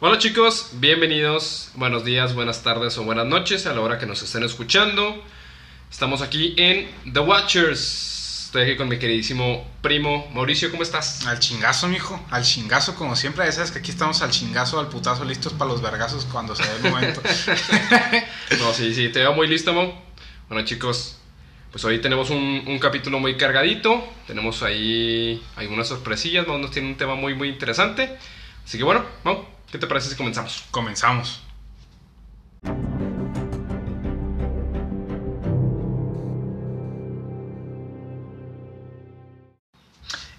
Hola 0.00 0.16
chicos, 0.18 0.70
bienvenidos, 0.74 1.72
buenos 1.74 2.04
días, 2.04 2.32
buenas 2.32 2.62
tardes 2.62 2.96
o 2.98 3.02
buenas 3.02 3.26
noches 3.26 3.66
a 3.66 3.74
la 3.74 3.80
hora 3.80 3.98
que 3.98 4.06
nos 4.06 4.22
estén 4.22 4.44
escuchando. 4.44 5.24
Estamos 5.90 6.22
aquí 6.22 6.54
en 6.56 6.88
The 7.12 7.18
Watchers. 7.18 8.44
Estoy 8.46 8.62
aquí 8.62 8.76
con 8.76 8.86
mi 8.86 9.00
queridísimo 9.00 9.68
primo 9.82 10.30
Mauricio, 10.32 10.70
¿cómo 10.70 10.84
estás? 10.84 11.26
Al 11.26 11.40
chingazo, 11.40 11.88
mijo. 11.88 12.24
Al 12.30 12.44
chingazo, 12.44 12.94
como 12.94 13.16
siempre. 13.16 13.44
Ya 13.44 13.50
sabes 13.50 13.72
que 13.72 13.80
aquí 13.80 13.90
estamos 13.90 14.22
al 14.22 14.30
chingazo, 14.30 14.78
al 14.78 14.86
putazo, 14.86 15.24
listos 15.24 15.52
para 15.54 15.72
los 15.72 15.82
vergazos 15.82 16.26
cuando 16.26 16.54
se 16.54 16.62
dé 16.62 16.76
el 16.76 16.92
momento. 16.92 17.20
no, 18.60 18.72
sí, 18.72 18.94
sí, 18.94 19.08
te 19.08 19.18
veo 19.18 19.32
muy 19.32 19.48
listo, 19.48 19.72
Mo. 19.72 20.00
Bueno, 20.48 20.64
chicos, 20.64 21.18
pues 21.72 21.84
hoy 21.84 22.00
tenemos 22.00 22.30
un, 22.30 22.62
un, 22.68 22.78
capítulo 22.78 23.18
muy 23.18 23.36
cargadito. 23.36 24.06
Tenemos 24.28 24.62
ahí 24.62 25.42
algunas 25.56 25.88
sorpresillas. 25.88 26.46
Mo 26.46 26.56
nos 26.56 26.70
tiene 26.70 26.86
un 26.86 26.96
tema 26.96 27.16
muy, 27.16 27.34
muy 27.34 27.48
interesante. 27.48 28.16
Así 28.64 28.78
que 28.78 28.84
bueno, 28.84 29.04
Mo, 29.24 29.57
¿Qué 29.70 29.76
te 29.76 29.86
parece 29.86 30.08
si 30.08 30.16
comenzamos? 30.16 30.64
Comenzamos. 30.70 31.42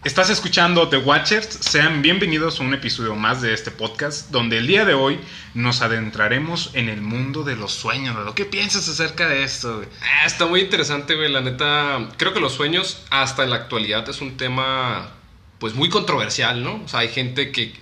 Estás 0.04 0.32
escuchando 0.32 0.90
The 0.90 0.98
Watchers, 0.98 1.46
sean 1.46 2.02
bienvenidos 2.02 2.60
a 2.60 2.64
un 2.64 2.74
episodio 2.74 3.16
más 3.16 3.44
de 3.44 3.54
este 3.54 3.70
podcast, 3.70 4.32
donde 4.32 4.58
el 4.58 4.66
día 4.66 4.84
de 4.84 4.96
hoy 4.96 5.20
nos 5.54 5.84
adentraremos 5.84 6.72
en 6.74 6.90
el 6.90 7.02
mundo 7.02 7.44
de 7.44 7.56
los 7.56 7.72
sueños, 7.72 8.16
¿no? 8.16 8.34
¿Qué 8.34 8.46
piensas 8.46 8.90
acerca 8.90 9.28
de 9.28 9.44
esto? 9.44 9.78
Güey? 9.78 9.90
Ah, 10.02 10.26
está 10.26 10.48
muy 10.48 10.62
interesante, 10.62 11.16
güey, 11.16 11.32
la 11.32 11.42
neta, 11.42 12.10
creo 12.18 12.34
que 12.34 12.40
los 12.40 12.54
sueños 12.54 13.04
hasta 13.12 13.44
en 13.44 13.52
la 13.52 13.58
actualidad 13.58 14.10
es 14.10 14.22
un 14.22 14.38
tema 14.38 15.12
pues 15.60 15.76
muy 15.76 15.90
controversial, 15.90 16.64
¿no? 16.64 16.82
O 16.84 16.88
sea, 16.88 17.02
hay 17.02 17.10
gente 17.10 17.52
que 17.52 17.74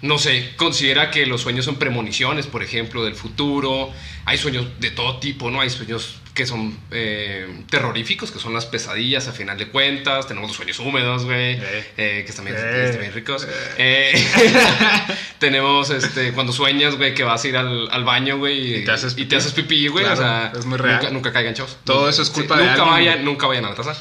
no 0.00 0.18
sé, 0.18 0.52
considera 0.56 1.10
que 1.10 1.26
los 1.26 1.40
sueños 1.40 1.64
son 1.64 1.76
premoniciones, 1.76 2.46
por 2.46 2.62
ejemplo, 2.62 3.04
del 3.04 3.14
futuro. 3.14 3.92
Hay 4.26 4.38
sueños 4.38 4.66
de 4.78 4.90
todo 4.90 5.18
tipo, 5.18 5.50
¿no? 5.50 5.60
Hay 5.60 5.70
sueños 5.70 6.20
que 6.34 6.46
son 6.46 6.78
eh, 6.92 7.48
terroríficos, 7.68 8.30
que 8.30 8.38
son 8.38 8.54
las 8.54 8.64
pesadillas 8.64 9.26
a 9.26 9.32
final 9.32 9.58
de 9.58 9.66
cuentas. 9.66 10.28
Tenemos 10.28 10.50
los 10.50 10.56
sueños 10.56 10.78
húmedos, 10.78 11.24
güey, 11.24 11.54
eh. 11.54 11.84
Eh, 11.96 12.22
que 12.24 12.30
están 12.30 12.44
bien, 12.44 13.12
ricos. 13.12 13.48
tenemos 15.40 15.90
este, 15.90 16.32
cuando 16.32 16.52
sueñas, 16.52 16.96
güey, 16.96 17.12
que 17.14 17.24
vas 17.24 17.42
a 17.42 17.48
ir 17.48 17.56
al, 17.56 18.04
baño, 18.04 18.38
güey, 18.38 18.82
y, 18.82 18.84
te 18.84 18.92
haces 18.92 19.52
pipí, 19.52 19.88
güey. 19.88 20.04
o 20.04 20.16
sea, 20.16 20.52
es 20.56 20.64
muy 20.64 20.78
real. 20.78 20.98
Nunca, 20.98 21.10
nunca 21.10 21.32
caigan 21.32 21.54
chavos. 21.54 21.76
Todo 21.82 22.08
eso 22.08 22.22
es 22.22 22.30
culpa 22.30 22.56
de 22.56 22.66
nunca 22.66 22.84
Vayan, 22.84 23.24
nunca 23.24 23.46
vayan 23.48 23.64
a 23.64 23.70
la 23.70 23.74
taza. 23.74 24.00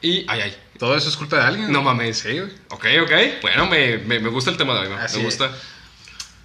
Y, 0.00 0.24
ay, 0.28 0.40
ay. 0.42 0.56
Todo 0.82 0.96
eso 0.96 1.10
es 1.10 1.16
culpa 1.16 1.36
de 1.36 1.42
alguien. 1.42 1.70
No 1.70 1.80
mames. 1.80 2.18
Sí, 2.18 2.40
güey. 2.40 2.50
Ok, 2.70 2.86
ok. 3.04 3.40
Bueno, 3.40 3.66
me, 3.68 3.98
me, 3.98 4.18
gusta 4.30 4.50
el 4.50 4.56
tema 4.56 4.74
de 4.74 4.88
hoy, 4.88 4.88
me 4.88 5.22
gusta. 5.22 5.48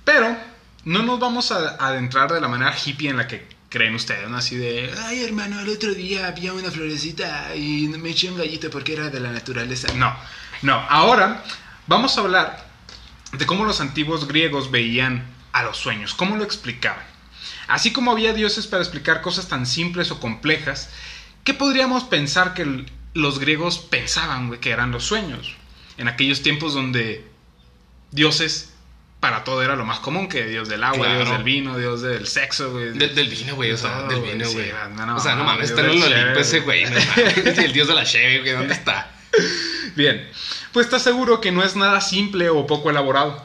Pero 0.03 0.37
no 0.83 1.01
nos 1.01 1.19
vamos 1.19 1.51
a 1.51 1.69
adentrar 1.83 2.31
de 2.31 2.39
la 2.39 2.47
manera 2.47 2.71
hippie 2.77 3.09
en 3.09 3.17
la 3.17 3.27
que 3.27 3.47
creen 3.67 3.95
ustedes, 3.95 4.29
¿no? 4.29 4.37
Así 4.37 4.55
de, 4.55 4.93
ay 5.05 5.23
hermano, 5.23 5.59
el 5.59 5.69
otro 5.69 5.91
día 5.91 6.27
había 6.27 6.53
una 6.53 6.69
florecita 6.69 7.55
y 7.55 7.87
me 7.87 8.11
eché 8.11 8.29
un 8.29 8.37
gallito 8.37 8.69
porque 8.69 8.93
era 8.93 9.09
de 9.09 9.19
la 9.19 9.31
naturaleza. 9.31 9.91
No, 9.95 10.15
no. 10.61 10.85
Ahora 10.87 11.43
vamos 11.87 12.15
a 12.15 12.21
hablar 12.21 12.63
de 13.31 13.43
cómo 13.47 13.65
los 13.65 13.81
antiguos 13.81 14.27
griegos 14.27 14.69
veían 14.69 15.25
a 15.51 15.63
los 15.63 15.77
sueños, 15.77 16.13
cómo 16.13 16.35
lo 16.35 16.43
explicaban. 16.43 17.03
Así 17.67 17.91
como 17.91 18.11
había 18.11 18.33
dioses 18.33 18.67
para 18.67 18.83
explicar 18.83 19.23
cosas 19.23 19.47
tan 19.47 19.65
simples 19.65 20.11
o 20.11 20.19
complejas, 20.19 20.91
¿qué 21.43 21.55
podríamos 21.55 22.03
pensar 22.03 22.53
que 22.53 22.85
los 23.17 23.39
griegos 23.39 23.79
pensaban 23.79 24.57
que 24.57 24.69
eran 24.69 24.91
los 24.91 25.03
sueños. 25.03 25.55
En 25.97 26.07
aquellos 26.07 26.43
tiempos 26.43 26.73
donde 26.73 27.25
dioses 28.11 28.73
para 29.19 29.43
todo 29.43 29.63
era 29.63 29.75
lo 29.75 29.83
más 29.83 29.99
común, 29.99 30.29
que 30.29 30.45
dios 30.45 30.69
del 30.69 30.83
agua, 30.83 31.15
dios 31.15 31.29
del 31.31 31.43
vino, 31.43 31.77
dios 31.77 32.01
del 32.03 32.27
sexo, 32.27 32.71
güey. 32.71 32.91
del 32.91 33.27
vino, 33.27 33.55
güey, 33.55 33.71
o 33.71 33.77
sea, 33.77 34.03
del 34.03 34.21
vino, 34.21 34.49
güey. 34.51 34.71
o 34.71 35.19
sea, 35.19 35.35
no 35.35 35.43
mames, 35.43 35.71
está 35.71 35.81
en 35.81 35.89
el 35.89 36.03
Olimpo 36.03 36.39
ese 36.39 36.59
güey, 36.59 36.83
el 37.57 37.73
dios 37.73 37.87
de 37.87 37.95
la 37.95 38.05
cheve, 38.05 38.41
güey, 38.41 38.53
¿dónde 38.53 38.75
está? 38.75 39.11
Bien, 39.95 40.29
pues 40.71 40.85
estás 40.85 41.01
seguro 41.01 41.41
que 41.41 41.51
no 41.51 41.63
es 41.63 41.75
nada 41.75 41.99
simple 42.01 42.49
o 42.49 42.67
poco 42.67 42.91
elaborado. 42.91 43.43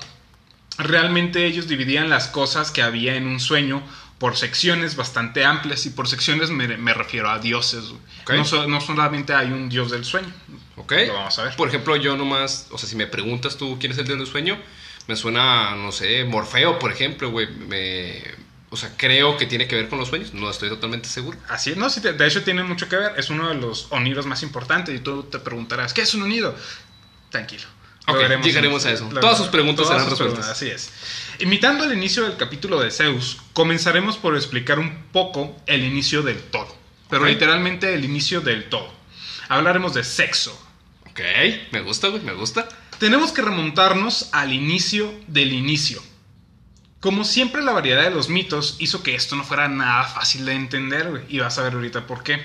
Realmente 0.76 1.46
ellos 1.46 1.68
dividían 1.68 2.10
las 2.10 2.28
cosas 2.28 2.70
que 2.70 2.82
había 2.82 3.16
en 3.16 3.26
un 3.26 3.40
sueño 3.40 3.82
por 4.22 4.36
secciones 4.36 4.94
bastante 4.94 5.44
amplias 5.44 5.84
y 5.84 5.90
por 5.90 6.06
secciones 6.06 6.48
me, 6.48 6.94
refiero 6.94 7.28
a 7.28 7.40
dioses. 7.40 7.92
No, 8.28 8.80
solamente 8.80 9.34
hay 9.34 9.48
un 9.48 9.68
dios 9.68 9.90
del 9.90 10.04
sueño. 10.04 10.32
Ok. 10.76 10.92
Lo 11.08 11.14
vamos 11.14 11.36
a 11.40 11.42
ver. 11.42 11.56
Por 11.56 11.66
ejemplo, 11.66 11.96
yo 11.96 12.16
nomás, 12.16 12.68
o 12.70 12.78
sea, 12.78 12.88
si 12.88 12.94
me 12.94 13.08
preguntas 13.08 13.56
tú 13.56 13.78
quién 13.80 13.90
es 13.90 13.98
el 13.98 14.06
dios 14.06 14.18
del 14.18 14.28
sueño, 14.28 14.56
me 15.08 15.16
suena, 15.16 15.74
no 15.74 15.90
sé, 15.90 16.22
Morfeo, 16.22 16.78
por 16.78 16.92
ejemplo, 16.92 17.32
güey. 17.32 17.48
Me, 17.48 18.22
o 18.70 18.76
sea, 18.76 18.92
creo 18.96 19.36
que 19.36 19.46
tiene 19.46 19.66
que 19.66 19.74
ver 19.74 19.88
con 19.88 19.98
los 19.98 20.06
sueños, 20.06 20.32
no 20.34 20.48
estoy 20.48 20.68
totalmente 20.68 21.08
seguro. 21.08 21.36
Así, 21.48 21.74
no, 21.74 21.90
sí, 21.90 21.98
de 21.98 22.24
hecho 22.24 22.44
tiene 22.44 22.62
mucho 22.62 22.88
que 22.88 22.94
ver. 22.94 23.14
Es 23.16 23.28
uno 23.28 23.48
de 23.48 23.56
los 23.56 23.90
unidos 23.90 24.26
más 24.26 24.44
importantes 24.44 24.94
y 24.94 25.00
tú 25.00 25.24
te 25.24 25.40
preguntarás, 25.40 25.92
¿qué 25.92 26.02
es 26.02 26.14
un 26.14 26.22
unido? 26.22 26.54
Tranquilo. 27.30 27.66
Llegaremos 28.42 28.84
a 28.84 28.92
eso. 28.92 29.08
Todas 29.20 29.38
sus 29.38 29.48
preguntas 29.48 29.88
serán 29.88 30.08
resueltas. 30.08 30.48
así 30.48 30.68
es. 30.68 30.90
Imitando 31.38 31.84
el 31.84 31.92
inicio 31.92 32.24
del 32.24 32.36
capítulo 32.36 32.80
de 32.80 32.90
Zeus, 32.90 33.38
comenzaremos 33.52 34.16
por 34.16 34.36
explicar 34.36 34.78
un 34.78 35.04
poco 35.12 35.56
el 35.66 35.84
inicio 35.84 36.22
del 36.22 36.40
todo. 36.42 36.76
Pero 37.08 37.26
literalmente 37.26 37.94
el 37.94 38.04
inicio 38.04 38.40
del 38.40 38.68
todo. 38.68 38.92
Hablaremos 39.48 39.94
de 39.94 40.04
sexo. 40.04 40.58
Ok, 41.10 41.20
me 41.72 41.82
gusta, 41.82 42.08
güey, 42.08 42.22
me 42.22 42.32
gusta. 42.32 42.68
Tenemos 42.98 43.32
que 43.32 43.42
remontarnos 43.42 44.30
al 44.32 44.52
inicio 44.52 45.12
del 45.26 45.52
inicio. 45.52 46.02
Como 47.00 47.24
siempre, 47.24 47.62
la 47.62 47.72
variedad 47.72 48.04
de 48.04 48.10
los 48.10 48.28
mitos 48.28 48.76
hizo 48.78 49.02
que 49.02 49.14
esto 49.14 49.34
no 49.34 49.44
fuera 49.44 49.68
nada 49.68 50.04
fácil 50.04 50.46
de 50.46 50.52
entender, 50.52 51.10
güey. 51.10 51.24
Y 51.28 51.40
vas 51.40 51.58
a 51.58 51.62
ver 51.64 51.74
ahorita 51.74 52.06
por 52.06 52.22
qué. 52.22 52.40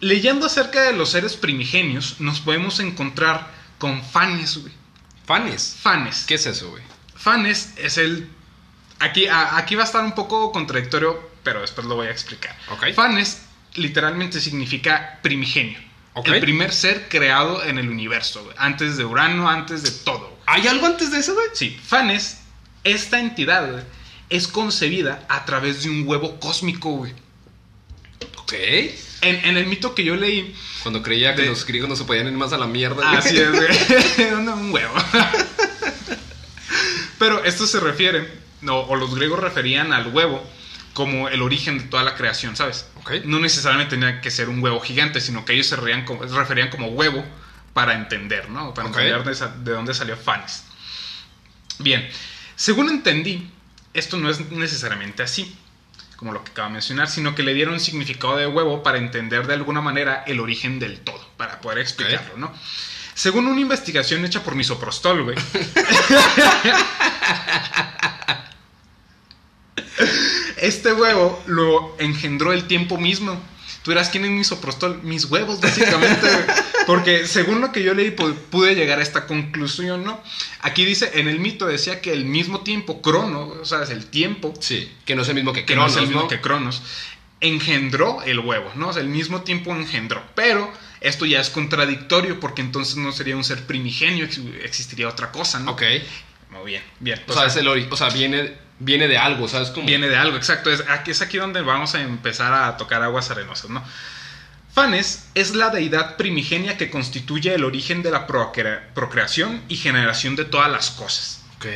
Leyendo 0.00 0.46
acerca 0.46 0.82
de 0.82 0.92
los 0.92 1.10
seres 1.10 1.36
primigenios, 1.36 2.20
nos 2.20 2.40
podemos 2.40 2.78
encontrar 2.78 3.50
con 3.78 4.02
Fanes, 4.02 4.58
güey. 4.58 4.72
¿Fanes? 5.24 5.76
Fanes. 5.80 6.24
¿Qué 6.26 6.34
es 6.34 6.46
eso, 6.46 6.70
güey? 6.70 6.82
Fanes 7.14 7.72
es 7.76 7.98
el... 7.98 8.28
Aquí, 9.00 9.26
aquí 9.28 9.74
va 9.74 9.82
a 9.82 9.86
estar 9.86 10.04
un 10.04 10.14
poco 10.14 10.52
contradictorio, 10.52 11.30
pero 11.42 11.60
después 11.60 11.86
lo 11.86 11.96
voy 11.96 12.06
a 12.06 12.10
explicar. 12.10 12.56
Okay. 12.70 12.92
Fanes 12.92 13.42
literalmente 13.74 14.40
significa 14.40 15.18
primigenio. 15.22 15.78
El 16.24 16.40
primer 16.40 16.72
ser 16.72 17.08
creado 17.08 17.64
en 17.64 17.78
el 17.78 17.88
universo, 17.88 18.44
güey. 18.44 18.54
Antes 18.58 18.96
de 18.96 19.04
Urano, 19.04 19.48
antes 19.48 19.82
de 19.82 19.90
todo. 19.90 20.38
¿Hay 20.46 20.66
algo 20.68 20.86
antes 20.86 21.10
de 21.10 21.18
eso, 21.18 21.34
güey? 21.34 21.46
Sí. 21.54 21.78
Fanes, 21.84 22.40
esta 22.84 23.18
entidad, 23.18 23.70
güey, 23.70 23.82
es 24.30 24.46
concebida 24.46 25.24
a 25.28 25.44
través 25.44 25.82
de 25.82 25.90
un 25.90 26.06
huevo 26.06 26.38
cósmico, 26.38 26.90
güey. 26.90 27.12
Ok. 28.38 28.52
En, 29.22 29.56
el 29.56 29.66
mito 29.66 29.94
que 29.94 30.04
yo 30.04 30.14
leí. 30.14 30.54
Cuando 30.84 31.02
creía 31.02 31.34
que 31.34 31.46
los 31.46 31.64
griegos 31.64 31.88
no 31.88 31.96
se 31.96 32.04
podían 32.04 32.26
ir 32.26 32.34
más 32.34 32.52
a 32.52 32.58
la 32.58 32.66
mierda. 32.66 33.10
Así 33.12 33.38
es, 33.38 33.50
güey. 33.50 34.32
un 34.34 34.70
huevo. 34.70 34.94
Pero 37.18 37.42
esto 37.42 37.66
se 37.66 37.80
refiere, 37.80 38.30
no, 38.60 38.80
o 38.80 38.94
los 38.94 39.14
griegos 39.14 39.38
referían 39.38 39.94
al 39.94 40.08
huevo 40.08 40.46
como 40.92 41.30
el 41.30 41.40
origen 41.40 41.78
de 41.78 41.84
toda 41.84 42.02
la 42.02 42.16
creación, 42.16 42.54
¿sabes? 42.54 42.86
Okay. 43.00 43.22
No 43.24 43.40
necesariamente 43.40 43.96
tenía 43.96 44.20
que 44.20 44.30
ser 44.30 44.50
un 44.50 44.62
huevo 44.62 44.78
gigante, 44.78 45.22
sino 45.22 45.46
que 45.46 45.54
ellos 45.54 45.68
se 45.68 45.76
referían 45.76 46.04
como, 46.04 46.22
referían 46.22 46.68
como 46.68 46.88
huevo 46.88 47.24
para 47.72 47.94
entender, 47.94 48.50
¿no? 48.50 48.74
Para 48.74 48.88
entender 48.88 49.24
de, 49.24 49.48
de, 49.64 49.72
dónde 49.72 49.94
salió 49.94 50.18
Fanes. 50.18 50.64
Bien, 51.78 52.06
según 52.56 52.90
entendí, 52.90 53.50
esto 53.94 54.18
no 54.18 54.28
es 54.28 54.50
necesariamente 54.50 55.22
así 55.22 55.56
como 56.16 56.32
lo 56.32 56.42
que 56.44 56.50
acabo 56.52 56.68
de 56.68 56.74
mencionar, 56.74 57.08
sino 57.08 57.34
que 57.34 57.42
le 57.42 57.54
dieron 57.54 57.74
un 57.74 57.80
significado 57.80 58.36
de 58.36 58.46
huevo 58.46 58.82
para 58.82 58.98
entender 58.98 59.46
de 59.46 59.54
alguna 59.54 59.80
manera 59.80 60.24
el 60.26 60.40
origen 60.40 60.78
del 60.78 61.00
todo, 61.00 61.26
para 61.36 61.60
poder 61.60 61.78
explicarlo, 61.78 62.36
¿no? 62.36 62.52
Según 63.14 63.46
una 63.46 63.60
investigación 63.60 64.24
hecha 64.24 64.42
por 64.42 64.54
Misoprostol, 64.56 65.22
güey. 65.22 65.36
este 70.56 70.92
huevo 70.92 71.42
lo 71.46 71.96
engendró 71.98 72.52
el 72.52 72.66
tiempo 72.66 72.98
mismo. 72.98 73.40
Tú 73.84 73.90
dirás, 73.90 74.08
¿quién 74.08 74.24
es 74.24 74.30
misoprostol? 74.30 75.02
Mis 75.02 75.26
huevos, 75.26 75.60
básicamente. 75.60 76.26
Porque 76.86 77.26
según 77.26 77.60
lo 77.60 77.70
que 77.70 77.82
yo 77.82 77.92
leí, 77.92 78.12
pude 78.12 78.74
llegar 78.74 78.98
a 78.98 79.02
esta 79.02 79.26
conclusión, 79.26 80.04
¿no? 80.04 80.22
Aquí 80.62 80.86
dice, 80.86 81.10
en 81.20 81.28
el 81.28 81.38
mito 81.38 81.66
decía 81.66 82.00
que 82.00 82.10
el 82.10 82.24
mismo 82.24 82.60
tiempo, 82.60 83.02
Crono, 83.02 83.48
o 83.48 83.64
sea, 83.66 83.82
es 83.82 83.90
el 83.90 84.06
tiempo. 84.06 84.54
Sí, 84.58 84.90
que 85.04 85.14
no 85.14 85.20
es 85.20 85.28
el 85.28 85.34
mismo 85.34 85.52
que 85.52 85.66
Cronos. 85.66 85.92
no 85.92 85.98
es 85.98 86.02
el 86.02 86.08
mismo 86.08 86.28
que 86.28 86.40
Cronos. 86.40 86.82
Engendró 87.42 88.22
el 88.22 88.38
huevo, 88.38 88.72
¿no? 88.74 88.88
O 88.88 88.92
sea, 88.94 89.02
el 89.02 89.08
mismo 89.08 89.42
tiempo 89.42 89.74
engendró. 89.76 90.22
Pero 90.34 90.72
esto 91.02 91.26
ya 91.26 91.40
es 91.40 91.50
contradictorio 91.50 92.40
porque 92.40 92.62
entonces 92.62 92.96
no 92.96 93.12
sería 93.12 93.36
un 93.36 93.44
ser 93.44 93.66
primigenio, 93.66 94.26
existiría 94.62 95.08
otra 95.08 95.30
cosa, 95.30 95.60
¿no? 95.60 95.72
Ok. 95.72 95.82
Muy 96.48 96.70
bien, 96.70 96.82
bien. 97.00 97.20
O, 97.28 97.34
sea, 97.34 97.46
es 97.46 97.56
el 97.56 97.68
o 97.68 97.96
sea, 97.96 98.08
viene 98.08 98.63
viene 98.78 99.08
de 99.08 99.18
algo, 99.18 99.48
¿sabes 99.48 99.70
cómo? 99.70 99.86
Viene 99.86 100.08
de 100.08 100.16
algo, 100.16 100.36
exacto. 100.36 100.70
Es 100.70 100.84
aquí, 100.88 101.10
es 101.10 101.22
aquí 101.22 101.38
donde 101.38 101.62
vamos 101.62 101.94
a 101.94 102.02
empezar 102.02 102.52
a 102.52 102.76
tocar 102.76 103.02
aguas 103.02 103.30
arenosas, 103.30 103.70
¿no? 103.70 103.82
Fanes 104.74 105.28
es 105.34 105.54
la 105.54 105.70
deidad 105.70 106.16
primigenia 106.16 106.76
que 106.76 106.90
constituye 106.90 107.54
el 107.54 107.64
origen 107.64 108.02
de 108.02 108.10
la 108.10 108.26
procreación 108.26 109.62
y 109.68 109.76
generación 109.76 110.34
de 110.34 110.44
todas 110.44 110.70
las 110.70 110.90
cosas. 110.90 111.42
Ok. 111.56 111.66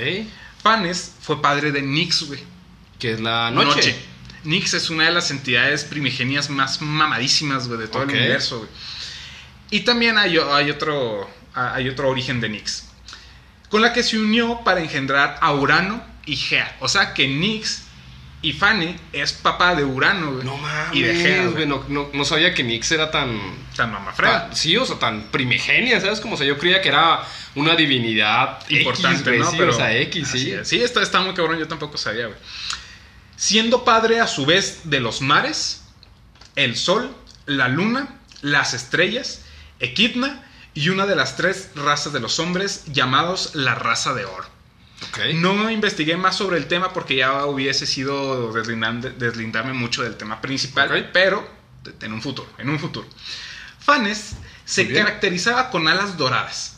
Fanes 0.61 1.15
fue 1.21 1.41
padre 1.41 1.71
de 1.71 1.81
Nix, 1.81 2.25
güey. 2.25 2.41
Que 2.99 3.13
es 3.13 3.21
la 3.21 3.53
noche. 3.53 3.95
Nix 4.43 4.75
es 4.75 4.91
una 4.91 5.05
de 5.05 5.13
las 5.13 5.31
entidades 5.31 5.85
primigenias 5.85 6.51
más 6.51 6.81
mamadísimas, 6.81 7.69
güey, 7.69 7.79
de 7.79 7.87
todo 7.87 8.03
el 8.03 8.11
universo, 8.11 8.59
güey. 8.59 8.71
Y 9.71 9.81
también 9.81 10.19
hay, 10.19 10.37
hay, 10.37 10.71
otro, 10.71 11.31
hay 11.55 11.89
otro 11.89 12.09
origen 12.09 12.41
de 12.41 12.49
Nix. 12.49 12.89
Con 13.69 13.83
la 13.83 13.93
que 13.93 14.03
se 14.03 14.19
unió 14.19 14.63
para 14.65 14.81
engendrar 14.81 15.39
a 15.41 15.53
Urano 15.53 16.03
y 16.29 16.37
Gea. 16.37 16.77
O 16.81 16.89
sea 16.89 17.15
que 17.15 17.27
Nix 17.27 17.85
y 18.41 18.53
Fane 18.53 18.97
es 19.13 19.33
papá 19.33 19.75
de 19.75 19.85
Urano, 19.85 20.33
güey. 20.35 20.45
No 20.45 20.57
mames, 20.57 20.97
Y 20.97 21.03
de 21.03 21.15
Gea, 21.17 21.47
güey. 21.49 21.67
No, 21.67 21.85
no- 21.89 22.09
no 22.13 22.25
sabía 22.25 22.55
que 22.55 22.63
Nix 22.63 22.93
era 22.93 23.11
tan, 23.11 23.37
Tan 23.75 23.91
mamafreda. 23.93 24.55
Sí, 24.55 24.77
o 24.77 24.85
sea, 24.87 24.99
tan 24.99 25.25
primigenia, 25.31 26.01
¿sabes? 26.01 26.21
Como 26.21 26.35
o 26.35 26.39
sea, 26.39 26.47
yo 26.47 26.57
creía 26.59 26.81
que 26.81 26.89
era 26.89 27.25
una 27.57 27.75
divinidad 27.75 28.59
importante, 28.71 29.31
X, 29.31 29.41
¿no? 29.45 29.51
sí, 29.51 29.57
Pero 29.59 29.73
o 29.73 29.77
sea, 29.77 29.97
X, 29.97 30.29
sí. 30.29 30.53
es. 30.53 30.69
Sí, 30.69 30.81
está, 30.83 31.03
está 31.03 31.21
muy 31.21 31.35
cabrón, 31.35 31.59
yo 31.59 31.67
tampoco 31.67 31.97
sabía, 31.99 32.27
güey. 32.27 32.39
Siendo 33.37 33.85
padre 33.85 34.21
a 34.21 34.27
su 34.27 34.47
vez 34.47 34.81
de 34.85 35.01
los 35.01 35.21
mares, 35.21 35.83
el 36.57 36.77
sol, 36.77 37.15
la 37.47 37.69
luna, 37.69 38.09
las 38.43 38.75
estrellas, 38.75 39.43
Equidna 39.81 40.45
y 40.75 40.89
una 40.89 41.07
de 41.07 41.15
las 41.17 41.37
tres 41.37 41.71
razas 41.77 42.13
de 42.13 42.19
los 42.21 42.39
hombres 42.41 42.85
llamados 42.87 43.55
la 43.55 43.75
raza 43.77 44.13
de 44.15 44.25
oro. 44.25 44.47
No 45.35 45.71
investigué 45.71 46.17
más 46.17 46.37
sobre 46.37 46.57
el 46.59 46.67
tema 46.67 46.93
porque 46.93 47.17
ya 47.17 47.45
hubiese 47.47 47.87
sido 47.87 48.53
deslindar- 48.53 49.15
deslindarme 49.17 49.73
mucho 49.73 50.03
del 50.03 50.17
tema 50.17 50.41
principal, 50.41 50.89
pero 51.13 51.49
en 52.01 52.13
un 52.13 52.21
futuro, 52.23 52.49
en 52.59 52.69
un 52.69 52.79
futuro. 52.79 53.07
Fanes 53.81 54.37
se 54.65 54.83
caracterizaba 55.05 55.71
con 55.71 55.89
alas 55.89 56.17
doradas 56.19 56.77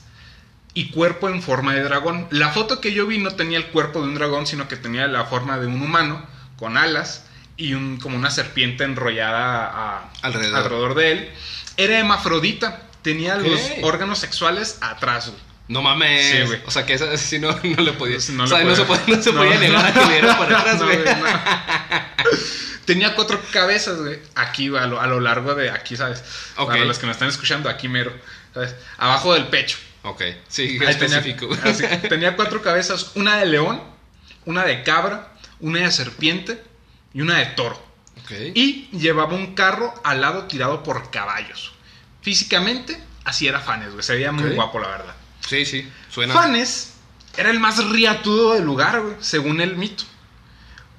y 0.75 0.90
cuerpo 0.90 1.28
en 1.28 1.43
forma 1.43 1.75
de 1.75 1.82
dragón. 1.82 2.28
La 2.31 2.50
foto 2.50 2.81
que 2.81 2.93
yo 2.93 3.06
vi 3.06 3.19
no 3.19 3.32
tenía 3.32 3.58
el 3.58 3.67
cuerpo 3.69 4.00
de 4.02 4.08
un 4.08 4.14
dragón, 4.14 4.46
sino 4.46 4.69
que 4.69 4.76
tenía 4.76 5.06
la 5.08 5.25
forma 5.25 5.58
de 5.58 5.66
un 5.66 5.82
humano 5.82 6.25
con 6.56 6.76
alas 6.76 7.25
y 7.56 7.75
un, 7.75 7.99
como 7.99 8.16
una 8.16 8.31
serpiente 8.31 8.84
enrollada 8.84 9.66
a- 9.66 10.11
Alrededor. 10.23 10.58
alrededor 10.58 10.94
de 10.94 11.12
él. 11.12 11.31
Era 11.76 11.99
hemafrodita, 11.99 12.82
tenía 13.02 13.37
los 13.37 13.61
órganos 13.82 14.19
sexuales 14.19 14.78
atrás. 14.82 15.28
güey. 15.31 15.50
No 15.70 15.82
mames. 15.82 16.26
Sí, 16.31 16.43
güey. 16.46 16.61
o 16.67 16.70
sea, 16.70 16.84
que 16.84 16.94
esa 16.94 17.17
sí 17.17 17.38
no, 17.38 17.52
no 17.62 17.82
le 17.82 17.93
podía. 17.93 18.19
No 18.32 18.43
o 18.43 18.46
le 18.46 18.50
sea, 18.56 18.64
no 18.64 18.75
se, 18.75 18.84
podía, 18.84 19.05
no 19.17 19.22
se 19.22 19.32
no, 19.32 19.38
podía 19.38 19.58
negar 19.58 19.87
a 19.87 19.93
que 19.93 20.00
le 20.00 20.12
diera 20.12 20.37
para 20.37 20.58
atrás, 20.61 20.78
No, 20.81 20.84
güey. 20.87 20.99
no. 20.99 21.05
Tenía 22.84 23.14
cuatro 23.14 23.40
cabezas, 23.52 23.99
güey. 24.00 24.19
Aquí, 24.34 24.67
a 24.76 24.87
lo, 24.87 25.00
a 25.00 25.06
lo 25.06 25.20
largo 25.20 25.55
de 25.55 25.70
aquí, 25.70 25.96
¿sabes? 25.96 26.25
Para 26.56 26.84
los 26.84 26.99
que 26.99 27.06
me 27.06 27.12
están 27.12 27.28
escuchando, 27.28 27.69
aquí 27.70 27.88
mero. 27.88 28.12
¿sabes? 28.52 28.75
Abajo 28.99 29.32
del 29.34 29.46
pecho. 29.46 29.78
Ok, 30.02 30.22
sí, 30.49 30.78
Ahí 30.81 30.88
específico. 30.88 31.46
Tenía, 31.49 31.70
así, 31.73 32.08
tenía 32.08 32.34
cuatro 32.37 32.62
cabezas: 32.62 33.12
una 33.14 33.37
de 33.37 33.46
león, 33.46 33.81
una 34.46 34.64
de 34.64 34.82
cabra, 34.82 35.28
una 35.61 35.81
de 35.81 35.90
serpiente 35.93 36.61
y 37.14 37.20
una 37.20 37.38
de 37.38 37.46
toro. 37.46 37.76
ok. 38.25 38.32
Y 38.55 38.88
llevaba 38.93 39.34
un 39.34 39.55
carro 39.55 39.94
al 40.02 40.20
lado 40.23 40.46
tirado 40.46 40.82
por 40.82 41.11
caballos. 41.12 41.73
Físicamente, 42.23 43.00
así 43.25 43.46
era 43.46 43.61
Fanes, 43.61 43.93
güey. 43.93 44.02
Se 44.02 44.14
veía 44.14 44.32
muy 44.32 44.50
guapo, 44.50 44.81
la 44.81 44.88
verdad. 44.88 45.14
Sí, 45.50 45.67
sí, 45.67 45.88
suena. 46.08 46.32
Fanes 46.32 46.93
era 47.37 47.50
el 47.50 47.58
más 47.58 47.85
riatudo 47.85 48.55
del 48.55 48.62
lugar, 48.62 49.00
güey, 49.00 49.17
según 49.19 49.61
el 49.61 49.76
mito. 49.76 50.05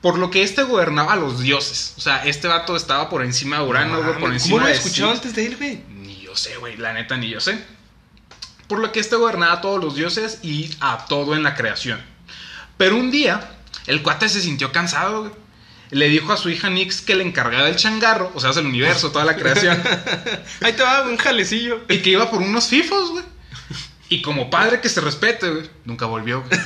Por 0.01 0.19
lo 0.19 0.30
que 0.30 0.44
este 0.44 0.63
gobernaba 0.63 1.13
a 1.13 1.15
los 1.15 1.39
dioses. 1.39 1.94
O 1.98 2.01
sea, 2.01 2.25
este 2.25 2.50
vato 2.50 2.75
estaba 2.75 3.09
por 3.09 3.24
encima 3.24 3.59
de 3.59 3.63
Urano, 3.63 3.94
No 3.94 4.03
güey, 4.03 4.19
por 4.19 4.33
encima 4.33 4.56
¿Cómo 4.56 4.59
lo 4.59 4.65
había 4.65 4.77
escuchado 4.77 5.12
antes 5.12 5.33
de 5.36 5.45
él, 5.45 5.56
güey? 5.56 5.81
Ni 5.88 6.19
yo 6.19 6.36
sé, 6.36 6.57
güey, 6.57 6.75
la 6.75 6.92
neta 6.92 7.15
ni 7.15 7.30
yo 7.30 7.39
sé. 7.39 7.63
Por 8.68 8.80
lo 8.80 8.92
que 8.92 9.00
este 9.00 9.15
gobernaba 9.15 9.53
a 9.53 9.62
todos 9.62 9.81
los 9.81 9.95
dioses 9.95 10.39
y 10.44 10.69
a 10.81 11.06
todo 11.07 11.33
en 11.33 11.44
la 11.44 11.56
creación. 11.56 12.01
Pero 12.75 12.98
un 12.98 13.09
día, 13.09 13.51
el 13.88 14.03
cuate 14.03 14.27
se 14.27 14.42
sintió 14.42 14.74
cansado, 14.74 15.21
güey. 15.21 15.31
Le 15.92 16.09
dijo 16.09 16.33
a 16.33 16.38
su 16.38 16.50
hija 16.50 16.69
Nix 16.69 17.00
que 17.00 17.15
le 17.15 17.24
encargaba 17.24 17.69
el 17.69 17.77
changarro, 17.77 18.33
o 18.36 18.39
sea, 18.42 18.51
el 18.51 18.65
universo, 18.65 19.12
toda 19.12 19.24
la 19.24 19.38
creación. 19.38 19.81
Ahí 20.62 20.74
te 20.74 20.83
va 20.83 21.03
un 21.03 21.15
jalecillo. 21.15 21.86
Y 21.88 22.00
que 22.00 22.09
iba 22.09 22.30
por 22.30 22.42
unos 22.42 22.68
fifos, 22.68 23.12
güey. 23.12 23.24
Y 24.12 24.22
como 24.22 24.50
padre 24.50 24.81
que 24.81 24.90
se 24.90 25.00
respete, 25.02 25.50
güey. 25.50 25.69
Nunca 25.86 26.06
volvió, 26.06 26.44
güey. 26.44 26.52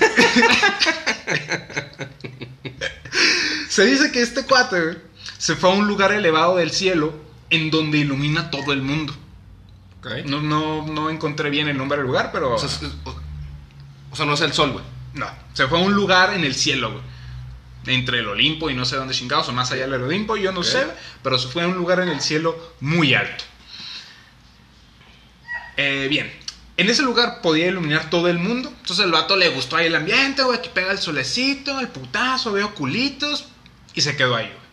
se 3.70 3.86
dice 3.86 4.12
que 4.12 4.22
este 4.22 4.46
cuate, 4.46 4.82
güey, 4.82 4.98
se 5.38 5.56
fue 5.56 5.70
a 5.70 5.74
un 5.74 5.88
lugar 5.88 6.12
elevado 6.12 6.58
del 6.58 6.72
cielo 6.72 7.14
en 7.50 7.70
donde 7.72 8.00
ilumina 8.00 8.50
todo 8.50 8.74
el 8.74 8.82
mundo. 8.82 9.14
Ok. 10.00 10.26
No, 10.26 10.42
no, 10.42 10.86
no 10.88 11.10
encontré 11.10 11.50
bien 11.50 11.68
el 11.68 11.78
nombre 11.78 11.98
del 11.98 12.08
lugar, 12.08 12.32
pero. 12.32 12.54
O 12.56 12.60
sea, 12.60 12.70
es- 12.70 12.80
o- 13.04 13.22
o 14.12 14.16
sea, 14.16 14.26
no 14.26 14.34
es 14.34 14.42
el 14.42 14.54
sol, 14.54 14.72
güey. 14.72 14.84
no. 15.14 15.28
Se 15.54 15.68
fue 15.68 15.80
a 15.80 15.84
un 15.84 15.94
lugar 15.94 16.34
en 16.34 16.44
el 16.44 16.56
cielo, 16.56 16.92
güey. 16.92 17.04
Entre 17.88 18.20
el 18.20 18.28
Olimpo 18.28 18.70
y 18.70 18.74
no 18.74 18.84
sé 18.86 18.96
dónde 18.96 19.14
chingados, 19.14 19.48
o 19.50 19.54
más 19.54 19.72
allá 19.72 19.88
del 19.88 20.02
Olimpo, 20.02 20.36
yo 20.36 20.52
no 20.52 20.64
sé, 20.64 20.88
pero 21.22 21.38
se 21.38 21.48
fue 21.48 21.64
a 21.64 21.68
un 21.68 21.76
lugar 21.76 22.00
en 22.00 22.10
el 22.10 22.20
cielo 22.22 22.74
muy 22.80 23.14
alto. 23.14 23.44
Eh, 25.78 26.08
bien, 26.10 26.32
en 26.78 26.90
ese 26.90 27.04
lugar 27.04 27.42
podía 27.42 27.68
iluminar 27.68 28.10
todo 28.10 28.28
el 28.28 28.38
mundo. 28.38 28.70
Entonces 28.70 29.06
el 29.06 29.12
vato 29.12 29.36
le 29.36 29.50
gustó 29.50 29.78
ahí 29.78 29.88
el 29.88 29.96
ambiente, 29.96 30.44
güey, 30.44 30.60
aquí 30.60 30.70
pega 30.74 30.92
el 30.92 31.00
solecito, 31.00 31.80
el 31.80 31.88
putazo, 31.88 32.52
veo 32.52 32.74
culitos, 32.76 33.48
y 33.94 34.02
se 34.02 34.16
quedó 34.16 34.36
ahí, 34.36 34.48
güey. 34.48 34.66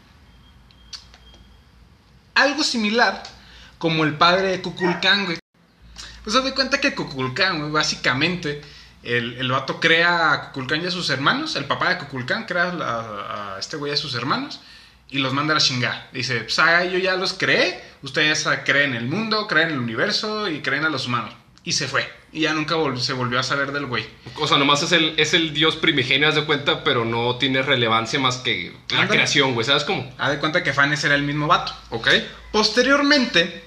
Algo 2.35 2.65
similar 2.65 3.23
como 3.79 4.05
el 4.05 4.15
padre 4.15 4.49
de 4.49 4.63
Kukulcán, 4.63 5.27
güey. 5.27 5.39
Pues 6.25 6.35
se 6.35 6.41
doy 6.41 6.53
cuenta 6.53 6.81
que 6.81 6.95
Kukulcán, 6.95 7.61
güey, 7.61 7.71
básicamente, 7.71 8.63
el, 9.03 9.35
el 9.35 9.51
vato 9.51 9.81
crea 9.81 10.33
a 10.33 10.43
Kukulcán 10.49 10.83
y 10.83 10.87
a 10.87 10.91
sus 10.91 11.11
hermanos, 11.11 11.55
el 11.57 11.67
papá 11.67 11.91
de 11.91 11.99
Kukulcán 11.99 12.47
crea 12.47 12.73
a, 12.81 13.57
este 13.61 13.77
güey 13.77 13.93
y 13.93 13.95
a 13.95 13.99
sus 13.99 14.15
hermanos, 14.15 14.61
y 15.09 15.19
los 15.19 15.33
manda 15.35 15.53
a 15.53 15.57
la 15.57 15.61
chingada. 15.61 16.09
Dice, 16.13 16.41
pues 16.41 16.59
ah, 16.59 16.85
yo 16.85 16.99
ya 16.99 17.15
los 17.17 17.35
creé, 17.35 17.85
ustedes 18.03 18.47
ah, 18.47 18.65
creen 18.65 18.91
en 18.91 19.03
el 19.03 19.09
mundo, 19.09 19.47
creen 19.47 19.69
en 19.69 19.75
el 19.75 19.81
universo 19.81 20.49
y 20.49 20.63
creen 20.63 20.85
a 20.85 20.89
los 20.89 21.07
humanos. 21.07 21.35
Y 21.65 21.73
se 21.73 21.87
fue, 21.87 22.09
y 22.33 22.41
ya 22.41 22.55
nunca 22.55 22.75
vol- 22.75 22.99
se 22.99 23.13
volvió 23.13 23.39
a 23.39 23.45
saber 23.45 23.71
del 23.71 23.87
güey. 23.87 24.05
O 24.37 24.49
sea, 24.49 24.59
nomás 24.59 24.83
es 24.83 24.91
el, 24.93 25.15
es 25.17 25.33
el 25.33 25.55
dios 25.55 25.77
primigenio, 25.77 26.29
haz 26.29 26.35
de 26.35 26.45
cuenta, 26.45 26.83
pero 26.83 27.05
no 27.05 27.37
tiene 27.37 27.63
relevancia 27.63 28.19
más 28.19 28.39
que 28.39 28.73
la 28.91 29.03
Ándale. 29.03 29.19
creación, 29.19 29.55
güey. 29.55 29.65
¿Sabes 29.65 29.85
cómo? 29.85 30.13
Haz 30.19 30.33
de 30.33 30.39
cuenta 30.39 30.65
que 30.65 30.73
Fanes 30.73 31.05
era 31.05 31.15
el 31.15 31.23
mismo 31.23 31.47
vato. 31.47 31.73
Ok. 31.91 32.09
Posteriormente, 32.51 33.63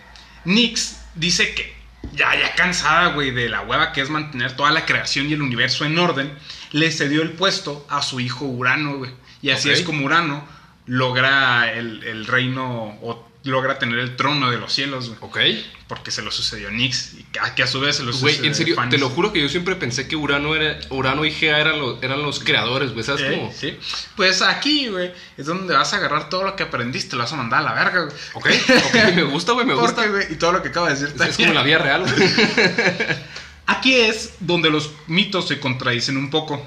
Nix 0.46 0.98
dice 1.16 1.54
que 1.56 1.74
ya, 2.14 2.36
ya 2.40 2.54
cansada, 2.56 3.14
güey, 3.14 3.32
de 3.32 3.50
la 3.50 3.62
hueva 3.62 3.92
que 3.94 4.02
es 4.02 4.10
mantener 4.10 4.56
toda 4.56 4.72
la 4.72 4.86
creación 4.86 5.30
y 5.30 5.34
el 5.34 5.42
universo 5.42 5.86
en 5.86 5.98
orden, 5.98 6.38
le 6.72 6.92
cedió 6.92 7.22
el 7.22 7.32
puesto 7.32 7.86
a 7.90 8.02
su 8.02 8.20
hijo 8.20 8.46
Urano, 8.46 8.98
güey. 8.98 9.12
Y 9.42 9.52
así 9.52 9.70
es 9.70 9.82
como 9.82 10.06
Urano 10.06 10.46
logra 10.86 11.72
el, 11.74 12.04
el 12.04 12.28
reino 12.28 12.98
o 13.02 13.25
logra 13.46 13.80
tener 13.80 14.00
el 14.00 14.16
trono 14.16 14.50
de 14.52 14.58
los 14.58 14.74
cielos, 14.74 15.08
güey. 15.10 15.20
Ok. 15.22 15.40
Porque 15.88 16.10
se 16.12 16.22
lo 16.24 16.32
sucedió 16.32 16.72
Nix 16.72 17.14
y 17.14 17.24
que, 17.26 17.40
que 17.56 17.62
a 17.64 17.68
su 17.68 17.80
vez 17.80 17.96
se 17.98 18.04
lo 18.04 18.12
Güey, 18.12 18.34
sucedió 18.34 18.50
en 18.50 18.56
serio, 18.56 18.76
Fanes. 18.76 18.90
te 18.92 18.98
lo 18.98 19.10
juro 19.10 19.32
que 19.32 19.40
yo 19.42 19.48
siempre 19.50 19.76
pensé 19.76 20.08
que 20.08 20.16
Urano, 20.16 20.56
era, 20.56 20.80
Urano 20.90 21.26
y 21.26 21.32
Gea 21.32 21.60
eran 21.60 21.80
los, 21.80 22.02
eran 22.04 22.24
los 22.24 22.40
creadores, 22.40 22.92
güey. 22.94 23.04
¿Sabes 23.06 23.22
Eh, 23.22 23.36
cómo? 23.38 23.54
sí. 23.54 23.78
Pues 24.16 24.42
aquí, 24.42 24.88
güey, 24.88 25.14
es 25.38 25.46
donde 25.46 25.74
vas 25.76 25.94
a 25.94 25.98
agarrar 25.98 26.28
todo 26.30 26.44
lo 26.44 26.56
que 26.56 26.64
aprendiste, 26.64 27.16
lo 27.16 27.22
vas 27.22 27.34
a 27.34 27.36
mandar 27.36 27.60
a 27.60 27.64
la 27.64 27.74
verga, 27.74 28.02
güey. 28.06 28.16
Ok, 28.34 28.48
ok, 28.88 28.96
me 29.16 29.24
gusta, 29.24 29.52
güey, 29.52 29.66
me 29.66 29.76
gusta. 29.76 29.96
Porque, 29.96 30.10
güey, 30.10 30.34
y 30.34 30.36
todo 30.38 30.52
lo 30.54 30.64
que 30.64 30.70
acabo 30.70 30.88
de 30.88 30.94
decir 30.96 31.14
Es- 31.16 31.22
es 31.22 31.38
como 31.38 31.54
la 31.54 31.62
vida 31.64 31.78
real, 31.78 32.02
güey. 32.02 32.30
Aquí 33.68 33.96
es 33.96 34.34
donde 34.40 34.70
los 34.70 34.92
mitos 35.08 35.48
se 35.48 35.60
contradicen 35.60 36.18
un 36.18 36.30
poco. 36.30 36.64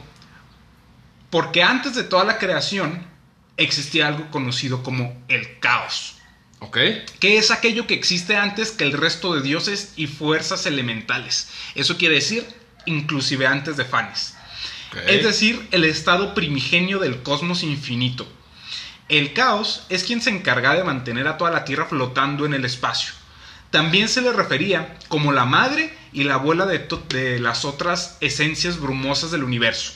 Porque 1.30 1.62
antes 1.62 1.94
de 1.94 2.04
toda 2.04 2.24
la 2.24 2.38
creación 2.38 3.04
existía 3.56 4.06
algo 4.08 4.30
conocido 4.30 4.82
como 4.82 5.20
el 5.28 5.58
caos, 5.58 6.17
Ok. 6.60 6.76
que 7.20 7.38
es 7.38 7.50
aquello 7.50 7.86
que 7.86 7.94
existe 7.94 8.36
antes 8.36 8.72
que 8.72 8.84
el 8.84 8.92
resto 8.92 9.34
de 9.34 9.42
dioses 9.42 9.92
y 9.96 10.06
fuerzas 10.06 10.66
elementales. 10.66 11.48
Eso 11.74 11.96
quiere 11.96 12.16
decir 12.16 12.46
inclusive 12.86 13.46
antes 13.46 13.76
de 13.76 13.84
Fanes. 13.84 14.34
Es 15.06 15.22
decir, 15.22 15.68
el 15.70 15.84
estado 15.84 16.34
primigenio 16.34 16.98
del 16.98 17.22
cosmos 17.22 17.62
infinito. 17.62 18.26
El 19.08 19.32
caos 19.32 19.84
es 19.88 20.04
quien 20.04 20.20
se 20.20 20.30
encarga 20.30 20.74
de 20.74 20.84
mantener 20.84 21.28
a 21.28 21.36
toda 21.36 21.50
la 21.50 21.64
Tierra 21.64 21.86
flotando 21.86 22.46
en 22.46 22.54
el 22.54 22.64
espacio. 22.64 23.12
También 23.70 24.08
se 24.08 24.22
le 24.22 24.32
refería 24.32 24.96
como 25.08 25.32
la 25.32 25.44
madre 25.44 25.94
y 26.12 26.24
la 26.24 26.34
abuela 26.34 26.66
de, 26.66 26.88
de 27.10 27.38
las 27.38 27.64
otras 27.64 28.16
esencias 28.20 28.80
brumosas 28.80 29.30
del 29.30 29.44
universo, 29.44 29.92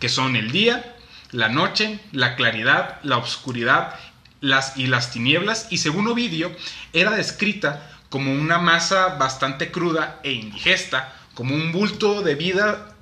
que 0.00 0.08
son 0.08 0.34
el 0.34 0.50
día, 0.50 0.96
la 1.30 1.48
noche, 1.48 2.00
la 2.10 2.34
claridad, 2.34 2.98
la 3.04 3.18
oscuridad 3.18 3.94
las, 4.42 4.76
y 4.76 4.88
las 4.88 5.10
tinieblas, 5.10 5.68
y 5.70 5.78
según 5.78 6.08
Ovidio, 6.08 6.54
era 6.92 7.12
descrita 7.12 7.88
como 8.10 8.30
una 8.30 8.58
masa 8.58 9.16
bastante 9.16 9.70
cruda 9.70 10.20
e 10.22 10.32
indigesta, 10.32 11.14
como 11.32 11.54
un 11.54 11.72
bulto 11.72 12.20
de 12.20 12.34
vida 12.34 12.94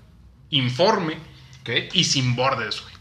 informe 0.51 1.17
y 1.93 2.05
sin 2.05 2.37
bordes, 2.37 2.81
güey. 2.81 2.95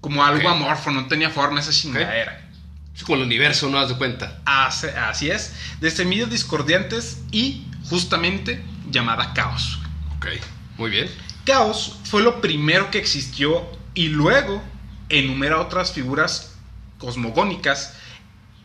Como 0.00 0.24
algo 0.24 0.48
amorfo, 0.48 0.92
no 0.92 1.06
tenía 1.06 1.30
forma 1.30 1.60
esa 1.60 1.72
chingadera. 1.72 2.48
Es 2.94 3.02
como 3.02 3.16
el 3.16 3.22
universo, 3.22 3.68
¿no? 3.68 3.84
De 3.84 3.96
cuenta. 3.96 4.40
Así, 4.44 4.86
así 4.86 5.30
es, 5.30 5.54
de 5.80 5.90
semillas 5.90 6.30
discordiantes 6.30 7.22
y 7.32 7.66
justamente 7.88 8.62
llamada 8.90 9.32
caos. 9.34 9.80
Ok. 10.16 10.26
Muy 10.78 10.90
bien. 10.90 11.10
Caos 11.44 11.98
fue 12.04 12.22
lo 12.22 12.40
primero 12.40 12.90
que 12.90 12.98
existió 12.98 13.66
y 13.94 14.08
luego 14.08 14.62
enumera 15.08 15.60
otras 15.60 15.92
figuras 15.92 16.55
cosmogónicas 16.98 17.94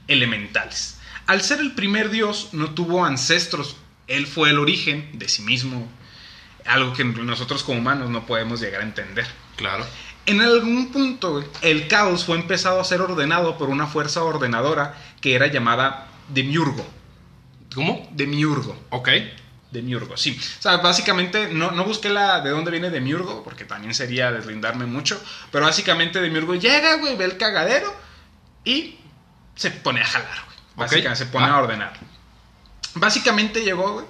elementales. 0.08 1.00
Al 1.28 1.42
ser 1.42 1.60
el 1.60 1.74
primer 1.74 2.10
dios, 2.10 2.50
no 2.52 2.72
tuvo 2.72 3.06
ancestros, 3.06 3.78
él 4.08 4.28
fue 4.28 4.50
el 4.50 4.60
origen 4.60 5.10
de 5.14 5.30
sí 5.30 5.42
mismo, 5.44 5.88
algo 6.66 6.94
que 6.94 7.04
nosotros 7.04 7.64
como 7.64 7.80
humanos 7.80 8.10
no 8.10 8.26
podemos 8.26 8.60
llegar 8.60 8.82
a 8.82 8.86
entender. 8.86 9.26
Claro. 9.56 9.86
En 10.26 10.42
algún 10.42 10.92
punto, 10.92 11.44
el 11.62 11.88
caos 11.88 12.26
fue 12.26 12.38
empezado 12.38 12.80
a 12.80 12.84
ser 12.84 13.02
ordenado 13.02 13.58
por 13.58 13.70
una 13.70 13.88
fuerza 13.88 14.24
ordenadora 14.24 14.96
que 15.20 15.36
era 15.36 15.48
llamada 15.48 16.08
Demiurgo. 16.30 16.86
¿Cómo? 17.74 18.08
Demiurgo. 18.12 18.78
Ok. 18.90 19.10
Demiurgo, 19.72 20.18
sí. 20.18 20.38
O 20.60 20.62
sea, 20.62 20.78
básicamente 20.78 21.48
no, 21.48 21.72
no 21.72 21.86
busqué 21.86 22.10
la 22.10 22.42
de 22.42 22.50
dónde 22.50 22.72
viene 22.72 22.90
Demiurgo, 22.90 23.44
porque 23.44 23.64
también 23.64 23.94
sería 23.94 24.32
deslindarme 24.32 24.86
mucho. 24.86 25.22
Pero 25.50 25.66
básicamente 25.66 26.20
Demiurgo 26.20 26.56
llega, 26.56 26.96
güey, 26.96 27.16
ve 27.16 27.26
el 27.26 27.38
cagadero 27.38 27.96
y 28.66 28.98
se 29.56 29.72
pone 29.72 30.02
a 30.02 30.06
jalar, 30.06 30.46
güey. 30.46 30.58
Básicamente 30.76 31.16
se 31.26 31.26
pone 31.32 31.46
Ah. 31.48 31.54
a 31.56 31.58
ordenar. 31.60 31.94
Básicamente 32.96 33.62
llegó, 33.64 33.94
güey, 33.94 34.06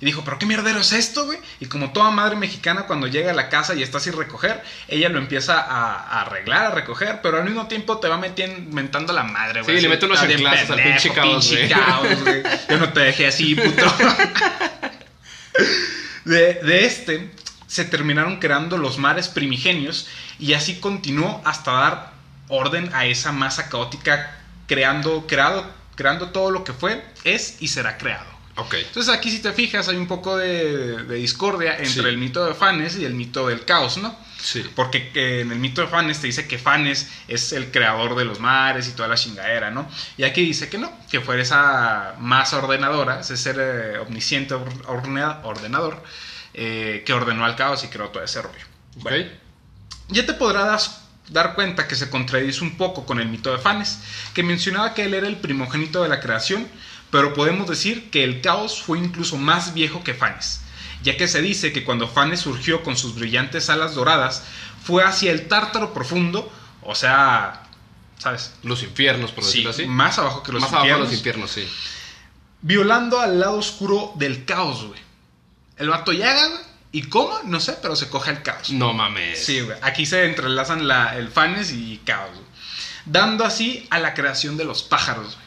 y 0.00 0.04
dijo, 0.04 0.22
¿pero 0.24 0.38
qué 0.38 0.44
mierdero 0.44 0.78
es 0.80 0.92
esto, 0.92 1.24
güey? 1.24 1.38
Y 1.58 1.66
como 1.66 1.90
toda 1.92 2.10
madre 2.10 2.36
mexicana, 2.36 2.82
cuando 2.82 3.06
llega 3.06 3.30
a 3.30 3.34
la 3.34 3.48
casa 3.48 3.74
y 3.74 3.82
está 3.82 3.98
sin 3.98 4.12
recoger, 4.12 4.62
ella 4.88 5.08
lo 5.08 5.18
empieza 5.18 5.58
a, 5.58 5.94
a 5.94 6.20
arreglar, 6.22 6.66
a 6.66 6.70
recoger, 6.70 7.20
pero 7.22 7.38
al 7.38 7.44
mismo 7.44 7.66
tiempo 7.66 7.96
te 7.98 8.06
va 8.08 8.18
metiendo, 8.18 8.74
mentando 8.74 9.14
la 9.14 9.22
madre, 9.24 9.62
güey. 9.62 9.76
Sí, 9.76 9.82
le 9.82 9.88
mete 9.88 10.04
unos 10.04 10.16
"Está 10.22 10.26
bien 10.28 10.40
chanclazos 10.42 10.70
al 10.70 10.82
pinche 10.82 11.12
caos, 11.12 11.46
pinche 11.48 11.66
güey". 11.66 11.68
caos, 11.80 12.20
güey. 12.24 12.42
Yo 12.68 12.76
no 12.78 12.92
te 12.92 13.00
dejé 13.00 13.26
así, 13.26 13.54
puto. 13.54 13.86
De, 16.24 16.54
de 16.54 16.84
este 16.84 17.30
se 17.68 17.84
terminaron 17.84 18.38
creando 18.38 18.78
los 18.78 18.98
mares 18.98 19.28
primigenios 19.28 20.08
y 20.38 20.52
así 20.54 20.80
continuó 20.80 21.40
hasta 21.44 21.72
dar 21.72 22.12
orden 22.48 22.90
a 22.94 23.06
esa 23.06 23.32
masa 23.32 23.68
caótica 23.68 24.36
creando, 24.66 25.26
creado, 25.26 25.66
creando 25.94 26.30
todo 26.30 26.50
lo 26.50 26.64
que 26.64 26.72
fue, 26.72 27.04
es 27.24 27.56
y 27.60 27.68
será 27.68 27.98
creado. 27.98 28.36
Ok. 28.56 28.74
Entonces 28.74 29.12
aquí 29.14 29.30
si 29.30 29.40
te 29.40 29.52
fijas 29.52 29.88
hay 29.88 29.96
un 29.96 30.06
poco 30.08 30.36
de, 30.38 31.04
de 31.04 31.14
discordia 31.16 31.72
entre 31.76 32.02
Sí. 32.04 32.08
el 32.08 32.16
mito 32.18 32.44
de 32.46 32.54
Fanes 32.54 32.96
y 32.96 33.04
el 33.04 33.12
mito 33.14 33.48
del 33.48 33.64
caos, 33.66 33.98
¿no? 33.98 34.16
Sí. 34.40 34.64
Porque 34.74 35.10
que 35.10 35.40
en 35.40 35.52
el 35.52 35.58
mito 35.58 35.82
de 35.82 35.88
Fanes 35.88 36.20
te 36.20 36.26
dice 36.28 36.46
que 36.48 36.56
Fanes 36.58 37.10
es 37.28 37.52
el 37.52 37.70
creador 37.70 38.14
de 38.16 38.24
los 38.24 38.40
mares 38.40 38.88
y 38.88 38.92
toda 38.92 39.08
la 39.08 39.16
chingadera, 39.16 39.70
¿no? 39.70 39.86
Y 40.16 40.24
aquí 40.24 40.40
dice 40.42 40.70
que 40.70 40.78
no, 40.78 40.90
que 41.10 41.20
fue 41.20 41.38
esa 41.40 42.14
masa 42.18 42.58
ordenadora, 42.58 43.20
ese 43.20 43.36
ser 43.36 43.56
eh, 43.58 43.98
omnisciente 43.98 44.54
or- 44.54 44.72
ordenador, 45.44 46.02
eh, 46.54 47.02
que 47.04 47.12
ordenó 47.12 47.44
al 47.44 47.56
caos 47.56 47.84
y 47.84 47.88
creó 47.88 48.08
todo 48.08 48.22
ese 48.22 48.40
rollo. 48.40 48.64
Ok. 48.96 49.02
Bueno, 49.02 49.30
ya 50.08 50.24
te 50.24 50.32
podrás 50.32 51.02
dar 51.30 51.54
cuenta 51.54 51.88
que 51.88 51.96
se 51.96 52.08
contradice 52.10 52.62
un 52.62 52.76
poco 52.76 53.04
con 53.06 53.20
el 53.20 53.28
mito 53.28 53.50
de 53.52 53.58
Fanes, 53.58 53.98
que 54.34 54.42
mencionaba 54.42 54.94
que 54.94 55.04
él 55.04 55.14
era 55.14 55.26
el 55.26 55.36
primogénito 55.36 56.02
de 56.02 56.08
la 56.08 56.20
creación, 56.20 56.66
pero 57.10 57.34
podemos 57.34 57.68
decir 57.68 58.10
que 58.10 58.24
el 58.24 58.40
caos 58.40 58.80
fue 58.82 58.98
incluso 58.98 59.36
más 59.36 59.74
viejo 59.74 60.02
que 60.04 60.14
Fanes, 60.14 60.60
ya 61.02 61.16
que 61.16 61.28
se 61.28 61.40
dice 61.42 61.72
que 61.72 61.84
cuando 61.84 62.08
Fanes 62.08 62.40
surgió 62.40 62.82
con 62.82 62.96
sus 62.96 63.14
brillantes 63.14 63.70
alas 63.70 63.94
doradas, 63.94 64.42
fue 64.82 65.02
hacia 65.04 65.32
el 65.32 65.48
tártaro 65.48 65.92
profundo, 65.92 66.50
o 66.82 66.94
sea, 66.94 67.62
¿sabes? 68.18 68.52
Los 68.62 68.82
infiernos, 68.82 69.32
por 69.32 69.42
Sí, 69.44 69.50
decirlo 69.64 69.70
así. 69.70 69.86
más 69.86 70.18
abajo 70.18 70.42
que 70.42 70.52
los 70.52 70.62
Más 70.62 70.70
abajo 70.70 70.84
infiernos, 70.86 71.08
los 71.08 71.16
infiernos, 71.18 71.50
sí. 71.50 71.68
violando 72.62 73.20
al 73.20 73.40
lado 73.40 73.54
oscuro 73.58 74.12
del 74.16 74.44
caos, 74.44 74.84
güey. 74.84 75.00
El 75.76 75.88
vato 75.90 76.12
llega, 76.12 76.48
güey, 76.48 76.60
y 76.92 77.02
cómo, 77.02 77.40
no 77.44 77.60
sé, 77.60 77.76
pero 77.82 77.96
se 77.96 78.08
coge 78.08 78.30
el 78.30 78.42
caos. 78.42 78.70
No 78.70 78.92
mames. 78.92 79.44
Sí, 79.44 79.60
güey. 79.60 79.76
Aquí 79.82 80.06
se 80.06 80.24
entrelazan 80.24 80.86
la, 80.88 81.16
el 81.16 81.28
fanes 81.28 81.72
y 81.72 82.00
caos, 82.04 82.30
güey. 82.30 82.46
Dando 83.04 83.44
así 83.44 83.86
a 83.90 83.98
la 83.98 84.14
creación 84.14 84.56
de 84.56 84.64
los 84.64 84.82
pájaros, 84.82 85.34
güey. 85.34 85.46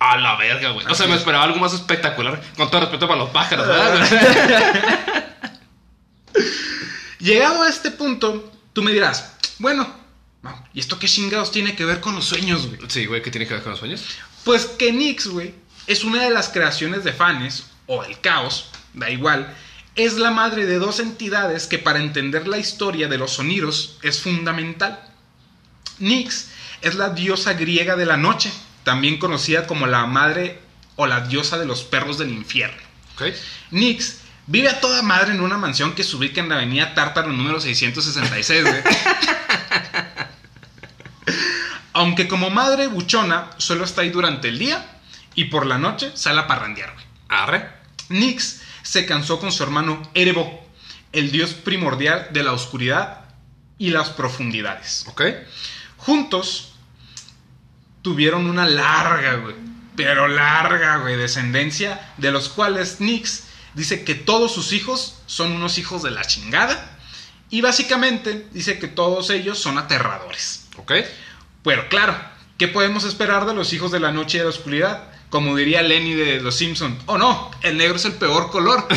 A 0.00 0.16
la 0.16 0.36
verga, 0.36 0.70
güey. 0.70 0.86
O 0.86 0.94
sea, 0.94 1.06
me 1.06 1.14
es. 1.14 1.20
esperaba 1.20 1.44
algo 1.44 1.58
más 1.58 1.74
espectacular. 1.74 2.40
Con 2.56 2.70
todo 2.70 2.82
respeto 2.82 3.08
para 3.08 3.18
los 3.18 3.30
pájaros, 3.30 3.66
¿verdad? 3.68 5.34
Llegado 7.18 7.62
a 7.62 7.68
este 7.68 7.90
punto, 7.90 8.52
tú 8.72 8.82
me 8.82 8.92
dirás, 8.92 9.34
bueno, 9.58 9.92
¿y 10.72 10.78
esto 10.78 10.98
qué 11.00 11.08
chingados 11.08 11.50
tiene 11.50 11.74
que 11.74 11.84
ver 11.84 12.00
con 12.00 12.14
los 12.14 12.26
sueños, 12.26 12.66
güey? 12.68 12.78
sí, 12.88 13.06
güey, 13.06 13.22
¿qué 13.22 13.30
tiene 13.30 13.46
que 13.46 13.54
ver 13.54 13.62
con 13.62 13.72
los 13.72 13.80
sueños? 13.80 14.04
Pues 14.44 14.66
que 14.66 14.92
Nix, 14.92 15.26
güey, 15.26 15.52
es 15.88 16.04
una 16.04 16.22
de 16.22 16.30
las 16.30 16.48
creaciones 16.48 17.02
de 17.02 17.12
Fanes, 17.12 17.66
o 17.86 18.04
el 18.04 18.20
caos, 18.20 18.70
da 18.94 19.10
igual, 19.10 19.52
es 19.98 20.16
la 20.16 20.30
madre 20.30 20.64
de 20.64 20.78
dos 20.78 21.00
entidades 21.00 21.66
que 21.66 21.80
para 21.80 21.98
entender 21.98 22.46
la 22.46 22.58
historia 22.58 23.08
de 23.08 23.18
los 23.18 23.32
sonidos 23.32 23.98
es 24.02 24.20
fundamental. 24.20 25.00
Nix 25.98 26.50
es 26.82 26.94
la 26.94 27.10
diosa 27.10 27.54
griega 27.54 27.96
de 27.96 28.06
la 28.06 28.16
noche, 28.16 28.52
también 28.84 29.18
conocida 29.18 29.66
como 29.66 29.88
la 29.88 30.06
madre 30.06 30.60
o 30.94 31.08
la 31.08 31.22
diosa 31.22 31.58
de 31.58 31.66
los 31.66 31.82
perros 31.82 32.16
del 32.16 32.30
infierno. 32.30 32.80
Ok. 33.14 33.34
Nix 33.72 34.18
vive 34.46 34.68
a 34.68 34.78
toda 34.78 35.02
madre 35.02 35.32
en 35.32 35.40
una 35.40 35.58
mansión 35.58 35.96
que 35.96 36.04
se 36.04 36.14
ubica 36.14 36.40
en 36.40 36.48
la 36.48 36.54
avenida 36.54 36.94
Tártaro 36.94 37.32
número 37.32 37.60
666, 37.60 38.62
güey. 38.62 38.82
Aunque 41.92 42.28
como 42.28 42.50
madre 42.50 42.86
buchona 42.86 43.50
solo 43.58 43.82
está 43.82 44.02
ahí 44.02 44.10
durante 44.10 44.46
el 44.48 44.60
día 44.60 45.00
y 45.34 45.46
por 45.46 45.66
la 45.66 45.76
noche 45.76 46.12
sale 46.14 46.38
a 46.38 46.46
parrandear, 46.46 46.94
güey. 46.94 47.04
Arre. 47.28 47.68
Nix 48.10 48.60
se 48.88 49.04
casó 49.04 49.38
con 49.38 49.52
su 49.52 49.62
hermano 49.62 50.00
Erebo, 50.14 50.66
el 51.12 51.30
dios 51.30 51.52
primordial 51.52 52.28
de 52.32 52.42
la 52.42 52.54
oscuridad 52.54 53.26
y 53.76 53.90
las 53.90 54.08
profundidades. 54.08 55.04
Ok. 55.08 55.24
Juntos 55.98 56.72
tuvieron 58.00 58.46
una 58.46 58.66
larga, 58.66 59.34
güey, 59.34 59.54
pero 59.94 60.26
larga, 60.26 60.96
güey, 60.98 61.16
descendencia, 61.16 62.14
de 62.16 62.32
los 62.32 62.48
cuales 62.48 62.98
Nix 63.00 63.44
dice 63.74 64.04
que 64.04 64.14
todos 64.14 64.54
sus 64.54 64.72
hijos 64.72 65.18
son 65.26 65.52
unos 65.52 65.76
hijos 65.76 66.02
de 66.02 66.10
la 66.10 66.24
chingada 66.24 66.98
y 67.50 67.60
básicamente 67.60 68.48
dice 68.52 68.78
que 68.78 68.88
todos 68.88 69.28
ellos 69.28 69.58
son 69.58 69.76
aterradores. 69.76 70.66
Ok. 70.78 70.92
Pero 71.62 71.90
claro, 71.90 72.18
¿qué 72.56 72.68
podemos 72.68 73.04
esperar 73.04 73.44
de 73.44 73.52
los 73.52 73.74
hijos 73.74 73.92
de 73.92 74.00
la 74.00 74.12
noche 74.12 74.38
y 74.38 74.40
de 74.40 74.44
la 74.44 74.50
oscuridad? 74.50 75.17
Como 75.30 75.56
diría 75.56 75.82
Lenny 75.82 76.14
de 76.14 76.40
Los 76.40 76.56
Simpsons. 76.56 77.02
Oh 77.06 77.18
no, 77.18 77.50
el 77.62 77.76
negro 77.76 77.96
es 77.96 78.04
el 78.04 78.12
peor 78.12 78.50
color. 78.50 78.86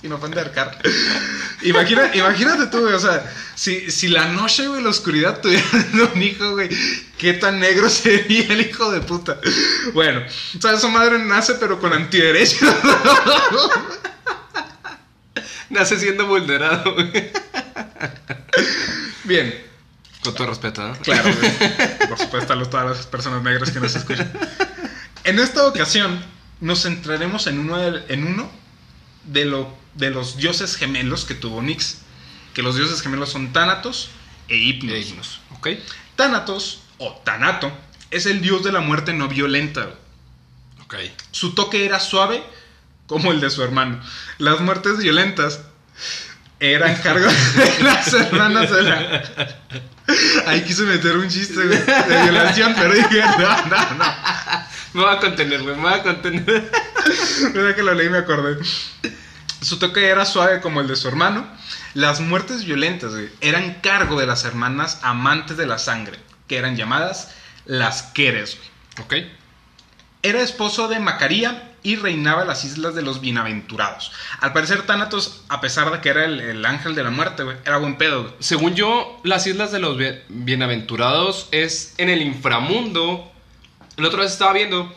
Sin 0.00 0.12
ofender, 0.12 0.52
Car. 0.52 0.78
Imagina, 1.62 2.10
imagínate 2.14 2.66
tú, 2.66 2.80
güey, 2.80 2.94
o 2.94 2.98
sea, 2.98 3.24
si, 3.54 3.90
si 3.90 4.08
la 4.08 4.26
noche, 4.26 4.66
güey, 4.66 4.82
la 4.82 4.90
oscuridad 4.90 5.40
tuvieran 5.40 6.10
un 6.14 6.22
hijo, 6.22 6.50
güey, 6.52 6.68
qué 7.18 7.34
tan 7.34 7.60
negro 7.60 7.88
sería 7.88 8.46
el 8.48 8.60
hijo 8.60 8.90
de 8.90 9.00
puta. 9.00 9.38
Bueno, 9.94 10.22
o 10.56 10.60
sea, 10.60 10.76
su 10.78 10.88
madre 10.88 11.18
nace 11.20 11.54
pero 11.54 11.78
con 11.78 11.92
antiderechos. 11.92 12.68
Nace 15.70 15.98
siendo 15.98 16.26
vulnerado, 16.26 16.92
güey. 16.92 17.30
Bien, 19.24 19.71
Con 20.22 20.34
todo 20.34 20.46
respeto, 20.48 20.86
¿no? 20.86 20.94
Claro. 20.98 21.30
Por 22.08 22.18
supuesto, 22.18 22.52
a 22.52 22.56
los- 22.56 22.70
todas 22.70 22.96
las 22.96 23.06
personas 23.06 23.42
negras 23.42 23.70
que 23.70 23.80
nos 23.80 23.94
escuchan. 23.94 24.32
En 25.24 25.38
esta 25.38 25.66
ocasión, 25.66 26.22
nos 26.60 26.82
centraremos 26.82 27.46
en 27.46 27.58
uno 27.58 27.76
de, 27.78 28.04
en 28.12 28.26
uno 28.26 28.50
de, 29.24 29.44
lo, 29.44 29.72
de 29.94 30.10
los 30.10 30.36
dioses 30.36 30.76
gemelos 30.76 31.24
que 31.24 31.34
tuvo 31.34 31.60
Nix. 31.62 31.98
Que 32.54 32.62
los 32.62 32.76
dioses 32.76 33.00
gemelos 33.02 33.30
son 33.30 33.52
Tánatos 33.52 34.10
e 34.48 34.56
Hipnos. 34.56 34.94
Y 34.94 35.00
himnos. 35.08 35.40
Ok. 35.56 35.68
Tánatos, 36.16 36.82
o 36.98 37.12
Tanato, 37.24 37.72
es 38.10 38.26
el 38.26 38.42
dios 38.42 38.62
de 38.62 38.72
la 38.72 38.80
muerte 38.80 39.12
no 39.14 39.26
violenta. 39.28 39.86
güey. 39.86 41.08
Ok. 41.08 41.12
Su 41.30 41.54
toque 41.54 41.84
era 41.84 41.98
suave 41.98 42.42
como 43.06 43.32
el 43.32 43.40
de 43.40 43.50
su 43.50 43.62
hermano. 43.62 44.00
Las 44.38 44.60
muertes 44.60 44.98
violentas 44.98 45.62
eran 46.62 46.94
cargo 46.96 47.26
de 47.26 47.78
las 47.82 48.12
hermanas 48.12 48.70
de 48.70 48.82
la... 48.82 49.22
Ahí 50.46 50.62
quise 50.62 50.82
meter 50.82 51.16
un 51.16 51.28
chiste 51.28 51.54
güey, 51.54 51.78
de 51.78 52.22
violación, 52.22 52.74
pero 52.76 52.94
dije, 52.94 53.20
no, 53.20 53.66
no, 53.66 53.94
no. 53.94 54.04
Me 54.92 55.02
voy 55.02 55.14
a 55.14 55.18
contener, 55.18 55.62
güey. 55.62 55.74
Me 55.74 55.82
voy 55.82 55.92
a 55.92 56.02
contener. 56.02 56.70
Mira 57.54 57.74
que 57.74 57.82
lo 57.82 57.94
leí 57.94 58.06
y 58.06 58.10
me 58.10 58.18
acordé. 58.18 58.58
Su 59.60 59.78
toque 59.78 60.06
era 60.06 60.24
suave 60.24 60.60
como 60.60 60.80
el 60.80 60.86
de 60.86 60.96
su 60.96 61.08
hermano. 61.08 61.46
Las 61.94 62.20
muertes 62.20 62.64
violentas 62.64 63.12
güey, 63.12 63.30
eran 63.40 63.74
cargo 63.80 64.20
de 64.20 64.26
las 64.26 64.44
hermanas 64.44 65.00
amantes 65.02 65.56
de 65.56 65.66
la 65.66 65.78
sangre, 65.78 66.18
que 66.46 66.58
eran 66.58 66.76
llamadas 66.76 67.32
las 67.64 68.02
Queres. 68.02 68.58
güey. 68.96 69.22
Ok. 69.24 69.28
Era 70.22 70.40
esposo 70.40 70.88
de 70.88 71.00
Macaría 71.00 71.71
y 71.82 71.96
reinaba 71.96 72.44
las 72.44 72.64
islas 72.64 72.94
de 72.94 73.02
los 73.02 73.20
bienaventurados. 73.20 74.12
Al 74.40 74.52
parecer, 74.52 74.82
Thanatos, 74.82 75.42
a 75.48 75.60
pesar 75.60 75.90
de 75.90 76.00
que 76.00 76.08
era 76.10 76.24
el, 76.24 76.40
el 76.40 76.64
ángel 76.64 76.94
de 76.94 77.02
la 77.02 77.10
muerte, 77.10 77.42
güey, 77.42 77.56
era 77.64 77.78
buen 77.78 77.96
pedo, 77.98 78.22
güey. 78.22 78.34
Según 78.38 78.74
yo, 78.74 79.20
las 79.24 79.46
islas 79.46 79.72
de 79.72 79.80
los 79.80 79.96
bien- 79.96 80.22
bienaventurados 80.28 81.48
es 81.50 81.94
en 81.98 82.08
el 82.08 82.22
inframundo. 82.22 83.30
El 83.96 84.04
otro 84.04 84.20
vez 84.22 84.32
estaba 84.32 84.52
viendo 84.52 84.94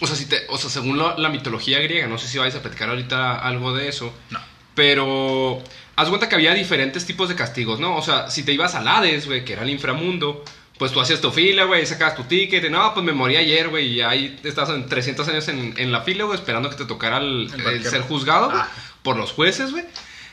O 0.00 0.06
sea, 0.06 0.16
si 0.16 0.26
te, 0.26 0.42
o 0.48 0.58
sea 0.58 0.68
según 0.70 0.98
la, 0.98 1.16
la 1.18 1.28
mitología 1.28 1.78
griega, 1.80 2.06
no 2.06 2.18
sé 2.18 2.28
si 2.28 2.36
vais 2.38 2.54
a 2.54 2.60
platicar 2.62 2.88
ahorita 2.90 3.38
algo 3.38 3.72
de 3.74 3.88
eso. 3.88 4.12
No. 4.30 4.40
Pero 4.74 5.62
haz 5.96 6.08
cuenta 6.08 6.28
que 6.28 6.34
había 6.34 6.52
diferentes 6.52 7.06
tipos 7.06 7.28
de 7.28 7.36
castigos, 7.36 7.78
¿no? 7.80 7.96
O 7.96 8.02
sea, 8.02 8.28
si 8.30 8.42
te 8.42 8.52
ibas 8.52 8.74
al 8.74 8.88
Hades, 8.88 9.26
güey, 9.26 9.44
que 9.44 9.52
era 9.54 9.62
el 9.62 9.70
inframundo, 9.70 10.44
pues 10.78 10.90
tú 10.92 11.00
hacías 11.00 11.20
tu 11.20 11.30
fila, 11.30 11.64
güey, 11.64 11.86
sacabas 11.86 12.16
tu 12.16 12.24
ticket, 12.24 12.64
y, 12.64 12.68
no, 12.70 12.92
pues 12.94 13.04
me 13.06 13.12
morí 13.12 13.36
ayer, 13.36 13.68
güey, 13.68 13.86
y 13.94 14.00
ahí 14.00 14.38
estás 14.42 14.68
en 14.70 14.86
300 14.86 15.28
años 15.28 15.46
en, 15.48 15.74
en 15.76 15.92
la 15.92 16.00
fila, 16.02 16.24
güey, 16.24 16.38
esperando 16.38 16.68
que 16.70 16.76
te 16.76 16.84
tocara 16.84 17.18
el, 17.18 17.48
El 17.52 17.60
el 17.60 17.64
banquero. 17.64 17.90
ser 17.90 18.00
juzgado 18.02 18.50
Ah. 18.52 18.68
por 19.02 19.16
los 19.16 19.32
jueces, 19.32 19.70
güey. 19.70 19.84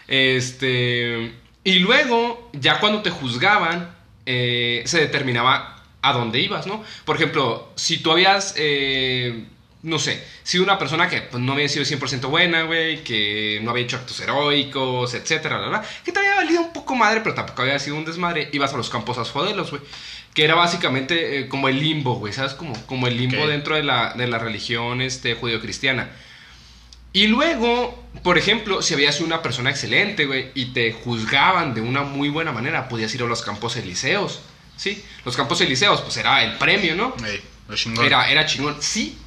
Este. 0.07 1.31
Y 1.63 1.79
luego, 1.79 2.50
ya 2.53 2.79
cuando 2.79 3.01
te 3.01 3.10
juzgaban, 3.12 3.95
eh, 4.25 4.81
se 4.86 5.00
determinaba 5.00 5.83
a 6.01 6.13
dónde 6.13 6.39
ibas, 6.39 6.65
¿no? 6.65 6.83
Por 7.05 7.15
ejemplo, 7.17 7.71
si 7.75 7.98
tú 8.00 8.12
habías. 8.12 8.55
eh, 8.57 9.45
no 9.83 9.98
sé, 9.98 10.24
si 10.43 10.60
una 10.60 10.77
persona 10.77 11.10
que 11.10 11.21
pues, 11.21 11.41
no 11.41 11.53
había 11.53 11.67
sido 11.67 11.83
100% 11.86 12.29
buena, 12.29 12.63
güey, 12.63 13.03
que 13.03 13.60
no 13.63 13.71
había 13.71 13.83
hecho 13.86 13.98
actos 13.98 14.19
heroicos, 14.19 15.15
etcétera, 15.15 15.57
bla, 15.57 15.69
bla, 15.69 15.83
que 16.05 16.12
te 16.12 16.19
había 16.19 16.36
valido 16.36 16.62
un 16.62 16.71
poco 16.71 16.93
madre, 16.95 17.21
pero 17.21 17.33
tampoco 17.33 17.63
había 17.63 17.79
sido 17.79 17.95
un 17.95 18.05
desmadre, 18.05 18.50
ibas 18.51 18.71
a 18.75 18.77
los 18.77 18.91
campos 18.91 19.17
asfodelos, 19.17 19.71
güey. 19.71 19.81
Que 20.33 20.45
era 20.45 20.55
básicamente 20.55 21.39
eh, 21.39 21.47
como 21.50 21.67
el 21.67 21.79
limbo, 21.79 22.15
güey, 22.15 22.31
¿sabes? 22.33 22.53
Como, 22.53 22.73
como 22.85 23.07
el 23.07 23.17
limbo 23.17 23.45
dentro 23.47 23.75
de 23.75 23.83
la, 23.83 24.13
de 24.13 24.27
la 24.27 24.39
religión 24.39 25.01
este, 25.01 25.35
judío-cristiana. 25.35 26.09
Y 27.13 27.27
luego, 27.27 28.01
por 28.23 28.38
ejemplo, 28.38 28.81
si 28.81 28.93
habías 28.93 29.15
sido 29.15 29.27
una 29.27 29.41
persona 29.41 29.69
excelente, 29.69 30.25
güey, 30.25 30.51
y 30.55 30.67
te 30.67 30.93
juzgaban 30.93 31.73
de 31.73 31.81
una 31.81 32.03
muy 32.03 32.29
buena 32.29 32.53
manera, 32.53 32.88
podías 32.88 33.13
ir 33.13 33.21
a 33.23 33.25
los 33.25 33.41
campos 33.41 33.75
elíseos, 33.75 34.39
¿sí? 34.77 35.03
Los 35.25 35.35
campos 35.35 35.59
elíseos, 35.59 36.00
pues 36.01 36.15
era 36.15 36.41
el 36.45 36.57
premio, 36.57 36.95
¿no? 36.95 37.13
Ey, 37.25 37.41
lo 37.67 37.75
chingón. 37.75 38.05
Era, 38.05 38.31
era 38.31 38.45
chingón, 38.45 38.77
sí, 38.79 39.17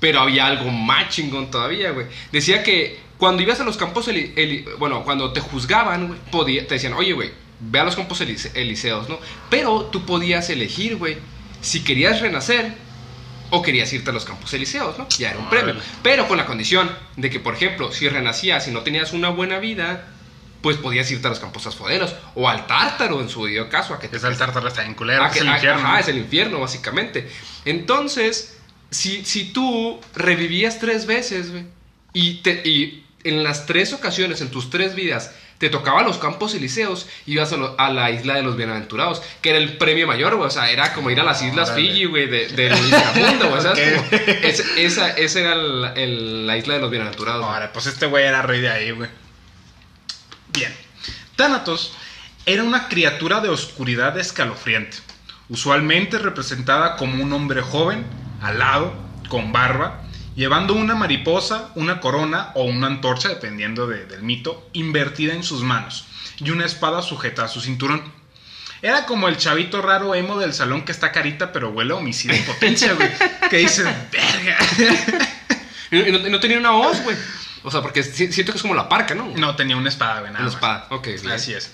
pero 0.00 0.18
había 0.20 0.46
algo 0.48 0.70
más 0.72 1.10
chingón 1.10 1.48
todavía, 1.52 1.92
güey. 1.92 2.06
Decía 2.32 2.64
que 2.64 2.98
cuando 3.18 3.40
ibas 3.42 3.60
a 3.60 3.64
los 3.64 3.76
campos, 3.76 4.08
eli- 4.08 4.64
bueno, 4.80 5.04
cuando 5.04 5.32
te 5.32 5.38
juzgaban, 5.40 6.08
güey, 6.08 6.18
podía- 6.32 6.66
te 6.66 6.74
decían, 6.74 6.94
oye, 6.94 7.12
güey, 7.12 7.30
ve 7.60 7.80
a 7.80 7.84
los 7.84 7.96
campos 7.96 8.20
elise- 8.20 8.50
elíseos, 8.54 9.08
¿no? 9.08 9.18
Pero 9.50 9.82
tú 9.92 10.04
podías 10.06 10.48
elegir, 10.50 10.96
güey, 10.96 11.18
si 11.60 11.82
querías 11.84 12.20
renacer 12.20 12.74
o 13.50 13.62
querías 13.62 13.92
irte 13.92 14.10
a 14.10 14.12
los 14.12 14.24
campos 14.24 14.52
elíseos, 14.54 14.98
¿no? 14.98 15.08
Ya 15.18 15.30
era 15.30 15.38
un 15.38 15.48
premio. 15.48 15.74
Pero 16.02 16.28
con 16.28 16.36
la 16.36 16.46
condición 16.46 16.90
de 17.16 17.30
que, 17.30 17.40
por 17.40 17.54
ejemplo, 17.54 17.92
si 17.92 18.08
renacías 18.08 18.68
y 18.68 18.70
no 18.70 18.82
tenías 18.82 19.12
una 19.12 19.30
buena 19.30 19.58
vida, 19.58 20.06
pues 20.60 20.76
podías 20.76 21.10
irte 21.10 21.26
a 21.28 21.30
los 21.30 21.38
campos 21.40 21.66
asfoderos 21.66 22.14
o 22.34 22.48
al 22.48 22.66
tártaro 22.66 23.20
en 23.20 23.28
su 23.28 23.44
debido 23.44 23.68
caso, 23.68 23.94
a 23.94 24.00
que 24.00 24.08
te 24.08 24.16
Es 24.18 24.24
el 24.24 24.36
tártaro 24.36 24.68
está 24.68 24.84
en 24.84 24.94
culero. 24.94 25.24
Es 25.24 25.32
que- 25.32 25.38
el 25.40 25.46
infierno. 25.48 25.80
Ajá, 25.86 26.00
es 26.00 26.08
el 26.08 26.18
infierno, 26.18 26.60
básicamente. 26.60 27.28
Entonces, 27.64 28.56
si, 28.90 29.24
si 29.24 29.52
tú 29.52 30.00
revivías 30.14 30.78
tres 30.78 31.06
veces, 31.06 31.50
güey, 31.50 31.64
y, 32.12 32.34
te- 32.42 32.62
y 32.68 33.04
en 33.24 33.42
las 33.44 33.66
tres 33.66 33.92
ocasiones, 33.92 34.40
en 34.40 34.50
tus 34.50 34.68
tres 34.70 34.94
vidas, 34.94 35.32
te 35.58 35.68
tocaba 35.70 36.02
los 36.02 36.18
campos 36.18 36.54
elíseos, 36.54 37.08
ibas 37.26 37.52
a, 37.52 37.56
lo- 37.56 37.74
a 37.78 37.90
la 37.90 38.10
isla 38.12 38.34
de 38.34 38.42
los 38.42 38.56
bienaventurados, 38.56 39.22
que 39.42 39.50
era 39.50 39.58
el 39.58 39.76
premio 39.76 40.06
mayor, 40.06 40.36
güey. 40.36 40.46
O 40.46 40.50
sea, 40.50 40.70
era 40.70 40.92
como 40.94 41.10
ir 41.10 41.18
a 41.20 41.24
las 41.24 41.42
islas 41.42 41.70
Órale. 41.70 41.88
Fiji, 41.88 42.04
güey, 42.04 42.26
de- 42.28 42.46
del 42.48 42.76
inframundo, 42.78 43.48
güey. 43.50 43.62
¿sabes? 43.62 43.98
Ok. 44.00 44.06
Como 44.06 44.22
ese- 44.42 44.84
esa, 44.86 45.08
esa 45.10 45.40
era 45.40 45.52
el- 45.54 45.84
el- 45.96 46.46
la 46.46 46.56
isla 46.56 46.74
de 46.74 46.80
los 46.80 46.90
bienaventurados. 46.90 47.44
Ahora, 47.44 47.72
pues 47.72 47.86
este 47.86 48.06
güey 48.06 48.24
era 48.24 48.42
rey 48.42 48.60
de 48.60 48.70
ahí, 48.70 48.90
güey. 48.92 49.10
Bien. 50.52 50.72
Thanatos 51.36 51.92
era 52.46 52.62
una 52.64 52.88
criatura 52.88 53.40
de 53.40 53.48
oscuridad 53.48 54.16
escalofriante, 54.18 54.96
usualmente 55.48 56.18
representada 56.18 56.96
como 56.96 57.22
un 57.22 57.32
hombre 57.32 57.60
joven, 57.62 58.04
alado, 58.40 58.94
con 59.28 59.52
barba, 59.52 60.02
llevando 60.38 60.72
una 60.74 60.94
mariposa, 60.94 61.68
una 61.74 62.00
corona 62.00 62.52
o 62.54 62.62
una 62.64 62.86
antorcha, 62.86 63.28
dependiendo 63.28 63.86
de- 63.88 64.06
del 64.06 64.22
mito, 64.22 64.70
invertida 64.72 65.34
en 65.34 65.42
sus 65.42 65.62
manos, 65.62 66.06
y 66.38 66.50
una 66.50 66.64
espada 66.64 67.02
sujeta 67.02 67.44
a 67.44 67.48
su 67.48 67.60
cinturón. 67.60 68.00
Era 68.80 69.04
como 69.06 69.26
el 69.26 69.36
chavito 69.36 69.82
raro 69.82 70.14
emo 70.14 70.38
del 70.38 70.54
salón 70.54 70.84
que 70.84 70.92
está 70.92 71.10
carita, 71.10 71.50
pero 71.52 71.70
huele 71.70 71.92
a 71.92 71.96
homicidio 71.96 72.36
en 72.36 72.44
potencia, 72.44 72.92
güey. 72.94 73.10
Que 73.50 73.56
dices, 73.58 73.84
verga. 74.12 74.56
Y, 75.90 75.96
no, 76.12 76.18
y 76.18 76.30
no 76.30 76.38
tenía 76.38 76.58
una 76.58 76.72
hoz, 76.72 77.02
güey. 77.02 77.16
O 77.62 77.70
sea, 77.70 77.80
porque 77.80 78.02
si- 78.02 78.30
siento 78.30 78.52
que 78.52 78.56
es 78.58 78.62
como 78.62 78.74
la 78.74 78.88
parca, 78.90 79.14
¿no? 79.14 79.32
No, 79.36 79.56
tenía 79.56 79.74
una 79.76 79.88
espada, 79.88 80.20
güey. 80.20 80.30
nada 80.32 80.44
Una 80.44 80.52
más. 80.52 80.54
espada, 80.54 80.86
ok. 80.90 81.08
Así 81.32 81.54
es. 81.54 81.70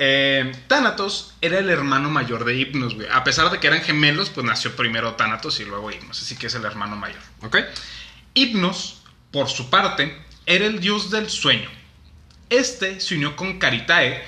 Eh, 0.00 0.52
Thanatos 0.68 1.34
era 1.40 1.58
el 1.58 1.68
hermano 1.68 2.08
mayor 2.08 2.44
de 2.44 2.54
Hypnos, 2.54 2.94
güey. 2.94 3.08
A 3.12 3.24
pesar 3.24 3.50
de 3.50 3.58
que 3.58 3.66
eran 3.66 3.80
gemelos, 3.82 4.30
pues 4.30 4.46
nació 4.46 4.76
primero 4.76 5.14
Thanatos 5.14 5.58
y 5.58 5.64
luego 5.64 5.90
Hypnos. 5.90 6.22
Así 6.22 6.36
que 6.36 6.46
es 6.46 6.54
el 6.54 6.64
hermano 6.64 6.94
mayor. 6.94 7.20
Ok. 7.42 7.56
Hypnos, 8.32 9.02
por 9.32 9.48
su 9.48 9.70
parte, 9.70 10.16
era 10.46 10.66
el 10.66 10.78
dios 10.78 11.10
del 11.10 11.28
sueño. 11.28 11.68
Este 12.48 13.00
se 13.00 13.16
unió 13.16 13.34
con 13.34 13.58
Caritae, 13.58 14.24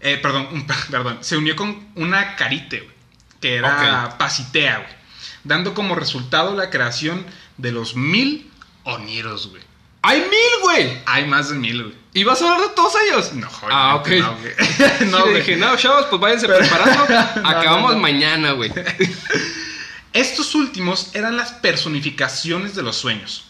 eh, 0.00 0.18
perdón, 0.18 0.66
perdón, 0.90 1.18
se 1.22 1.38
unió 1.38 1.56
con 1.56 1.88
una 1.94 2.36
Carite, 2.36 2.80
güey, 2.80 2.94
que 3.40 3.56
era 3.56 4.08
Ok. 4.08 4.18
Pasitea, 4.18 4.78
güey, 4.78 4.94
dando 5.44 5.72
como 5.72 5.94
resultado 5.94 6.54
la 6.54 6.68
creación 6.68 7.24
de 7.56 7.72
los 7.72 7.96
mil 7.96 8.50
Oniros, 8.84 9.48
güey. 9.48 9.62
¡Hay 10.06 10.20
mil, 10.20 10.60
güey! 10.62 10.98
Hay 11.06 11.26
más 11.26 11.48
de 11.50 11.56
mil, 11.56 11.82
güey. 11.82 11.94
¿Y 12.14 12.24
vas 12.24 12.40
a 12.40 12.44
hablar 12.44 12.68
de 12.68 12.74
todos 12.74 12.92
ellos? 13.06 13.32
No, 13.34 13.48
joder. 13.50 13.74
Ah, 13.76 13.96
ok. 13.96 14.08
No, 14.08 14.36
güey. 14.40 14.54
No, 15.10 15.18
No, 15.18 15.24
güey. 15.24 15.36
dije, 15.36 15.56
no, 15.56 15.76
chavos, 15.76 16.06
pues 16.06 16.20
váyanse 16.20 16.46
preparando. 16.46 17.02
Acabamos 17.48 17.94
no. 17.94 18.00
mañana, 18.00 18.52
güey. 18.52 18.72
Estos 20.12 20.54
últimos 20.54 21.14
eran 21.14 21.36
las 21.36 21.52
personificaciones 21.52 22.74
de 22.74 22.82
los 22.82 22.96
sueños. 22.96 23.44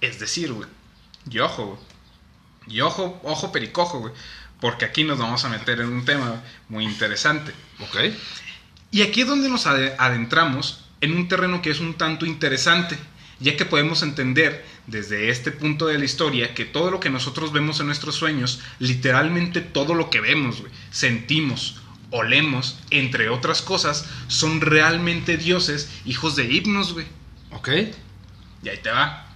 Es 0.00 0.20
decir, 0.20 0.52
güey. 0.52 0.68
Y 1.28 1.38
ojo, 1.40 1.66
güey. 1.66 1.80
Y 2.76 2.80
ojo, 2.82 3.20
ojo 3.24 3.50
pericojo, 3.50 3.98
güey. 4.00 4.12
Porque 4.60 4.84
aquí 4.84 5.04
nos 5.04 5.18
vamos 5.18 5.44
a 5.44 5.48
meter 5.48 5.80
en 5.80 5.88
un 5.88 6.04
tema 6.04 6.42
muy 6.68 6.84
interesante. 6.84 7.52
Ok. 7.80 7.96
Y 8.90 9.02
aquí 9.02 9.22
es 9.22 9.26
donde 9.26 9.48
nos 9.48 9.66
ade- 9.66 9.94
adentramos 9.98 10.84
en 11.00 11.16
un 11.16 11.28
terreno 11.28 11.62
que 11.62 11.70
es 11.70 11.80
un 11.80 11.94
tanto 11.94 12.26
interesante, 12.26 12.98
ya 13.40 13.56
que 13.56 13.64
podemos 13.64 14.02
entender 14.02 14.64
desde 14.88 15.28
este 15.28 15.52
punto 15.52 15.86
de 15.86 15.98
la 15.98 16.04
historia 16.04 16.54
que 16.54 16.64
todo 16.64 16.90
lo 16.90 16.98
que 16.98 17.10
nosotros 17.10 17.52
vemos 17.52 17.78
en 17.78 17.86
nuestros 17.86 18.14
sueños, 18.16 18.60
literalmente 18.78 19.60
todo 19.60 19.94
lo 19.94 20.08
que 20.08 20.20
vemos, 20.20 20.62
sentimos, 20.90 21.80
olemos, 22.10 22.78
entre 22.90 23.28
otras 23.28 23.60
cosas, 23.60 24.06
son 24.28 24.60
realmente 24.60 25.36
dioses, 25.36 25.90
hijos 26.06 26.36
de 26.36 26.52
himnos, 26.52 26.94
güey. 26.94 27.06
Ok. 27.52 27.68
Y 28.62 28.68
ahí 28.68 28.78
te 28.82 28.90
va. 28.90 29.26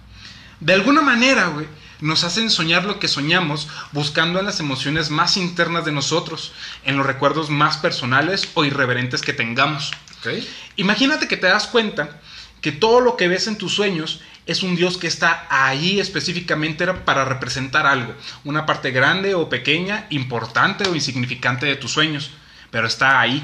De 0.59 0.73
alguna 0.73 1.01
manera, 1.01 1.47
güey, 1.47 1.67
nos 2.01 2.23
hacen 2.23 2.49
soñar 2.49 2.85
lo 2.85 2.99
que 2.99 3.07
soñamos 3.07 3.67
buscando 3.91 4.39
en 4.39 4.45
las 4.45 4.59
emociones 4.59 5.11
más 5.11 5.37
internas 5.37 5.85
de 5.85 5.91
nosotros, 5.91 6.51
en 6.83 6.97
los 6.97 7.05
recuerdos 7.05 7.51
más 7.51 7.77
personales 7.77 8.49
o 8.55 8.65
irreverentes 8.65 9.21
que 9.21 9.33
tengamos. 9.33 9.91
Ok. 10.17 10.29
Imagínate 10.77 11.27
que 11.27 11.37
te 11.37 11.47
das 11.47 11.67
cuenta 11.67 12.19
que 12.63 12.71
todo 12.71 13.01
lo 13.01 13.17
que 13.17 13.27
ves 13.27 13.47
en 13.47 13.57
tus 13.57 13.73
sueños 13.73 14.21
es 14.45 14.63
un 14.63 14.77
Dios 14.77 14.97
que 14.97 15.07
está 15.07 15.45
ahí 15.49 15.99
específicamente 15.99 16.87
para 16.87 17.25
representar 17.25 17.85
algo, 17.85 18.15
una 18.45 18.65
parte 18.65 18.91
grande 18.91 19.35
o 19.35 19.49
pequeña, 19.49 20.07
importante 20.09 20.87
o 20.87 20.95
insignificante 20.95 21.65
de 21.65 21.75
tus 21.75 21.91
sueños, 21.91 22.31
pero 22.71 22.87
está 22.87 23.19
ahí. 23.19 23.43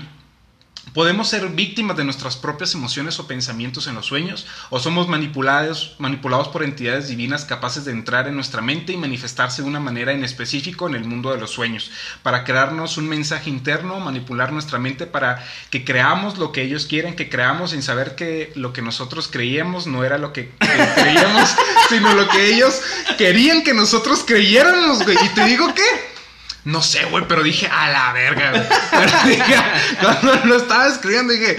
Podemos 0.94 1.30
ser 1.30 1.48
víctimas 1.50 1.98
de 1.98 2.04
nuestras 2.04 2.36
propias 2.36 2.74
emociones 2.74 3.20
o 3.20 3.28
pensamientos 3.28 3.88
en 3.88 3.96
los 3.96 4.06
sueños, 4.06 4.46
o 4.70 4.80
somos 4.80 5.08
manipulados, 5.08 5.96
manipulados 6.00 6.48
por 6.48 6.64
entidades 6.64 7.08
divinas 7.08 7.46
capaces 7.46 7.86
de 7.86 7.92
entrar 7.92 8.28
en 8.28 8.36
nuestra 8.36 8.62
mente 8.62 8.94
y 8.94 8.98
manifestarse 8.98 9.62
de 9.62 9.68
una 9.68 9.80
manera 9.80 10.12
en 10.12 10.24
específico 10.24 10.88
en 10.88 10.96
el 10.96 11.04
mundo 11.04 11.32
de 11.32 11.40
los 11.40 11.52
sueños, 11.52 11.92
para 12.24 12.44
crearnos 12.44 12.98
un 12.98 13.08
mensaje 13.08 13.50
interno, 13.50 14.00
manipular 14.00 14.52
nuestra 14.52 14.80
mente 14.80 15.06
para 15.06 15.44
que 15.70 15.84
creamos 15.86 16.38
lo 16.38 16.52
que 16.52 16.64
ellos 16.64 16.86
quieren 16.86 17.16
que 17.16 17.30
creamos 17.30 17.72
sin 17.72 17.84
saber 17.84 18.16
que 18.16 18.52
lo 18.56 18.74
que 18.74 18.82
nosotros 18.82 19.28
creíamos 19.28 19.88
no 19.88 20.04
era 20.04 20.18
lo 20.18 20.34
que, 20.34 20.52
creíamos, 20.96 21.50
sino 21.90 22.14
lo 22.14 22.28
que 22.28 22.54
ellos 22.54 22.82
querían 23.18 23.64
que 23.64 23.74
nosotros 23.74 24.24
creyéramos, 24.26 25.04
güey. 25.04 25.18
Y 25.24 25.30
te 25.30 25.46
digo 25.46 25.74
que 25.74 26.19
no 26.66 26.82
sé, 26.82 27.06
güey, 27.06 27.26
pero 27.28 27.42
dije, 27.44 27.68
a 27.68 27.90
la 27.90 28.14
verga, 28.14 28.52
güey. 28.52 28.64
Pero 28.92 29.12
dije, 29.26 29.56
cuando 30.02 30.46
lo 30.46 30.58
estaba 30.58 30.88
escribiendo 30.88 31.34
dije, 31.34 31.56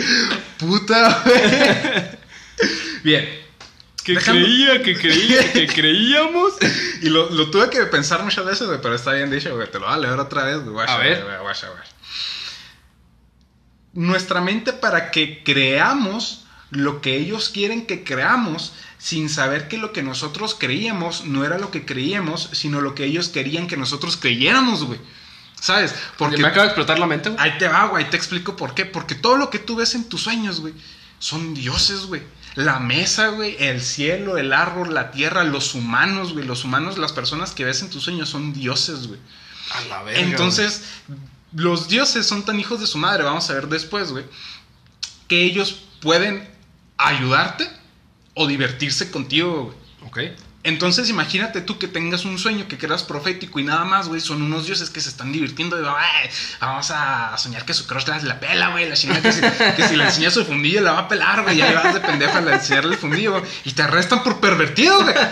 puta, 0.58 1.22
güey. 1.24 2.18
Bien. 3.02 3.40
Que 4.04 4.14
Dejando- 4.14 4.42
creía, 4.42 4.82
que 4.82 4.96
creía, 4.98 5.52
que 5.54 5.66
creíamos. 5.66 6.54
Y 7.02 7.08
lo, 7.10 7.30
lo 7.30 7.50
tuve 7.50 7.68
que 7.70 7.82
pensar 7.84 8.22
muchas 8.22 8.44
veces, 8.44 8.66
güey, 8.66 8.80
pero 8.80 8.94
está 8.94 9.12
bien 9.12 9.30
dicho, 9.30 9.54
güey. 9.54 9.70
Te 9.70 9.78
lo 9.78 9.86
voy 9.86 9.94
a 9.94 9.98
leer 9.98 10.18
otra 10.18 10.44
vez, 10.44 10.64
güey. 10.64 10.86
A 10.88 10.96
ver. 10.98 11.24
Nuestra 13.92 14.40
mente 14.40 14.72
para 14.72 15.10
que 15.10 15.42
creamos 15.42 16.46
lo 16.70 17.00
que 17.00 17.16
ellos 17.16 17.50
quieren 17.50 17.86
que 17.86 18.04
creamos 18.04 18.72
sin 18.98 19.28
saber 19.28 19.68
que 19.68 19.78
lo 19.78 19.92
que 19.92 20.02
nosotros 20.02 20.56
creíamos 20.58 21.24
no 21.24 21.44
era 21.44 21.58
lo 21.58 21.70
que 21.70 21.84
creíamos, 21.84 22.50
sino 22.52 22.80
lo 22.80 22.94
que 22.94 23.04
ellos 23.04 23.28
querían 23.28 23.66
que 23.66 23.76
nosotros 23.76 24.16
creyéramos, 24.16 24.84
güey. 24.84 25.00
¿Sabes? 25.60 25.94
Porque 26.16 26.38
me 26.38 26.48
acaba 26.48 26.62
de 26.62 26.68
explotar 26.68 26.98
la 26.98 27.06
mente, 27.06 27.28
güey. 27.28 27.40
Ahí 27.40 27.58
te 27.58 27.68
va, 27.68 27.86
güey, 27.86 28.08
te 28.08 28.16
explico 28.16 28.56
por 28.56 28.74
qué. 28.74 28.86
Porque 28.86 29.14
todo 29.14 29.36
lo 29.36 29.50
que 29.50 29.58
tú 29.58 29.76
ves 29.76 29.94
en 29.94 30.08
tus 30.08 30.22
sueños, 30.22 30.60
güey, 30.60 30.74
son 31.18 31.54
dioses, 31.54 32.06
güey. 32.06 32.22
la 32.54 32.80
mesa, 32.80 33.28
güey, 33.28 33.56
el 33.58 33.80
cielo, 33.80 34.38
el 34.38 34.52
árbol, 34.52 34.94
la 34.94 35.10
tierra, 35.10 35.44
los 35.44 35.74
humanos, 35.74 36.32
güey. 36.32 36.46
Los 36.46 36.64
humanos, 36.64 36.98
las 36.98 37.12
personas 37.12 37.52
que 37.52 37.64
ves 37.64 37.82
en 37.82 37.90
tus 37.90 38.04
sueños 38.04 38.28
son 38.28 38.52
dioses, 38.52 39.06
güey. 39.06 39.20
A 39.72 39.80
la 39.82 40.02
verga. 40.02 40.20
Entonces, 40.20 40.82
los 41.52 41.88
dioses 41.88 42.26
son 42.26 42.44
tan 42.44 42.58
hijos 42.58 42.80
de 42.80 42.86
su 42.86 42.98
madre, 42.98 43.24
vamos 43.24 43.48
a 43.50 43.54
ver 43.54 43.68
después, 43.68 44.12
güey, 44.12 44.24
que 45.28 45.44
ellos 45.44 45.82
pueden 46.00 46.48
ayudarte 47.08 47.68
o 48.34 48.46
divertirse 48.46 49.10
contigo, 49.10 49.74
güey. 50.02 50.28
Ok. 50.30 50.40
Entonces 50.62 51.08
imagínate 51.08 51.62
tú 51.62 51.78
que 51.78 51.88
tengas 51.88 52.26
un 52.26 52.38
sueño 52.38 52.68
que 52.68 52.76
creas 52.76 53.02
profético 53.02 53.58
y 53.60 53.64
nada 53.64 53.86
más, 53.86 54.08
güey, 54.08 54.20
son 54.20 54.42
unos 54.42 54.66
dioses 54.66 54.90
que 54.90 55.00
se 55.00 55.08
están 55.08 55.32
divirtiendo 55.32 55.76
de, 55.76 55.88
"Ay, 55.88 56.28
vamos 56.60 56.90
a 56.90 57.34
soñar 57.38 57.64
que 57.64 57.72
su 57.72 57.86
crush 57.86 58.06
la, 58.06 58.18
la 58.18 58.38
pela, 58.38 58.68
güey, 58.70 58.86
la 58.86 58.94
chingada 58.94 59.22
que 59.22 59.32
si, 59.32 59.40
que 59.40 59.88
si 59.88 59.96
le 59.96 60.04
enseñas 60.04 60.34
su 60.34 60.44
fundillo 60.44 60.82
la 60.82 60.92
va 60.92 60.98
a 61.00 61.08
pelar, 61.08 61.44
güey, 61.44 61.58
y 61.58 61.62
ahí 61.62 61.74
vas 61.74 61.94
de 61.94 62.00
pendeja 62.00 62.38
a 62.38 62.54
enseñarle 62.54 62.94
el 62.94 63.00
fundillo, 63.00 63.32
güey, 63.40 63.44
y 63.64 63.72
te 63.72 63.82
arrestan 63.82 64.22
por 64.22 64.38
pervertido, 64.40 65.02
güey. 65.02 65.14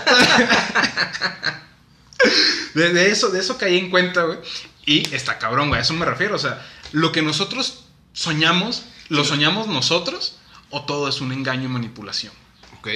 De, 2.74 2.92
de 2.92 3.10
eso, 3.10 3.30
de 3.30 3.40
eso 3.40 3.58
caí 3.58 3.78
en 3.78 3.90
cuenta, 3.90 4.22
güey. 4.22 4.38
Y 4.86 5.14
está 5.14 5.38
cabrón, 5.38 5.68
güey, 5.68 5.78
a 5.80 5.82
eso 5.82 5.94
me 5.94 6.04
refiero, 6.06 6.36
o 6.36 6.38
sea, 6.38 6.64
lo 6.92 7.12
que 7.12 7.22
nosotros 7.22 7.84
soñamos, 8.12 8.84
¿lo 9.08 9.24
soñamos 9.24 9.66
nosotros 9.66 10.37
o 10.70 10.84
todo 10.84 11.08
es 11.08 11.20
un 11.20 11.32
engaño 11.32 11.64
y 11.64 11.68
manipulación? 11.68 12.32
Ok. 12.78 12.88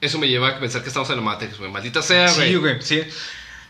Eso 0.00 0.18
me 0.18 0.28
lleva 0.28 0.48
a 0.48 0.60
pensar 0.60 0.82
que 0.82 0.88
estamos 0.88 1.08
en 1.10 1.16
la 1.16 1.22
Matrix, 1.22 1.58
güey. 1.58 1.70
Maldita 1.70 2.02
sea, 2.02 2.30
güey. 2.32 2.50
Sí, 2.50 2.56
güey, 2.56 2.82
sí. 2.82 3.02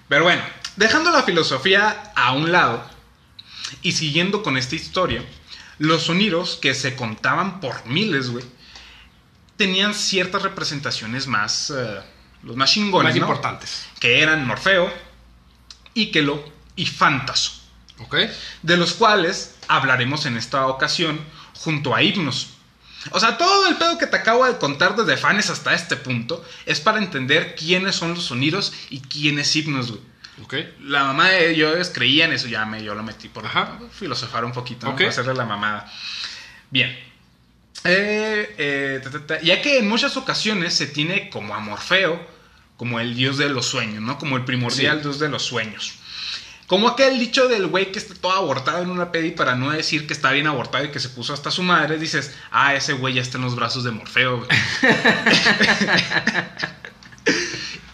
Pero 0.08 0.24
bueno, 0.24 0.42
dejando 0.76 1.10
la 1.10 1.22
filosofía 1.22 2.12
a 2.16 2.32
un 2.32 2.50
lado 2.50 2.84
y 3.82 3.92
siguiendo 3.92 4.42
con 4.42 4.56
esta 4.56 4.74
historia, 4.74 5.24
los 5.78 6.04
sonidos 6.04 6.58
que 6.60 6.74
se 6.74 6.96
contaban 6.96 7.60
por 7.60 7.86
miles, 7.86 8.30
güey, 8.30 8.44
tenían 9.56 9.94
ciertas 9.94 10.42
representaciones 10.42 11.26
más, 11.26 11.72
eh, 11.76 12.00
los 12.42 12.56
más 12.56 12.72
chingones, 12.72 13.12
Más 13.12 13.20
¿no? 13.20 13.26
importantes. 13.26 13.86
Que 14.00 14.20
eran 14.20 14.46
Morfeo, 14.46 14.92
Íquelo 15.94 16.44
y 16.76 16.86
Fantaso, 16.86 17.52
Ok. 18.00 18.16
de 18.62 18.76
los 18.76 18.94
cuales 18.94 19.56
hablaremos 19.68 20.26
en 20.26 20.36
esta 20.36 20.66
ocasión 20.66 21.20
junto 21.54 21.94
a 21.94 22.02
Hipnos. 22.02 22.53
O 23.10 23.20
sea, 23.20 23.36
todo 23.36 23.68
el 23.68 23.76
pedo 23.76 23.98
que 23.98 24.06
te 24.06 24.16
acabo 24.16 24.46
de 24.46 24.56
contar 24.58 24.96
desde 24.96 25.16
Fanes 25.16 25.50
hasta 25.50 25.74
este 25.74 25.96
punto 25.96 26.44
es 26.66 26.80
para 26.80 26.98
entender 26.98 27.54
quiénes 27.54 27.94
son 27.96 28.14
los 28.14 28.24
sonidos 28.24 28.72
y 28.90 29.00
quién 29.00 29.38
es 29.38 29.54
Hipnos, 29.54 29.90
güey. 29.90 30.00
Ok. 30.42 30.54
La 30.82 31.04
mamá 31.04 31.28
de 31.30 31.50
ellos 31.50 31.90
creía 31.94 32.24
en 32.24 32.32
eso, 32.32 32.48
ya 32.48 32.64
me, 32.66 32.82
yo 32.82 32.94
lo 32.94 33.02
metí 33.02 33.28
por 33.28 33.46
Ajá. 33.46 33.78
filosofar 33.92 34.44
un 34.44 34.52
poquito, 34.52 34.86
¿no? 34.86 34.92
Ok. 34.92 34.98
Para 34.98 35.10
hacerle 35.10 35.34
la 35.34 35.44
mamada. 35.44 35.92
Bien. 36.70 36.90
Eh, 37.84 38.54
eh, 38.58 39.00
ta, 39.02 39.10
ta, 39.10 39.26
ta. 39.26 39.40
Ya 39.42 39.60
que 39.60 39.78
en 39.78 39.88
muchas 39.88 40.16
ocasiones 40.16 40.74
se 40.74 40.86
tiene 40.86 41.28
como 41.30 41.54
a 41.54 41.60
Morfeo, 41.60 42.26
como 42.76 42.98
el 42.98 43.14
dios 43.14 43.36
de 43.38 43.48
los 43.48 43.66
sueños, 43.66 44.02
¿no? 44.02 44.18
Como 44.18 44.36
el 44.36 44.44
primordial 44.44 44.96
Sí. 44.98 45.02
dios 45.02 45.18
de 45.18 45.28
los 45.28 45.42
sueños. 45.42 45.94
Como 46.66 46.88
aquel 46.88 47.18
dicho 47.18 47.48
del 47.48 47.66
güey 47.66 47.92
que 47.92 47.98
está 47.98 48.14
todo 48.14 48.32
abortado 48.32 48.82
en 48.82 48.90
una 48.90 49.12
pedi 49.12 49.32
para 49.32 49.54
no 49.54 49.70
decir 49.70 50.06
que 50.06 50.14
está 50.14 50.32
bien 50.32 50.46
abortado 50.46 50.84
y 50.84 50.90
que 50.90 51.00
se 51.00 51.10
puso 51.10 51.34
hasta 51.34 51.50
su 51.50 51.62
madre, 51.62 51.98
dices, 51.98 52.34
ah, 52.50 52.74
ese 52.74 52.94
güey 52.94 53.14
ya 53.14 53.22
está 53.22 53.36
en 53.36 53.44
los 53.44 53.54
brazos 53.54 53.84
de 53.84 53.90
Morfeo. 53.90 54.38
güey". 54.38 54.48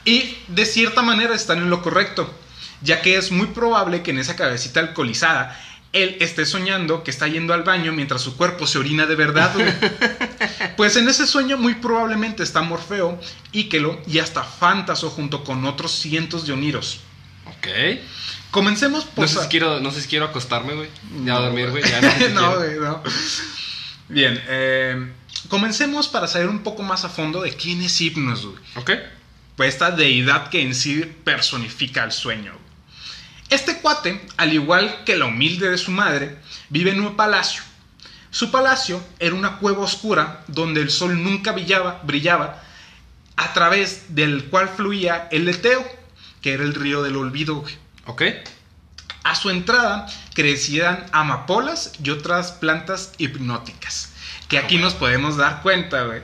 y 0.04 0.38
de 0.48 0.66
cierta 0.66 1.02
manera 1.02 1.34
están 1.34 1.58
en 1.58 1.70
lo 1.70 1.82
correcto, 1.82 2.32
ya 2.80 3.02
que 3.02 3.16
es 3.16 3.32
muy 3.32 3.48
probable 3.48 4.02
que 4.02 4.12
en 4.12 4.18
esa 4.18 4.36
cabecita 4.36 4.78
alcoholizada 4.78 5.60
él 5.92 6.16
esté 6.20 6.46
soñando 6.46 7.02
que 7.02 7.10
está 7.10 7.26
yendo 7.26 7.52
al 7.52 7.64
baño 7.64 7.92
mientras 7.92 8.22
su 8.22 8.36
cuerpo 8.36 8.68
se 8.68 8.78
orina 8.78 9.06
de 9.06 9.16
verdad. 9.16 9.52
güey. 9.54 9.66
Pues 10.76 10.96
en 10.96 11.08
ese 11.08 11.26
sueño 11.26 11.58
muy 11.58 11.74
probablemente 11.74 12.42
está 12.42 12.62
Morfeo, 12.62 13.20
Íquelo 13.52 14.00
y 14.06 14.18
hasta 14.18 14.44
Fantaso 14.44 15.10
junto 15.10 15.44
con 15.44 15.64
otros 15.66 15.92
cientos 15.92 16.46
de 16.46 16.52
oniros. 16.52 17.00
Ok. 17.60 18.00
Comencemos 18.50 19.04
por... 19.04 19.22
No 19.22 19.28
sé, 19.28 19.40
si 19.42 19.48
quiero, 19.48 19.80
no 19.80 19.90
sé 19.92 20.02
si 20.02 20.08
quiero 20.08 20.24
acostarme, 20.24 20.74
güey. 20.74 20.88
Ya 21.24 21.36
a 21.36 21.40
No, 21.40 21.42
dormir, 21.42 21.70
güey. 21.70 21.82
Ya 21.84 22.00
no, 22.02 22.10
sé 22.10 22.28
si 22.28 22.32
no, 22.34 22.56
güey, 22.56 22.74
no. 22.80 23.02
Bien, 24.08 24.42
eh, 24.48 25.12
comencemos 25.48 26.08
para 26.08 26.26
saber 26.26 26.48
un 26.48 26.60
poco 26.64 26.82
más 26.82 27.04
a 27.04 27.08
fondo 27.08 27.42
de 27.42 27.52
quién 27.52 27.80
es 27.82 28.00
Hipnos, 28.00 28.44
güey. 28.44 28.56
Ok. 28.76 28.90
Pues 29.56 29.74
esta 29.74 29.90
deidad 29.92 30.48
que 30.48 30.62
en 30.62 30.74
sí 30.74 31.04
personifica 31.22 32.02
el 32.02 32.12
sueño. 32.12 32.52
güey. 32.52 32.64
Este 33.50 33.78
cuate, 33.80 34.20
al 34.36 34.52
igual 34.52 35.04
que 35.04 35.16
la 35.16 35.26
humilde 35.26 35.70
de 35.70 35.78
su 35.78 35.90
madre, 35.90 36.36
vive 36.70 36.90
en 36.90 37.00
un 37.00 37.14
palacio. 37.16 37.62
Su 38.30 38.50
palacio 38.50 39.02
era 39.18 39.34
una 39.34 39.58
cueva 39.58 39.80
oscura 39.82 40.44
donde 40.46 40.80
el 40.80 40.90
sol 40.90 41.22
nunca 41.22 41.52
brillaba, 41.52 42.00
brillaba 42.04 42.62
a 43.36 43.52
través 43.52 44.14
del 44.14 44.44
cual 44.44 44.68
fluía 44.68 45.28
el 45.32 45.46
leteo, 45.46 45.84
que 46.40 46.52
era 46.52 46.62
el 46.62 46.74
río 46.74 47.02
del 47.02 47.16
olvido. 47.16 47.56
güey. 47.56 47.74
Ok. 48.06 48.22
A 49.22 49.34
su 49.34 49.50
entrada 49.50 50.06
crecían 50.34 51.06
amapolas 51.12 51.92
y 52.02 52.10
otras 52.10 52.52
plantas 52.52 53.12
hipnóticas. 53.18 54.12
Que 54.48 54.58
aquí 54.58 54.78
nos 54.78 54.94
podemos 54.94 55.36
dar 55.36 55.62
cuenta, 55.62 56.02
güey, 56.04 56.22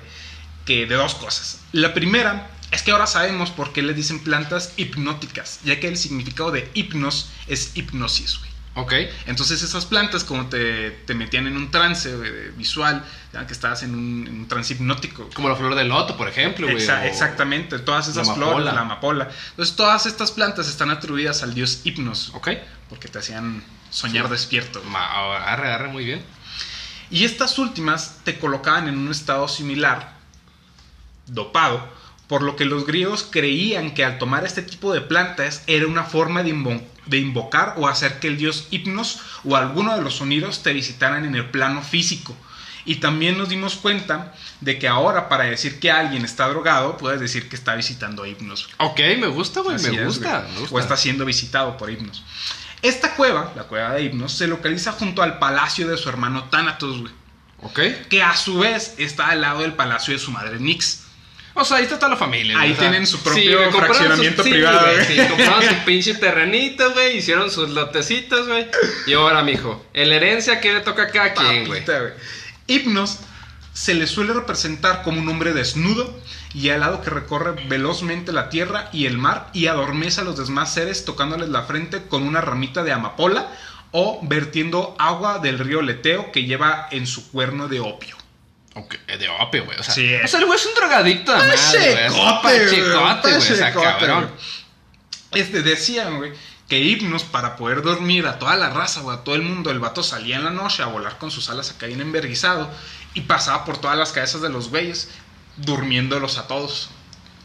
que 0.65 0.87
de 0.87 0.95
dos 0.95 1.15
cosas. 1.15 1.61
La 1.73 1.95
primera 1.95 2.51
es 2.71 2.83
que 2.83 2.91
ahora 2.91 3.07
sabemos 3.07 3.51
por 3.51 3.73
qué 3.73 3.83
le 3.83 3.95
dicen 3.95 4.19
plantas 4.21 4.73
hipnóticas, 4.77 5.61
ya 5.65 5.79
que 5.79 5.89
el 5.89 5.97
significado 5.97 6.51
de 6.51 6.69
hipnos 6.75 7.31
es 7.47 7.77
hipnosis, 7.77 8.39
güey. 8.39 8.56
Ok. 8.77 8.93
Entonces 9.27 9.63
esas 9.63 9.87
plantas 9.87 10.23
como 10.23 10.47
te, 10.47 10.91
te 10.91 11.15
metían 11.15 11.47
en 11.47 11.57
un 11.57 11.71
trance 11.71 12.15
de- 12.17 12.51
visual, 12.51 13.05
que 13.47 13.53
estabas 13.53 13.83
en 13.83 13.95
un, 13.95 14.27
en 14.29 14.41
un 14.41 14.49
trance 14.49 14.75
hipnótico. 14.75 15.29
Como 15.35 15.49
la 15.49 15.57
flor 15.57 15.75
del 15.75 15.89
loto, 15.89 16.17
por 16.17 16.29
ejemplo. 16.29 16.69
Exa- 16.69 17.01
o- 17.03 17.05
exactamente, 17.05 17.79
todas 17.79 18.07
esas 18.09 18.29
la 18.29 18.35
flores, 18.35 18.65
la 18.67 18.81
amapola. 18.83 19.29
Entonces 19.51 19.75
todas 19.77 20.07
estas 20.07 20.31
plantas 20.31 20.69
están 20.69 20.91
atribuidas 20.91 21.43
al 21.43 21.55
dios 21.55 21.81
hipnos, 21.85 22.31
Ok. 22.35 22.49
porque 22.89 23.09
te 23.09 23.19
hacían 23.19 23.63
soñar 23.91 24.27
Sí. 24.27 24.33
despierto. 24.33 24.83
Ma- 24.85 25.37
Arre, 25.53 25.73
arre, 25.73 25.89
muy 25.89 26.05
bien. 26.05 26.23
Y 27.11 27.25
estas 27.25 27.59
últimas 27.59 28.19
te 28.25 28.39
colocaban 28.39 28.89
en 28.89 28.99
un 28.99 29.11
estado 29.11 29.49
similar, 29.49 30.13
dopado, 31.27 31.87
por 32.29 32.43
lo 32.43 32.57
que 32.57 32.65
los 32.65 32.87
griegos 32.87 33.27
creían 33.31 33.93
que 33.95 34.05
al 34.05 34.19
tomar 34.19 34.45
este 34.45 34.63
tipo 34.63 34.93
de 34.93 35.01
plantas 35.01 35.63
era 35.67 35.87
una 35.87 36.05
forma 36.05 36.43
de, 36.43 36.53
invo- 36.55 36.83
de 37.07 37.19
invocar 37.19 37.75
o 37.77 37.87
hacer 37.89 38.19
que 38.19 38.29
el 38.29 38.37
dios 38.37 38.67
Hipnos 38.71 39.21
o 39.45 39.55
alguno 39.57 39.95
de 39.97 40.03
los 40.03 40.15
sonidos 40.17 40.63
te 40.63 40.73
visitaran 40.73 41.25
en 41.25 41.35
el 41.35 41.51
plano 41.51 41.83
físico. 41.83 42.37
Y 42.85 42.97
también 42.97 43.37
nos 43.37 43.49
dimos 43.49 43.75
cuenta 43.77 44.33
de 44.61 44.79
que 44.79 44.87
ahora 44.87 45.29
para 45.29 45.45
decir 45.45 45.81
que 45.81 45.91
alguien 45.91 46.25
está 46.25 46.47
drogado, 46.49 46.97
puedes 46.97 47.21
decir 47.21 47.49
que 47.49 47.57
está 47.57 47.75
visitando 47.75 48.23
a 48.23 48.29
Hipnos. 48.29 48.69
Ok, 48.79 49.01
me 49.19 49.27
gusta, 49.27 49.61
güey. 49.61 49.75
Así 49.77 49.91
Me, 49.91 49.99
es, 50.03 50.05
gusta, 50.07 50.41
güey. 50.43 50.53
me 50.53 50.61
gusta. 50.61 50.75
O 50.75 50.79
está 50.79 50.97
siendo 50.97 51.25
visitado 51.25 51.77
por 51.77 51.91
Hipnos. 51.91 52.23
Esta 52.83 53.15
cueva, 53.17 53.53
la 53.57 53.65
cueva 53.65 53.93
de 53.95 54.03
Hipnos, 54.03 54.33
se 54.33 54.47
localiza 54.47 54.93
junto 54.93 55.23
al 55.23 55.39
palacio 55.41 55.89
de 55.89 55.97
su 55.97 56.09
hermano 56.09 56.45
Thanatos, 56.45 57.01
güey 57.01 57.13
Ok. 57.63 57.81
que 58.09 58.23
a 58.23 58.37
su 58.37 58.59
vez 58.61 58.95
está 58.99 59.29
al 59.31 59.41
lado 59.41 59.61
del 59.63 59.73
palacio 59.73 60.13
de 60.13 60.21
su 60.21 60.31
madre 60.31 60.61
Nix. 60.61 61.06
O 61.57 61.65
sea, 61.65 61.79
ahí 61.79 61.85
está 61.85 61.97
toda 61.97 62.11
la 62.11 62.17
familia. 62.17 62.59
Ahí 62.59 62.69
güey, 62.69 62.73
o 62.73 62.77
sea, 62.77 62.91
tienen 62.91 63.07
su 63.07 63.19
propio 63.23 63.73
fraccionamiento 63.73 64.43
privado, 64.43 64.81
güey, 64.81 64.95
güey. 64.95 65.07
Sí, 65.07 65.29
compraron 65.29 65.63
su 65.65 65.75
pinche 65.87 66.15
terrenito, 66.15 66.93
güey. 66.93 67.17
Hicieron 67.17 67.51
sus 67.51 67.71
lotecitos, 67.71 68.47
güey. 68.47 68.67
Y 69.07 69.15
ahora, 69.15 69.43
mijo, 69.43 69.85
en 69.95 70.11
la 70.11 70.17
herencia, 70.17 70.61
¿qué 70.61 70.75
le 70.75 70.81
toca 70.81 71.05
a 71.05 71.11
cada 71.11 71.35
quien, 71.35 71.67
güey? 71.67 71.81
Papita, 71.81 72.01
güey. 72.01 72.13
Hipnos 72.67 73.21
se 73.73 73.95
le 73.95 74.07
suele 74.07 74.33
representar 74.33 75.03
como 75.03 75.21
un 75.21 75.29
hombre 75.29 75.53
desnudo 75.53 76.19
y 76.55 76.71
alado 76.71 77.03
que 77.03 77.11
recorre 77.11 77.53
velozmente 77.69 78.33
la 78.33 78.49
tierra 78.49 78.89
y 78.91 79.05
el 79.05 79.19
mar 79.19 79.51
y 79.53 79.67
adormece 79.67 80.23
a 80.23 80.25
los 80.25 80.39
demás 80.39 80.73
seres 80.73 81.05
tocándoles 81.05 81.51
la 81.51 81.65
frente 81.65 82.07
con 82.07 82.23
una 82.23 82.41
ramita 82.41 82.83
de 82.83 82.93
amapola 82.93 83.53
o 83.93 84.21
vertiendo 84.23 84.97
agua 84.99 85.41
del 85.41 85.59
río 85.59 85.83
Leteo 85.83 86.33
que 86.33 86.45
lleva 86.45 86.89
en 86.91 87.07
su 87.07 87.31
cuerno 87.31 87.69
de 87.69 87.81
opio. 87.81 88.16
Ok, 88.79 88.95
eh, 89.09 89.17
de 89.17 89.29
opio, 89.29 89.65
güey. 89.65 89.79
O 89.79 89.83
sea, 89.83 89.95
Sí. 89.95 90.15
o 90.23 90.29
sea, 90.29 90.39
el 90.41 90.47
güey 90.47 90.59
es 90.59 90.67
un 90.67 90.75
drogadicto 90.75 91.33
de 91.33 91.39
madre, 91.39 91.93
güey. 91.93 92.07
Es 92.07 92.13
un 92.13 92.43
pachecote, 92.43 93.29
güey. 93.29 93.37
O 93.37 93.41
sea, 93.57 93.73
cabrón. 93.73 94.31
Este, 95.33 95.63
decían, 95.63 96.19
güey, 96.19 96.33
que 96.69 96.79
Hipnos 96.79 97.25
para 97.25 97.57
poder 97.57 97.83
dormir 97.83 98.27
a 98.27 98.39
toda 98.39 98.55
la 98.57 98.71
raza, 98.71 99.01
güey, 99.01 99.17
a 99.17 99.25
todo 99.25 99.35
el 99.35 99.43
mundo, 99.43 99.71
el 99.71 99.81
vato 99.81 100.03
salía 100.03 100.37
en 100.37 100.45
la 100.45 100.51
noche 100.51 100.83
a 100.83 100.87
volar 100.87 101.19
con 101.19 101.31
sus 101.31 101.49
alas 101.51 101.71
acá 101.71 101.87
bien 101.87 102.01
enverguizado 102.01 102.71
y 103.15 103.23
pasaba 103.23 103.65
por 103.65 103.79
todas 103.79 103.97
las 103.97 104.13
cabezas 104.13 104.41
de 104.43 104.49
los 104.51 104.69
güeyes, 104.69 105.09
durmiéndolos 105.57 106.39
a 106.39 106.47
todos. 106.47 106.91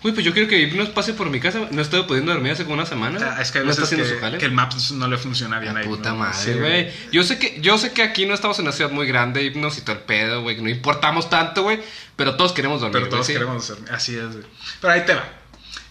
Güey, 0.01 0.15
pues 0.15 0.25
yo 0.25 0.33
quiero 0.33 0.49
que 0.49 0.59
Hipnos 0.59 0.89
pase 0.89 1.13
por 1.13 1.29
mi 1.29 1.39
casa. 1.39 1.67
No 1.69 1.81
estoy 1.81 2.01
pudiendo 2.03 2.31
dormir 2.31 2.53
hace 2.53 2.63
como 2.63 2.73
una 2.73 2.87
semana. 2.87 3.17
O 3.17 3.19
sea, 3.19 3.39
es 3.39 3.51
que 3.51 3.59
hay 3.59 3.65
no 3.65 3.71
está 3.71 3.83
veces 3.83 4.01
haciendo 4.01 4.39
que, 4.39 4.45
el 4.45 4.51
Maps 4.51 4.91
no 4.93 5.07
le 5.07 5.17
funciona 5.17 5.59
bien 5.59 5.75
La 5.75 5.81
ahí. 5.81 5.85
puta 5.85 6.09
¿no? 6.09 6.17
madre, 6.17 6.37
Sí, 6.53 6.53
güey. 6.53 6.91
Yo 7.11 7.23
sé 7.23 7.37
que 7.37 7.59
yo 7.61 7.77
sé 7.77 7.91
que 7.93 8.01
aquí 8.01 8.25
no 8.25 8.33
estamos 8.33 8.57
en 8.57 8.65
una 8.65 8.71
ciudad 8.71 8.89
muy 8.89 9.05
grande, 9.05 9.43
hipnos 9.43 9.77
y 9.77 9.81
todo 9.81 9.95
el 9.97 10.01
pedo, 10.01 10.41
güey, 10.41 10.59
no 10.59 10.69
importamos 10.69 11.29
tanto, 11.29 11.61
güey, 11.63 11.79
pero 12.15 12.35
todos 12.35 12.51
queremos 12.51 12.81
dormir, 12.81 12.99
Pero 13.03 13.09
todos 13.09 13.27
queremos 13.27 13.69
hacer. 13.69 13.93
Así 13.93 14.15
es, 14.15 14.31
güey. 14.31 14.43
Pero 14.79 14.93
ahí 14.93 15.05
te 15.05 15.13
va. 15.13 15.23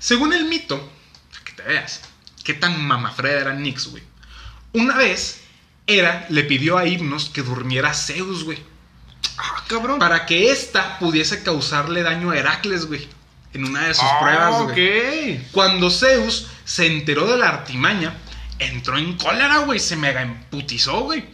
Según 0.00 0.32
el 0.32 0.46
mito, 0.46 0.90
que 1.44 1.52
te 1.52 1.62
veas, 1.62 2.00
qué 2.42 2.54
tan 2.54 2.82
mamafreda 2.84 3.40
era 3.40 3.54
Nix, 3.54 3.86
güey. 3.86 4.02
Una 4.72 4.96
vez, 4.96 5.42
Hera 5.86 6.26
le 6.30 6.42
pidió 6.42 6.78
a 6.78 6.86
Hipnos 6.86 7.30
que 7.30 7.42
durmiera 7.42 7.90
a 7.90 7.94
Zeus, 7.94 8.42
güey. 8.42 8.58
Ah, 9.38 9.64
cabrón. 9.68 10.00
Para 10.00 10.26
que 10.26 10.50
ésta 10.50 10.98
pudiese 10.98 11.44
causarle 11.44 12.02
daño 12.02 12.30
a 12.30 12.36
Heracles, 12.36 12.86
güey. 12.86 13.06
En 13.52 13.64
una 13.64 13.88
de 13.88 13.94
sus 13.94 14.04
Ah, 14.04 14.18
pruebas, 14.20 14.62
güey. 14.62 15.36
ok. 15.38 15.42
Cuando 15.52 15.90
Zeus 15.90 16.46
se 16.64 16.86
enteró 16.86 17.26
de 17.26 17.36
la 17.38 17.48
artimaña, 17.48 18.14
entró 18.58 18.96
en 18.96 19.16
cólera, 19.16 19.58
güey. 19.58 19.80
Se 19.80 19.96
mega 19.96 20.22
emputizó, 20.22 21.00
güey. 21.00 21.24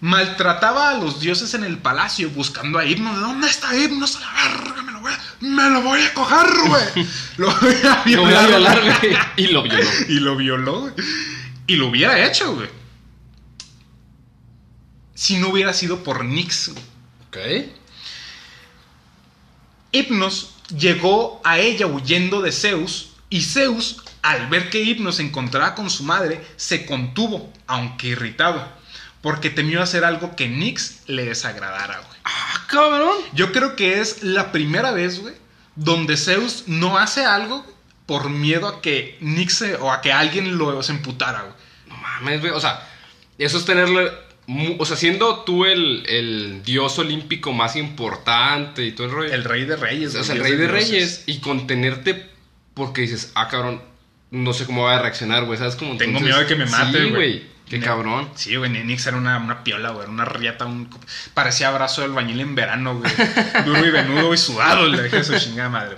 Maltrataba 0.00 0.90
a 0.90 0.94
los 0.94 1.20
dioses 1.20 1.54
en 1.54 1.62
el 1.62 1.78
palacio 1.78 2.30
buscando 2.30 2.78
a 2.78 2.84
Hipnos. 2.86 3.20
¿Dónde 3.20 3.46
está 3.48 3.76
Hipnos? 3.76 4.16
A 4.16 4.20
la 4.20 4.32
verga, 4.56 4.82
me 4.82 4.92
lo 4.92 5.00
voy 5.00 5.12
a, 5.12 5.20
me 5.40 5.70
lo 5.70 5.82
voy 5.82 6.00
a 6.02 6.14
coger, 6.14 6.46
güey. 6.66 7.06
lo 7.36 7.46
voy 7.60 7.74
a 7.84 8.02
Lo 8.06 8.22
voy 8.22 8.34
a 8.34 8.46
violar, 8.46 8.48
violar, 8.48 8.80
güey. 9.00 9.16
Y 9.36 9.46
lo 9.48 9.62
violó. 9.62 9.90
y 10.08 10.14
lo 10.20 10.36
violó, 10.36 10.80
güey. 10.80 10.94
Y 11.68 11.76
lo 11.76 11.86
hubiera 11.88 12.24
hecho, 12.26 12.54
güey. 12.54 12.68
Si 15.14 15.36
no 15.38 15.50
hubiera 15.50 15.72
sido 15.72 16.02
por 16.02 16.24
Nix, 16.24 16.70
güey. 16.70 16.84
Ok. 17.28 17.72
Hipnos 19.92 20.51
llegó 20.76 21.40
a 21.44 21.58
ella 21.58 21.86
huyendo 21.86 22.42
de 22.42 22.52
Zeus 22.52 23.10
y 23.30 23.42
Zeus, 23.42 24.02
al 24.22 24.48
ver 24.48 24.70
que 24.70 24.82
Hipnos 24.82 25.16
se 25.16 25.22
encontraba 25.22 25.74
con 25.74 25.90
su 25.90 26.04
madre, 26.04 26.44
se 26.56 26.86
contuvo, 26.86 27.52
aunque 27.66 28.08
irritado, 28.08 28.66
porque 29.20 29.50
temió 29.50 29.82
hacer 29.82 30.04
algo 30.04 30.36
que 30.36 30.48
Nix 30.48 31.02
le 31.06 31.24
desagradara, 31.24 31.98
güey. 31.98 32.18
Ah, 32.24 32.66
cabrón. 32.68 33.16
Yo 33.32 33.52
creo 33.52 33.76
que 33.76 34.00
es 34.00 34.22
la 34.22 34.52
primera 34.52 34.90
vez, 34.92 35.20
güey, 35.20 35.34
donde 35.76 36.16
Zeus 36.16 36.64
no 36.66 36.98
hace 36.98 37.24
algo 37.24 37.64
por 38.06 38.30
miedo 38.30 38.68
a 38.68 38.82
que 38.82 39.16
Nix 39.20 39.54
se- 39.54 39.76
o 39.76 39.90
a 39.90 40.00
que 40.02 40.12
alguien 40.12 40.58
lo 40.58 40.82
se 40.82 40.92
emputara, 40.92 41.42
güey. 41.42 41.54
No 41.88 41.96
mames, 41.96 42.40
güey. 42.40 42.52
O 42.52 42.60
sea, 42.60 42.86
eso 43.38 43.58
es 43.58 43.64
tenerle. 43.64 44.10
O 44.78 44.84
sea, 44.84 44.96
siendo 44.96 45.40
tú 45.44 45.64
el, 45.64 46.04
el 46.08 46.62
dios 46.64 46.98
olímpico 46.98 47.52
más 47.52 47.76
importante 47.76 48.84
y 48.84 48.92
todo 48.92 49.06
el 49.06 49.12
rollo. 49.12 49.32
El 49.32 49.44
rey 49.44 49.64
de 49.64 49.76
reyes. 49.76 50.14
o 50.14 50.24
sea, 50.24 50.34
el 50.34 50.42
rey 50.42 50.56
de 50.56 50.68
reyes. 50.68 51.22
Y 51.26 51.38
contenerte 51.38 52.28
porque 52.74 53.02
dices, 53.02 53.32
ah, 53.34 53.48
cabrón, 53.48 53.80
no 54.30 54.52
sé 54.52 54.66
cómo 54.66 54.84
va 54.84 54.96
a 54.96 55.02
reaccionar, 55.02 55.44
güey. 55.44 55.58
¿Sabes 55.58 55.76
cómo? 55.76 55.96
Tengo 55.96 56.20
miedo 56.20 56.38
de 56.38 56.46
que 56.46 56.56
me 56.56 56.66
maten, 56.66 57.04
Sí, 57.04 57.10
güey. 57.10 57.52
Qué 57.68 57.78
Ne- 57.78 57.84
cabrón. 57.86 58.28
Sí, 58.34 58.56
güey, 58.56 58.70
Nix 58.70 59.06
era 59.06 59.16
una, 59.16 59.38
una 59.38 59.62
piola, 59.64 59.90
güey, 59.90 60.02
era 60.02 60.10
una 60.12 60.24
riata, 60.26 60.66
un... 60.66 60.90
parecía 61.32 61.68
abrazo 61.68 62.02
del 62.02 62.10
bañil 62.10 62.40
en 62.40 62.54
verano, 62.54 62.98
güey. 62.98 63.10
Duro 63.64 63.86
y 63.86 63.90
venudo 63.90 64.34
y 64.34 64.36
sudado, 64.38 64.88
le 64.88 65.02
dejé 65.02 65.22
su 65.24 65.38
chingada 65.38 65.70
madre. 65.70 65.96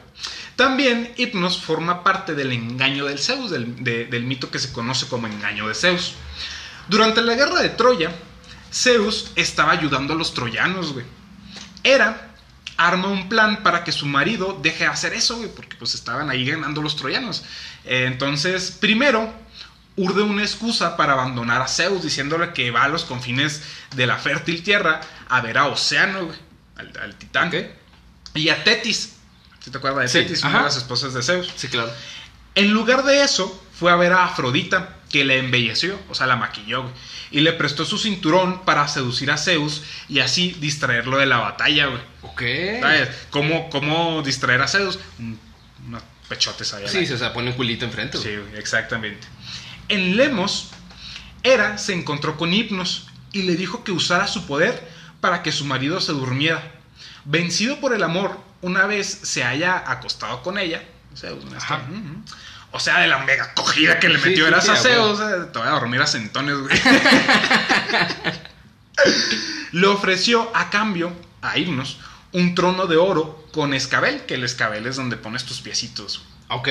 También 0.55 1.13
Hipnos 1.17 1.61
forma 1.61 2.05
parte 2.05 2.35
del 2.35 2.53
engaño 2.53 3.07
del 3.07 3.19
Zeus, 3.19 3.51
del, 3.51 3.83
de- 3.83 4.05
del 4.05 4.23
mito 4.25 4.51
que 4.53 4.61
se 4.61 4.73
conoce 4.73 5.09
como 5.09 5.27
engaño 5.27 5.67
de 5.67 5.75
Zeus. 5.75 6.13
Durante 6.87 7.23
la 7.23 7.35
guerra 7.35 7.61
de 7.61 7.71
Troya, 7.71 8.13
Zeus 8.75 9.31
estaba 9.37 9.73
ayudando 9.73 10.15
a 10.15 10.17
los 10.17 10.35
troyanos, 10.35 10.93
güey. 10.93 11.07
Era 11.85 12.31
arma 12.77 13.09
un 13.09 13.29
plan 13.29 13.63
para 13.63 13.85
que 13.85 13.93
su 13.93 14.07
marido 14.07 14.59
deje 14.61 14.85
de 14.85 14.91
hacer 14.91 15.15
eso, 15.15 15.37
güey, 15.37 15.49
porque 15.55 15.77
pues 15.77 15.95
estaban 15.95 16.29
ahí 16.29 16.45
ganando 16.45 16.83
los 16.83 16.97
troyanos. 16.97 17.45
Eh, 17.85 18.07
entonces, 18.07 18.73
primero, 18.73 19.33
urde 19.97 20.23
una 20.23 20.43
excusa 20.43 20.97
para 20.97 21.13
abandonar 21.13 21.63
a 21.63 21.69
Zeus, 21.69 22.03
diciéndole 22.03 22.53
que 22.53 22.73
va 22.73 22.85
a 22.85 22.89
los 22.89 23.05
confines 23.05 23.63
de 23.95 24.07
la 24.07 24.17
fértil 24.19 24.63
tierra 24.65 25.01
a 25.29 25.41
ver 25.41 25.57
a 25.59 25.67
Océano, 25.67 26.27
güey, 26.27 26.39
al, 26.77 26.93
al 27.01 27.15
titán. 27.15 27.53
Y 28.35 28.49
a 28.49 28.65
Tetis. 28.65 29.13
¿Sí 29.61 29.71
te 29.71 29.79
acuerdas 29.79 30.13
de 30.13 30.21
Sí, 30.21 30.27
Tetis? 30.27 30.43
Una 30.43 30.49
ajá. 30.49 30.59
de 30.59 30.65
las 30.65 30.77
esposas 30.77 31.15
de 31.15 31.23
Zeus. 31.23 31.53
Sí, 31.55 31.69
claro. 31.69 31.93
En 32.57 32.73
lugar 32.73 33.05
de 33.05 33.23
eso, 33.23 33.65
fue 33.79 33.93
a 33.93 33.97
ver 33.97 34.13
a 34.13 34.25
Afrodita, 34.25 34.97
que 35.11 35.25
le 35.25 35.39
embelleció, 35.39 35.99
o 36.09 36.15
sea, 36.15 36.27
la 36.27 36.37
maquilló, 36.37 36.83
güey, 36.83 36.95
y 37.31 37.41
le 37.41 37.53
prestó 37.53 37.85
su 37.85 37.99
cinturón 37.99 38.65
para 38.65 38.87
seducir 38.89 39.31
a 39.31 39.37
Zeus 39.39 39.83
y 40.09 40.21
así 40.21 40.57
distraerlo 40.61 41.19
de 41.19 41.27
la 41.27 41.39
batalla, 41.39 41.87
güey. 41.87 42.01
Ok. 42.23 42.43
¿Sabes? 42.81 43.09
¿Cómo, 43.31 43.71
¿Cómo 43.71 44.23
distraer 44.23 44.63
a 44.63 44.69
Zeus? 44.69 44.99
Un- 45.19 45.39
unos 45.87 46.03
pechotes 46.29 46.73
ahí. 46.75 46.85
al 46.85 46.89
Sí, 46.89 46.99
aire. 46.99 47.09
se, 47.09 47.19
se 47.19 47.31
pone 47.31 47.51
un 47.51 47.57
culito 47.57 47.85
enfrente, 47.85 48.19
güey. 48.19 48.31
Sí, 48.35 48.41
güey, 48.41 48.59
exactamente. 48.59 49.27
En 49.89 50.17
Lemos, 50.17 50.71
Hera 51.43 51.77
se 51.79 51.93
encontró 51.93 52.37
con 52.37 52.53
Hipnos 52.55 53.07
y 53.33 53.43
le 53.43 53.55
dijo 53.57 53.85
que 53.85 53.93
usara 53.93 54.27
su 54.27 54.47
poder 54.47 54.89
para 55.21 55.43
que 55.43 55.53
su 55.53 55.65
marido 55.65 56.01
se 56.01 56.13
durmiera. 56.13 56.73
Vencido 57.25 57.81
por 57.81 57.95
el 57.95 58.03
amor, 58.03 58.39
una 58.63 58.87
vez 58.87 59.07
se 59.23 59.45
haya 59.45 59.83
acostado 59.91 60.43
con 60.43 60.57
ella, 60.59 60.83
Zeus, 61.17 61.45
¿no? 61.45 61.57
O 62.77 62.81
sea, 62.81 62.99
de 63.01 63.07
la 63.07 63.19
mega 63.19 63.55
cogida 63.55 64.01
que 64.01 64.09
le 64.09 64.19
Sí, 64.19 64.31
metió 64.31 64.47
sí, 64.47 64.49
Eras 64.51 64.65
sí, 64.65 64.71
a 64.71 64.73
a 64.75 64.77
Zeus, 64.77 65.21
eh, 65.21 65.47
te 65.53 65.59
voy 65.61 65.69
a 65.69 65.71
dormir 65.71 66.01
a 66.03 66.09
centones, 66.09 66.57
güey. 66.59 66.77
le 69.73 69.87
ofreció 69.87 70.51
a 70.57 70.71
cambio 70.71 71.13
a 71.41 71.57
Hipnos 71.57 71.99
un 72.33 72.57
trono 72.57 72.87
de 72.87 72.97
oro 72.97 73.47
con 73.53 73.75
escabel, 73.75 74.23
que 74.27 74.35
el 74.35 74.43
escabel 74.43 74.87
es 74.89 74.97
donde 74.97 75.17
pones 75.17 75.45
tus 75.45 75.61
piecitos. 75.61 76.25
Ok. 76.49 76.69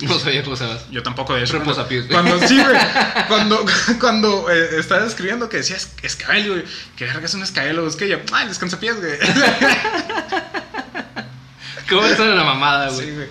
No 0.00 0.18
sabía 0.18 0.42
cómo 0.42 0.56
se 0.56 0.66
llama. 0.66 0.80
Yo 0.90 1.02
tampoco 1.02 1.34
de 1.34 1.42
eso. 1.44 1.58
Reposapiés. 1.58 2.06
Cuando, 2.06 2.30
cuando 2.38 2.48
sí, 2.48 2.56
güey. 2.58 2.76
Cuando, 3.28 3.64
cuando 4.00 4.50
eh, 4.50 4.78
estaba 4.80 5.04
escribiendo 5.06 5.48
que 5.50 5.58
decía 5.58 5.76
es- 5.76 5.92
escabel, 6.02 6.48
güey. 6.48 6.64
Que 6.96 7.04
verga 7.04 7.26
es 7.26 7.34
un 7.34 7.42
escabel, 7.42 7.78
es 7.86 7.96
que 7.96 8.08
yo, 8.08 8.16
ay, 8.32 8.48
descansapiés, 8.48 8.96
güey. 8.98 9.18
¿Cómo 11.88 12.04
está 12.06 12.24
en 12.24 12.36
la 12.36 12.44
mamada, 12.44 12.88
güey? 12.90 13.06
Sí, 13.06 13.12
güey. 13.12 13.28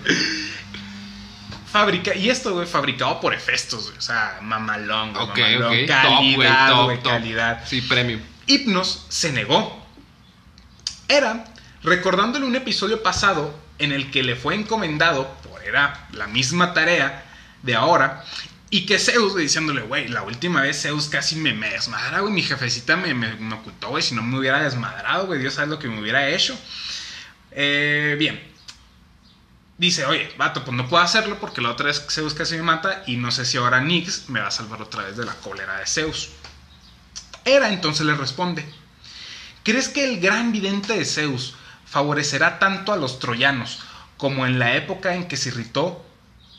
Fabrica, 1.74 2.14
y 2.14 2.30
esto, 2.30 2.54
güey, 2.54 2.68
fabricado 2.68 3.20
por 3.20 3.34
Hefestos, 3.34 3.86
güey. 3.86 3.98
O 3.98 4.00
sea, 4.00 4.38
mamalón, 4.42 5.12
güey. 5.12 5.24
Ok, 5.24 5.38
mamalón. 5.38 5.82
ok. 5.82 5.88
Calidad, 5.88 6.68
top, 6.68 6.84
güey, 6.84 6.98
top, 6.98 7.02
top. 7.02 7.12
calidad. 7.14 7.64
Sí, 7.66 7.80
premium. 7.80 8.20
Hipnos 8.46 9.06
se 9.08 9.32
negó. 9.32 9.84
Era 11.08 11.44
recordándole 11.82 12.46
un 12.46 12.54
episodio 12.54 13.02
pasado 13.02 13.52
en 13.80 13.90
el 13.90 14.12
que 14.12 14.22
le 14.22 14.36
fue 14.36 14.54
encomendado 14.54 15.28
por 15.42 15.64
era 15.64 16.06
la 16.12 16.28
misma 16.28 16.74
tarea 16.74 17.24
de 17.64 17.74
ahora 17.74 18.24
y 18.70 18.86
que 18.86 19.00
Zeus 19.00 19.34
diciéndole, 19.34 19.82
güey, 19.82 20.06
la 20.06 20.22
última 20.22 20.62
vez 20.62 20.80
Zeus 20.80 21.08
casi 21.08 21.34
me, 21.34 21.54
me 21.54 21.70
desmadra, 21.70 22.20
güey, 22.20 22.32
mi 22.32 22.42
jefecita 22.42 22.96
me, 22.96 23.14
me, 23.14 23.34
me 23.34 23.56
ocultó, 23.56 23.88
güey, 23.88 24.02
si 24.04 24.14
no 24.14 24.22
me 24.22 24.38
hubiera 24.38 24.62
desmadrado, 24.62 25.26
güey, 25.26 25.40
Dios 25.40 25.54
sabe 25.54 25.66
lo 25.70 25.80
que 25.80 25.88
me 25.88 26.00
hubiera 26.00 26.28
hecho. 26.28 26.56
Eh, 27.50 28.14
bien. 28.16 28.53
Dice, 29.76 30.04
oye, 30.04 30.32
vato, 30.38 30.64
pues 30.64 30.76
no 30.76 30.88
puedo 30.88 31.02
hacerlo 31.02 31.38
porque 31.40 31.60
la 31.60 31.70
otra 31.70 31.86
vez 31.86 32.06
Zeus 32.08 32.34
casi 32.34 32.56
me 32.56 32.62
mata 32.62 33.02
y 33.06 33.16
no 33.16 33.32
sé 33.32 33.44
si 33.44 33.56
ahora 33.56 33.80
Nix 33.80 34.28
me 34.28 34.40
va 34.40 34.46
a 34.46 34.52
salvar 34.52 34.80
otra 34.80 35.02
vez 35.02 35.16
de 35.16 35.24
la 35.24 35.34
cólera 35.34 35.78
de 35.78 35.86
Zeus. 35.86 36.30
Hera 37.44 37.68
entonces 37.68 38.06
le 38.06 38.14
responde, 38.14 38.64
¿crees 39.64 39.88
que 39.88 40.04
el 40.04 40.20
gran 40.20 40.52
vidente 40.52 40.96
de 40.96 41.04
Zeus 41.04 41.54
favorecerá 41.86 42.58
tanto 42.58 42.92
a 42.92 42.96
los 42.96 43.18
troyanos 43.18 43.80
como 44.16 44.46
en 44.46 44.58
la 44.58 44.76
época 44.76 45.14
en 45.14 45.26
que 45.26 45.36
se 45.36 45.48
irritó 45.48 46.04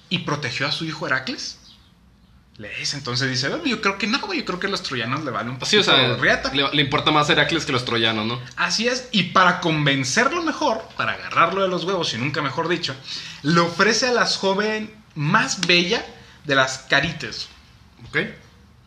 y 0.09 0.19
protegió 0.19 0.67
a 0.67 0.71
su 0.73 0.83
hijo 0.85 1.07
Heracles? 1.07 1.57
Le 2.57 2.73
dice, 2.77 2.95
entonces 2.95 3.29
dice, 3.29 3.49
"Bueno, 3.49 3.65
yo 3.65 3.81
creo 3.81 3.97
que 3.97 4.07
no, 4.07 4.17
güey, 4.21 4.39
yo 4.39 4.45
creo 4.45 4.59
que 4.61 4.69
los 4.69 4.81
troyanos 4.81 5.25
le 5.25 5.31
vale 5.31 5.49
un 5.49 5.55
Sí, 5.57 5.75
poquito 5.77 5.81
o 5.81 5.83
sea, 5.83 6.15
riata. 6.15 6.53
le, 6.53 6.63
le 6.71 6.81
importa 6.81 7.11
más 7.11 7.29
Heracles 7.29 7.65
que 7.65 7.73
los 7.73 7.83
troyanos, 7.83 8.25
¿no? 8.25 8.39
Así 8.55 8.87
es, 8.87 9.09
y 9.11 9.23
para 9.23 9.59
convencerlo 9.59 10.41
mejor, 10.41 10.81
para 10.95 11.13
agarrarlo 11.13 11.63
de 11.63 11.67
los 11.67 11.83
huevos 11.83 12.13
y 12.13 12.17
nunca 12.17 12.41
mejor 12.41 12.69
dicho, 12.69 12.95
le 13.43 13.59
ofrece 13.59 14.07
a 14.07 14.13
la 14.13 14.25
joven 14.25 14.93
más 15.15 15.67
bella 15.67 16.05
de 16.45 16.55
las 16.55 16.77
Carites, 16.89 17.49
Ok. 18.07 18.19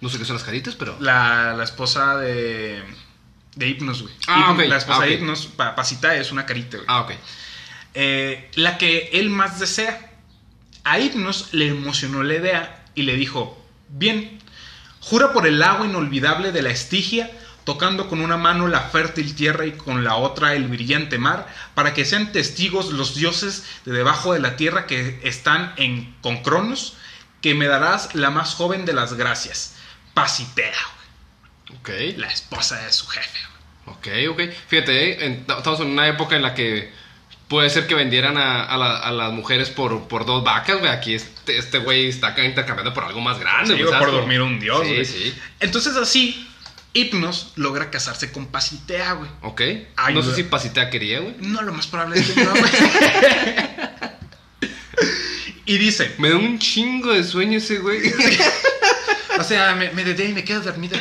No 0.01 0.09
sé 0.09 0.17
qué 0.19 0.25
son 0.25 0.37
las 0.37 0.45
caritas, 0.45 0.75
pero. 0.77 0.97
la, 1.01 1.53
la 1.55 1.65
esposa 1.65 2.17
de, 2.17 2.83
de 3.57 3.69
Hipnos, 3.69 4.01
güey. 4.03 4.15
Ah, 4.29 4.47
Hipnos- 4.55 4.63
ok, 4.65 4.69
La 4.69 4.77
esposa 4.77 4.99
ah, 5.03 5.07
de 5.07 5.13
Hipnos, 5.15 5.47
Pa- 5.49 5.75
Pasita, 5.75 6.15
es 6.15 6.31
una 6.33 6.47
carita, 6.47 6.77
güey. 6.77 6.87
Ah, 6.89 7.01
ok. 7.01 7.11
Eh, 7.95 8.51
la 8.55 8.79
que 8.79 9.11
él 9.15 9.29
más 9.29 9.59
desea. 9.59 10.13
A 10.85 11.01
Hipnos 11.01 11.49
le 11.53 11.69
emocionó 11.69 12.23
la 12.23 12.35
idea 12.37 12.85
y 12.95 13.03
le 13.03 13.17
dijo, 13.17 13.58
bien, 13.88 14.38
jura 15.01 15.33
por 15.33 15.46
el 15.46 15.62
agua 15.62 15.87
inolvidable 15.87 16.53
de 16.53 16.62
la 16.62 16.70
Estigia, 16.70 17.31
tocando 17.64 18.09
con 18.09 18.20
una 18.20 18.37
mano 18.38 18.66
la 18.66 18.81
fértil 18.81 19.35
tierra 19.35 19.66
y 19.66 19.72
con 19.72 20.03
la 20.03 20.16
otra 20.16 20.55
el 20.55 20.68
brillante 20.68 21.18
mar, 21.18 21.46
para 21.74 21.92
que 21.92 22.05
sean 22.07 22.33
testigos 22.33 22.90
los 22.92 23.14
dioses 23.14 23.64
de 23.85 23.92
debajo 23.92 24.33
de 24.33 24.40
la 24.40 24.57
tierra 24.57 24.87
que 24.87 25.20
están 25.22 25.74
en 25.77 26.14
con 26.22 26.42
Cronos, 26.42 26.94
que 27.42 27.55
me 27.55 27.66
darás 27.66 28.14
la 28.14 28.31
más 28.31 28.55
joven 28.55 28.85
de 28.85 28.94
las 28.94 29.14
gracias, 29.14 29.74
Pasitea, 30.14 30.72
Ok. 31.81 31.90
la 32.16 32.29
esposa 32.29 32.83
de 32.83 32.92
su 32.92 33.07
jefe. 33.07 33.38
Ok, 33.87 34.09
ok. 34.31 34.40
Fíjate, 34.68 35.27
eh, 35.27 35.44
estamos 35.46 35.81
en 35.81 35.88
una 35.88 36.09
época 36.09 36.37
en 36.37 36.42
la 36.42 36.55
que 36.55 36.90
puede 37.49 37.71
ser 37.71 37.87
que 37.87 37.95
vendieran 37.95 38.37
a, 38.37 38.63
a 38.65 38.77
la- 38.77 38.99
a 38.99 39.11
las 39.11 39.33
mujeres 39.33 39.71
por, 39.71 40.07
por 40.09 40.27
dos 40.27 40.45
vacas, 40.45 40.79
güey. 40.79 40.91
Aquí 40.91 41.15
este 41.15 41.59
este 41.59 41.79
güey 41.79 42.09
está 42.09 42.29
acá 42.29 42.45
intercambiando 42.45 42.93
por 42.95 43.05
algo 43.05 43.21
más 43.21 43.39
grande, 43.41 43.75
Sí, 43.75 43.81
güey. 43.83 43.93
¿sabes? 43.93 44.07
por 44.07 44.15
dormir 44.15 44.41
un 44.43 44.61
dios, 44.61 44.81
Sí, 44.87 44.93
güey. 44.93 45.05
sí. 45.05 45.35
Entonces 45.61 45.97
así, 45.97 46.45
Hipnos 46.93 47.53
logra 47.57 47.91
casarse 47.91 48.31
con 48.33 48.47
Pasitea, 48.47 49.13
güey. 49.13 49.31
Ok. 49.43 49.61
Ay, 49.97 50.15
no 50.15 50.23
sé 50.23 50.35
si 50.35 50.43
Pasita 50.45 50.91
quería, 50.91 51.21
güey. 51.21 51.35
No, 51.41 51.63
lo 51.63 51.73
más 51.73 51.87
probable 51.87 52.21
es 52.21 52.31
que 52.31 52.45
no, 52.45 52.51
güey. 52.51 52.73
y 55.67 55.79
dice, 55.79 56.15
Me 56.19 56.31
da 56.31 56.37
un 56.37 56.59
chingo 56.59 57.13
de 57.13 57.23
sueño 57.25 57.59
ese 57.59 57.79
güey. 57.79 58.01
o 59.39 59.45
sea, 59.45 59.75
me, 59.75 59.91
me 59.93 60.05
dedé 60.05 60.27
y 60.27 60.33
me 60.33 60.45
quedo 60.45 60.61
dormida. 60.63 60.99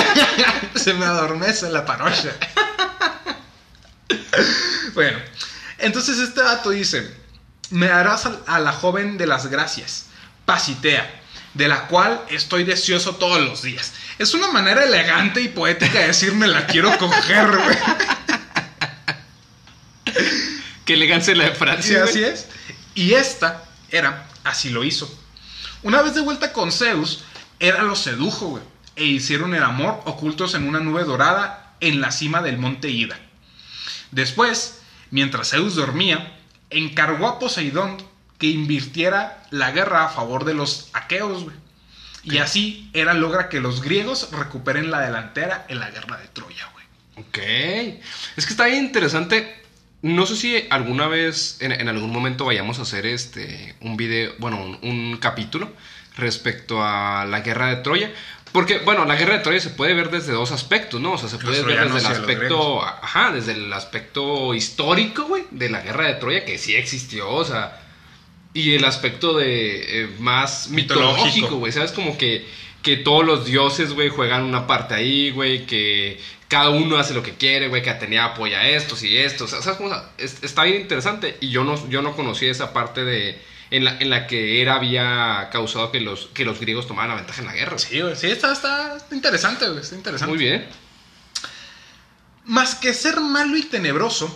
Se 0.74 0.94
me 0.94 1.04
adormece 1.06 1.68
la 1.70 1.84
parocha. 1.84 2.30
Bueno, 4.94 5.18
entonces 5.84 6.18
este 6.18 6.42
dato 6.42 6.70
dice, 6.70 7.14
me 7.70 7.88
harás 7.88 8.26
a, 8.46 8.58
la 8.60 8.72
joven 8.72 9.18
de 9.18 9.26
las 9.26 9.46
gracias, 9.46 10.06
Pasitea, 10.44 11.22
de 11.54 11.68
la 11.68 11.86
cual 11.86 12.22
estoy 12.28 12.64
deseoso 12.64 13.16
todos 13.16 13.40
los 13.42 13.62
días. 13.62 13.92
Es 14.18 14.34
una 14.34 14.48
manera 14.48 14.84
elegante 14.84 15.40
y 15.40 15.48
poética 15.48 16.00
de 16.00 16.08
decir 16.08 16.34
me 16.34 16.46
la 16.46 16.66
quiero 16.66 16.96
coger, 16.98 17.46
güey. 17.56 17.78
Qué 20.84 20.94
elegancia 20.94 21.34
la 21.34 21.44
de 21.44 21.54
Francia. 21.54 22.06
Sí, 22.06 22.20
güey. 22.20 22.24
así 22.24 22.24
es. 22.24 22.46
Y 22.94 23.14
esta 23.14 23.64
era, 23.90 24.26
así 24.44 24.70
lo 24.70 24.84
hizo. 24.84 25.12
Una 25.82 26.02
vez 26.02 26.14
de 26.14 26.20
vuelta 26.20 26.52
con 26.52 26.72
Zeus, 26.72 27.24
Hera 27.58 27.82
los 27.82 28.00
sedujo, 28.00 28.46
güey. 28.48 28.62
E 28.96 29.04
hicieron 29.04 29.54
el 29.54 29.62
amor 29.62 30.02
ocultos 30.04 30.54
en 30.54 30.68
una 30.68 30.80
nube 30.80 31.04
dorada 31.04 31.74
en 31.80 32.00
la 32.00 32.12
cima 32.12 32.42
del 32.42 32.58
monte 32.58 32.90
Ida. 32.90 33.18
Después, 34.10 34.78
mientras 35.10 35.50
Zeus 35.50 35.74
dormía, 35.74 36.38
encargó 36.70 37.26
a 37.26 37.38
Poseidón 37.38 37.96
que 38.38 38.46
invirtiera 38.46 39.42
la 39.50 39.70
guerra 39.70 40.04
a 40.04 40.08
favor 40.08 40.44
de 40.44 40.54
los 40.54 40.90
aqueos, 40.92 41.44
güey. 41.44 41.56
Y 42.24 42.38
así 42.38 42.90
Hera 42.94 43.12
logra 43.12 43.48
que 43.48 43.60
los 43.60 43.82
griegos 43.82 44.30
recuperen 44.32 44.90
la 44.90 45.00
delantera 45.00 45.66
en 45.68 45.78
la 45.78 45.90
guerra 45.90 46.16
de 46.16 46.26
Troya, 46.28 46.68
güey. 46.72 46.86
Ok. 47.16 47.38
Es 48.36 48.46
que 48.46 48.52
está 48.52 48.66
bien 48.66 48.84
interesante. 48.84 49.62
No 50.00 50.26
sé 50.26 50.36
si 50.36 50.66
alguna 50.70 51.06
vez, 51.06 51.58
en, 51.60 51.72
en 51.72 51.88
algún 51.88 52.10
momento 52.10 52.46
vayamos 52.46 52.78
a 52.78 52.82
hacer 52.82 53.06
este 53.06 53.74
un 53.80 53.96
video, 53.96 54.32
bueno, 54.38 54.62
un, 54.62 54.78
un 54.82 55.16
capítulo 55.18 55.70
respecto 56.16 56.82
a 56.82 57.26
la 57.26 57.40
guerra 57.40 57.68
de 57.68 57.76
Troya. 57.76 58.10
Porque, 58.54 58.78
bueno, 58.78 59.04
la 59.04 59.16
guerra 59.16 59.32
de 59.34 59.40
Troya 59.40 59.58
se 59.58 59.70
puede 59.70 59.94
ver 59.94 60.12
desde 60.12 60.32
dos 60.32 60.52
aspectos, 60.52 61.00
¿no? 61.00 61.14
O 61.14 61.18
sea, 61.18 61.28
se 61.28 61.38
puede 61.38 61.60
ver 61.64 61.90
desde 61.90 62.06
el 62.06 62.06
aspecto, 62.06 62.84
ajá, 62.84 63.32
desde 63.32 63.50
el 63.50 63.72
aspecto 63.72 64.54
histórico, 64.54 65.24
güey, 65.24 65.42
de 65.50 65.70
la 65.70 65.80
guerra 65.80 66.06
de 66.06 66.14
Troya, 66.14 66.44
que 66.44 66.56
sí 66.56 66.76
existió, 66.76 67.28
o 67.32 67.44
sea, 67.44 67.82
y 68.52 68.76
el 68.76 68.84
aspecto 68.84 69.36
de 69.36 70.04
eh, 70.04 70.08
más 70.20 70.68
Mitológico. 70.68 71.56
güey, 71.56 71.72
¿sabes? 71.72 71.90
Como 71.90 72.16
que, 72.16 72.46
que 72.80 72.96
todos 72.96 73.24
los 73.26 73.44
dioses, 73.44 73.92
güey, 73.92 74.08
juegan 74.08 74.44
una 74.44 74.68
parte 74.68 74.94
ahí, 74.94 75.32
güey, 75.32 75.66
que 75.66 76.20
cada 76.46 76.70
uno 76.70 76.96
hace 76.96 77.12
lo 77.12 77.24
que 77.24 77.32
quiere, 77.32 77.66
güey, 77.66 77.82
que 77.82 77.90
Atenea 77.90 78.26
apoya 78.26 78.60
a 78.60 78.68
estos 78.68 79.02
y 79.02 79.16
estos, 79.16 79.52
o 79.52 79.56
sea, 79.56 79.62
¿sabes 79.62 79.78
cómo? 79.78 79.92
Está 80.16 80.62
bien 80.62 80.80
interesante 80.80 81.38
y 81.40 81.50
yo 81.50 81.64
no, 81.64 81.90
yo 81.90 82.02
no 82.02 82.14
conocía 82.14 82.52
esa 82.52 82.72
parte 82.72 83.04
de... 83.04 83.36
En 83.74 83.84
la, 83.84 83.98
en 83.98 84.08
la 84.08 84.28
que 84.28 84.62
Hera 84.62 84.76
había 84.76 85.48
causado 85.50 85.90
que 85.90 85.98
los, 85.98 86.26
que 86.32 86.44
los 86.44 86.60
griegos 86.60 86.86
tomaran 86.86 87.10
la 87.10 87.16
ventaja 87.16 87.40
en 87.40 87.46
la 87.48 87.54
guerra. 87.54 87.76
Sí, 87.76 88.00
güey. 88.00 88.14
Sí, 88.14 88.28
está, 88.28 88.52
está 88.52 88.96
interesante, 89.10 89.66
güey. 89.66 89.80
Está 89.80 89.96
interesante. 89.96 90.32
Muy 90.32 90.38
bien. 90.44 90.64
Más 92.44 92.76
que 92.76 92.94
ser 92.94 93.20
malo 93.20 93.56
y 93.56 93.62
tenebroso, 93.62 94.32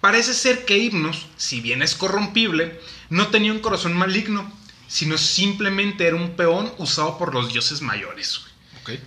parece 0.00 0.34
ser 0.34 0.64
que 0.64 0.78
Hipnos, 0.78 1.26
si 1.36 1.60
bien 1.60 1.80
es 1.80 1.94
corrompible, 1.94 2.80
no 3.08 3.28
tenía 3.28 3.52
un 3.52 3.60
corazón 3.60 3.92
maligno, 3.92 4.50
sino 4.88 5.16
simplemente 5.16 6.06
era 6.08 6.16
un 6.16 6.34
peón 6.34 6.72
usado 6.78 7.18
por 7.18 7.34
los 7.34 7.52
dioses 7.52 7.82
mayores. 7.82 8.40
güey. 8.82 8.96
Ok. 8.98 9.02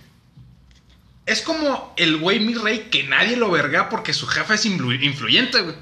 Es 1.26 1.42
como 1.42 1.94
el 1.96 2.16
güey 2.16 2.40
mi 2.40 2.54
rey 2.54 2.88
que 2.90 3.04
nadie 3.04 3.36
lo 3.36 3.50
verga 3.50 3.88
porque 3.88 4.12
su 4.12 4.26
jefa 4.26 4.54
es 4.54 4.66
influ- 4.66 5.00
influyente, 5.02 5.60
güey. 5.60 5.76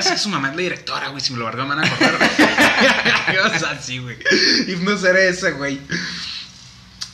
Sí, 0.00 0.16
su 0.16 0.28
mamá 0.30 0.48
es 0.50 0.56
la 0.56 0.62
directora, 0.62 1.08
güey. 1.08 1.20
Si 1.20 1.32
me 1.32 1.38
lo 1.40 1.44
verga 1.44 1.64
me 1.64 1.74
van 1.74 1.84
a 1.84 1.88
güey. 1.88 3.38
o 3.54 3.58
sea, 3.58 3.78
sí, 3.82 3.98
güey. 3.98 4.16
Hipnos 4.68 5.04
era 5.04 5.20
ese, 5.20 5.50
güey. 5.52 5.80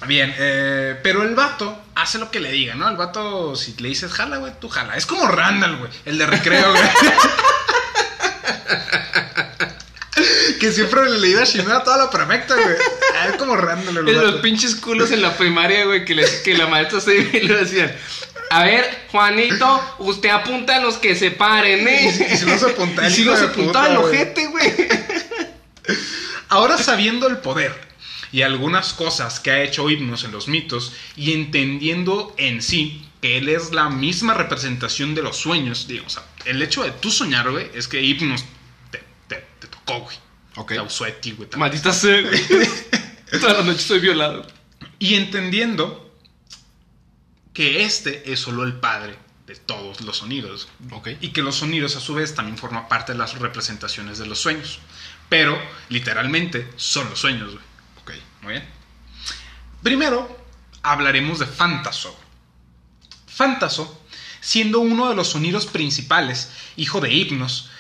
Bien, 0.07 0.33
eh, 0.39 0.99
pero 1.03 1.23
el 1.25 1.35
vato 1.35 1.83
hace 1.95 2.19
lo 2.19 2.31
que 2.31 2.41
le 2.41 2.53
diga, 2.53 2.75
¿no? 2.75 2.89
El 2.89 2.97
vato, 2.97 3.55
si 3.57 3.75
le 3.79 3.89
dices 3.89 4.13
jala, 4.13 4.37
güey, 4.39 4.53
tú 4.61 4.69
jala. 4.69 4.97
Es 4.97 5.05
como 5.07 5.27
Randall, 5.27 5.77
güey, 5.77 5.91
el 6.07 6.19
de 6.19 6.27
recreo, 6.27 6.71
güey. 6.71 6.83
que 10.61 10.71
siempre 10.73 11.09
le 11.11 11.29
iba 11.29 11.43
a 11.43 11.47
chingar 11.47 11.77
a 11.79 11.83
toda 11.83 11.97
la 11.97 12.11
promecta, 12.11 12.55
güey. 12.55 12.77
Ah, 13.19 13.29
Es 13.31 13.37
como 13.37 13.57
Randall, 13.57 13.97
el 13.99 14.09
Es 14.09 14.15
los 14.17 14.25
vato. 14.33 14.43
pinches 14.43 14.77
culos 14.77 15.11
en 15.11 15.23
la 15.23 15.37
primaria, 15.37 15.85
güey, 15.87 16.05
que, 16.05 16.15
les- 16.15 16.43
que 16.43 16.55
la 16.57 16.69
maestra 16.69 17.01
se 17.01 17.17
y 17.17 17.41
le 17.41 17.57
decían. 17.57 17.93
A 18.51 18.65
ver, 18.65 19.07
Juanito, 19.11 19.97
usted 19.99 20.29
apunta 20.29 20.77
a 20.77 20.81
los 20.81 20.99
que 20.99 21.15
se 21.17 21.31
paren, 21.33 21.87
¿eh? 21.89 22.09
Y 22.09 22.13
si- 22.13 22.25
y 22.25 22.37
si 22.37 22.45
no 22.47 22.59
se 22.59 22.67
apuntaba 22.67 23.09
Y 23.09 23.11
si 23.13 23.25
güey. 23.25 23.97
ojete, 23.97 24.47
güey. 24.47 24.73
Ahora 26.49 26.79
sabiendo 26.79 27.27
el 27.29 27.39
poder 27.39 27.75
y 28.33 28.43
algunas 28.43 28.93
cosas 28.93 29.41
que 29.41 29.51
ha 29.51 29.63
hecho 29.63 29.89
Hipnos 29.89 30.25
en 30.25 30.33
los 30.33 30.49
mitos 30.49 30.93
y 31.17 31.33
entendiendo 31.33 32.35
en 32.39 32.63
sí 32.63 33.07
que 33.23 33.39
él 33.39 33.49
es 33.49 33.73
la 33.73 33.89
misma 33.91 34.35
representación 34.35 35.15
de 35.15 35.23
los 35.23 35.37
sueños, 35.37 35.87
digo, 35.87 36.05
o 36.07 36.11
sea, 36.11 36.23
el 36.45 36.61
hecho 36.63 36.83
de 36.83 36.91
tú 36.91 37.11
soñar, 37.11 37.51
güey, 37.51 37.71
es 37.75 37.87
que 37.87 38.01
Hipnos 38.03 38.45
te, 38.91 39.03
te- 39.29 39.45
te 39.61 39.67
tocó, 39.69 40.01
güey. 40.01 40.17
Ok. 40.57 40.73
Te 40.73 40.81
usó 40.81 41.05
de 41.05 41.13
ti, 41.13 41.33
güey. 41.33 41.49
Maldita 41.57 41.93
sea, 41.93 42.21
güey. 42.23 42.41
Toda 43.41 43.55
la 43.55 43.63
noche 43.63 43.81
soy 43.81 44.01
violado. 44.01 44.47
Y 44.99 45.15
entendiendo 45.15 46.19
que 47.53 47.85
este 47.85 48.33
es 48.33 48.41
solo 48.41 48.65
el 48.65 48.75
padre 48.75 49.17
de 49.47 49.57
todos 49.57 50.01
los 50.01 50.19
sonidos. 50.19 50.69
Ok. 50.93 51.09
Y 51.21 51.29
que 51.31 51.43
los 51.43 51.57
sonidos 51.57 51.97
a 51.97 52.01
su 52.01 52.15
vez 52.15 52.35
también 52.35 52.59
forman 52.59 52.89
parte 52.89 53.13
de 53.13 53.19
las 53.19 53.39
representaciones 53.39 54.19
de 54.19 54.27
los 54.27 54.41
sueños. 54.41 54.79
Pero 55.29 55.61
literalmente 55.89 56.69
son 56.77 57.09
los 57.11 57.19
sueños, 57.19 57.53
güey. 57.53 57.65
Ok. 58.03 58.13
Muy 58.43 58.53
bien. 58.55 58.69
Primero 59.83 60.45
hablaremos 60.83 61.39
de 61.39 61.47
Fantaso. 61.47 62.19
Fantaso, 63.27 64.05
siendo 64.41 64.81
uno 64.81 65.09
de 65.09 65.15
los 65.15 65.29
sonidos 65.29 65.67
principales, 65.67 66.51
hijo 66.77 67.01
de 67.01 67.13
Hipnos, 67.13 67.71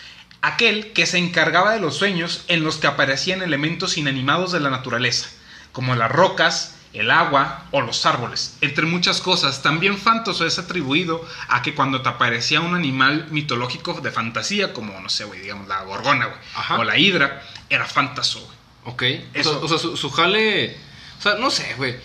aquel 0.42 0.92
que 0.92 1.06
se 1.06 1.18
encargaba 1.18 1.72
de 1.72 1.80
los 1.80 1.96
sueños 1.96 2.44
en 2.48 2.64
los 2.64 2.76
que 2.76 2.86
aparecían 2.86 3.42
elementos 3.42 3.96
inanimados 3.96 4.52
de 4.52 4.60
la 4.60 4.70
naturaleza, 4.70 5.28
como 5.72 5.94
las 5.94 6.10
rocas, 6.10 6.76
el 6.92 7.10
agua 7.10 7.66
o 7.70 7.82
los 7.82 8.04
árboles, 8.06 8.56
entre 8.60 8.86
muchas 8.86 9.20
cosas. 9.20 9.62
También 9.62 9.96
Fantaso 9.96 10.46
es 10.46 10.58
atribuido 10.58 11.24
a 11.48 11.62
que 11.62 11.74
cuando 11.74 12.02
te 12.02 12.08
aparecía 12.08 12.60
un 12.60 12.74
animal 12.74 13.28
mitológico 13.30 14.00
de 14.00 14.10
fantasía, 14.10 14.72
como, 14.72 14.98
no 15.00 15.08
sé, 15.08 15.24
güey, 15.24 15.40
digamos 15.40 15.68
la 15.68 15.82
gorgona, 15.82 16.26
güey, 16.26 16.80
o 16.80 16.84
la 16.84 16.98
hidra, 16.98 17.42
era 17.68 17.86
Fantaso, 17.86 18.40
güey. 18.40 18.60
Ok. 18.84 19.02
Eso. 19.34 19.60
O 19.62 19.68
sea, 19.68 19.76
o 19.76 19.78
sea, 19.78 19.78
su, 19.78 19.96
su 19.96 20.10
jale. 20.10 20.76
O 21.18 21.22
sea, 21.22 21.34
no 21.34 21.50
sé, 21.50 21.74
güey. 21.76 21.96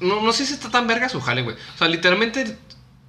No, 0.00 0.20
no 0.20 0.32
sé 0.32 0.46
si 0.46 0.54
está 0.54 0.70
tan 0.70 0.86
verga 0.86 1.08
su 1.08 1.20
jale, 1.20 1.42
güey. 1.42 1.56
O 1.56 1.78
sea, 1.78 1.88
literalmente. 1.88 2.56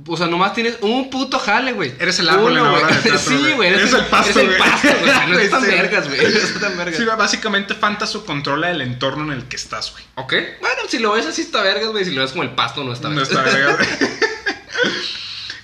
O 0.08 0.18
sea, 0.18 0.26
nomás 0.28 0.54
tienes 0.54 0.78
un 0.82 1.10
puto 1.10 1.38
jale, 1.40 1.72
güey. 1.72 1.94
Eres 2.00 2.18
el 2.20 2.28
árbol 2.28 2.58
en 2.58 2.64
la 2.64 2.70
Uno, 2.70 2.78
obra 2.78 2.88
de 2.88 2.94
güey. 2.94 3.04
teatro, 3.04 3.20
Sí, 3.30 3.52
güey. 3.54 3.70
Eres 3.70 3.94
el 3.94 4.06
pasto, 4.06 4.32
Eres 4.32 4.38
el 4.38 4.48
güey. 4.48 4.60
pasto, 4.60 4.88
güey. 4.88 5.02
O 5.02 5.06
sea, 5.14 5.28
No 5.28 5.34
Güey, 5.34 5.46
es 5.46 5.52
tan 5.52 5.62
sí. 5.62 5.68
vergas, 5.68 6.08
güey. 6.10 6.22
No 6.24 6.28
es 6.40 6.60
tan 6.60 6.78
vergas. 6.78 6.98
Sí, 6.98 7.06
básicamente 7.06 7.74
Fantaso 7.76 8.26
controla 8.26 8.72
el 8.72 8.82
entorno 8.82 9.32
en 9.32 9.40
el 9.40 9.48
que 9.48 9.56
estás, 9.56 9.92
güey. 9.92 10.04
Ok. 10.16 10.34
Bueno, 10.62 10.82
si 10.90 11.00
lo 11.00 11.12
ves 11.14 11.26
así 11.28 11.42
está 11.44 11.62
vergas, 11.62 11.90
güey. 11.90 12.04
Si 12.06 12.12
lo 12.12 12.22
ves 12.22 12.32
como 12.32 12.44
el 12.44 12.52
pasto, 12.52 12.84
no 12.84 12.92
está 12.92 13.10
No 13.10 13.16
vergas. 13.16 13.30
está 13.30 13.44
verga, 13.44 13.76
güey. 13.78 14.10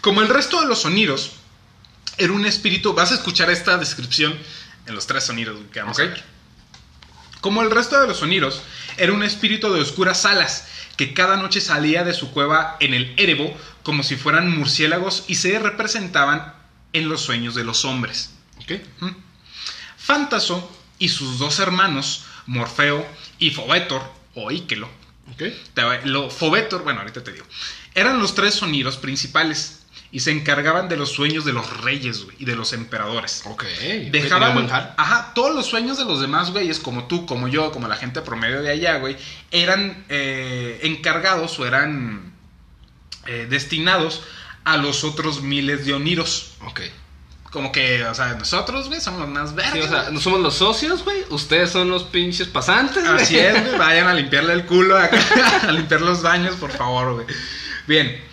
Como 0.01 0.21
el 0.21 0.29
resto 0.29 0.61
de 0.61 0.67
los 0.67 0.81
sonidos, 0.81 1.31
era 2.17 2.31
un 2.31 2.45
espíritu. 2.45 2.93
Vas 2.93 3.11
a 3.11 3.15
escuchar 3.15 3.49
esta 3.49 3.77
descripción 3.77 4.37
en 4.85 4.95
los 4.95 5.07
tres 5.07 5.23
sonidos 5.25 5.57
güey, 5.57 5.69
que 5.69 5.79
vamos 5.81 5.99
a 5.99 6.03
ver. 6.03 6.23
Como 7.41 7.61
el 7.61 7.71
resto 7.71 7.99
de 7.99 8.07
los 8.07 8.17
sonidos, 8.17 8.61
era 8.97 9.13
un 9.13 9.23
espíritu 9.23 9.71
de 9.73 9.81
oscuras 9.81 10.25
alas 10.25 10.67
que 10.97 11.13
cada 11.13 11.37
noche 11.37 11.61
salía 11.61 12.03
de 12.03 12.13
su 12.13 12.31
cueva 12.31 12.75
en 12.79 12.93
el 12.93 13.13
Erebo 13.17 13.57
como 13.83 14.03
si 14.03 14.17
fueran 14.17 14.55
murciélagos 14.55 15.23
y 15.27 15.35
se 15.35 15.57
representaban 15.57 16.53
en 16.91 17.07
los 17.07 17.21
sueños 17.21 17.55
de 17.55 17.63
los 17.63 17.85
hombres. 17.85 18.31
Ok. 18.61 18.73
Fantaso 19.97 20.69
y 20.97 21.09
sus 21.09 21.39
dos 21.39 21.59
hermanos, 21.59 22.25
Morfeo 22.45 23.07
y 23.37 23.51
Fobetor, 23.51 24.01
o 24.35 24.51
Íquelo, 24.51 24.89
lo, 26.03 26.29
Fobetor, 26.29 26.83
bueno, 26.83 26.99
ahorita 26.99 27.23
te 27.23 27.31
digo, 27.31 27.45
eran 27.95 28.19
los 28.19 28.35
tres 28.35 28.55
sonidos 28.55 28.97
principales 28.97 29.78
y 30.11 30.21
se 30.21 30.31
encargaban 30.31 30.89
de 30.89 30.97
los 30.97 31.11
sueños 31.11 31.45
de 31.45 31.53
los 31.53 31.81
reyes 31.81 32.23
güey, 32.23 32.35
y 32.39 32.45
de 32.45 32.55
los 32.55 32.73
emperadores. 32.73 33.43
Ok. 33.45 33.63
Dejaban, 34.11 34.69
ajá, 34.97 35.33
todos 35.35 35.55
los 35.55 35.67
sueños 35.67 35.97
de 35.97 36.05
los 36.05 36.19
demás 36.19 36.51
güeyes, 36.51 36.79
como 36.79 37.05
tú, 37.05 37.25
como 37.25 37.47
yo, 37.47 37.71
como 37.71 37.87
la 37.87 37.95
gente 37.95 38.21
promedio 38.21 38.61
de 38.61 38.71
allá, 38.71 38.97
güey, 38.97 39.17
eran 39.51 40.05
eh, 40.09 40.79
encargados 40.83 41.59
o 41.59 41.67
eran 41.67 42.33
eh, 43.27 43.45
destinados 43.49 44.23
a 44.63 44.77
los 44.77 45.03
otros 45.03 45.41
miles 45.41 45.85
de 45.85 45.93
oniros. 45.93 46.53
Ok. 46.65 46.81
Como 47.51 47.71
que, 47.71 48.03
o 48.05 48.13
sea, 48.13 48.33
nosotros, 48.33 48.87
güey, 48.87 49.01
somos 49.01 49.21
los 49.21 49.29
más 49.29 49.55
verdes. 49.55 49.73
Sí, 49.73 49.79
o 49.79 49.87
sea, 49.87 50.09
no 50.11 50.19
somos 50.19 50.39
los 50.39 50.55
socios, 50.55 51.03
güey. 51.03 51.23
Ustedes 51.29 51.71
son 51.71 51.89
los 51.89 52.03
pinches 52.03 52.47
pasantes, 52.47 53.03
güey. 53.03 53.21
Así 53.21 53.37
es, 53.37 53.63
güey. 53.63 53.77
Vayan 53.77 54.07
a 54.07 54.13
limpiarle 54.13 54.53
el 54.53 54.65
culo 54.65 54.97
acá, 54.97 55.19
a 55.67 55.71
limpiar 55.71 56.01
los 56.01 56.21
baños, 56.21 56.55
por 56.55 56.71
favor, 56.71 57.13
güey. 57.15 57.27
Bien. 57.87 58.28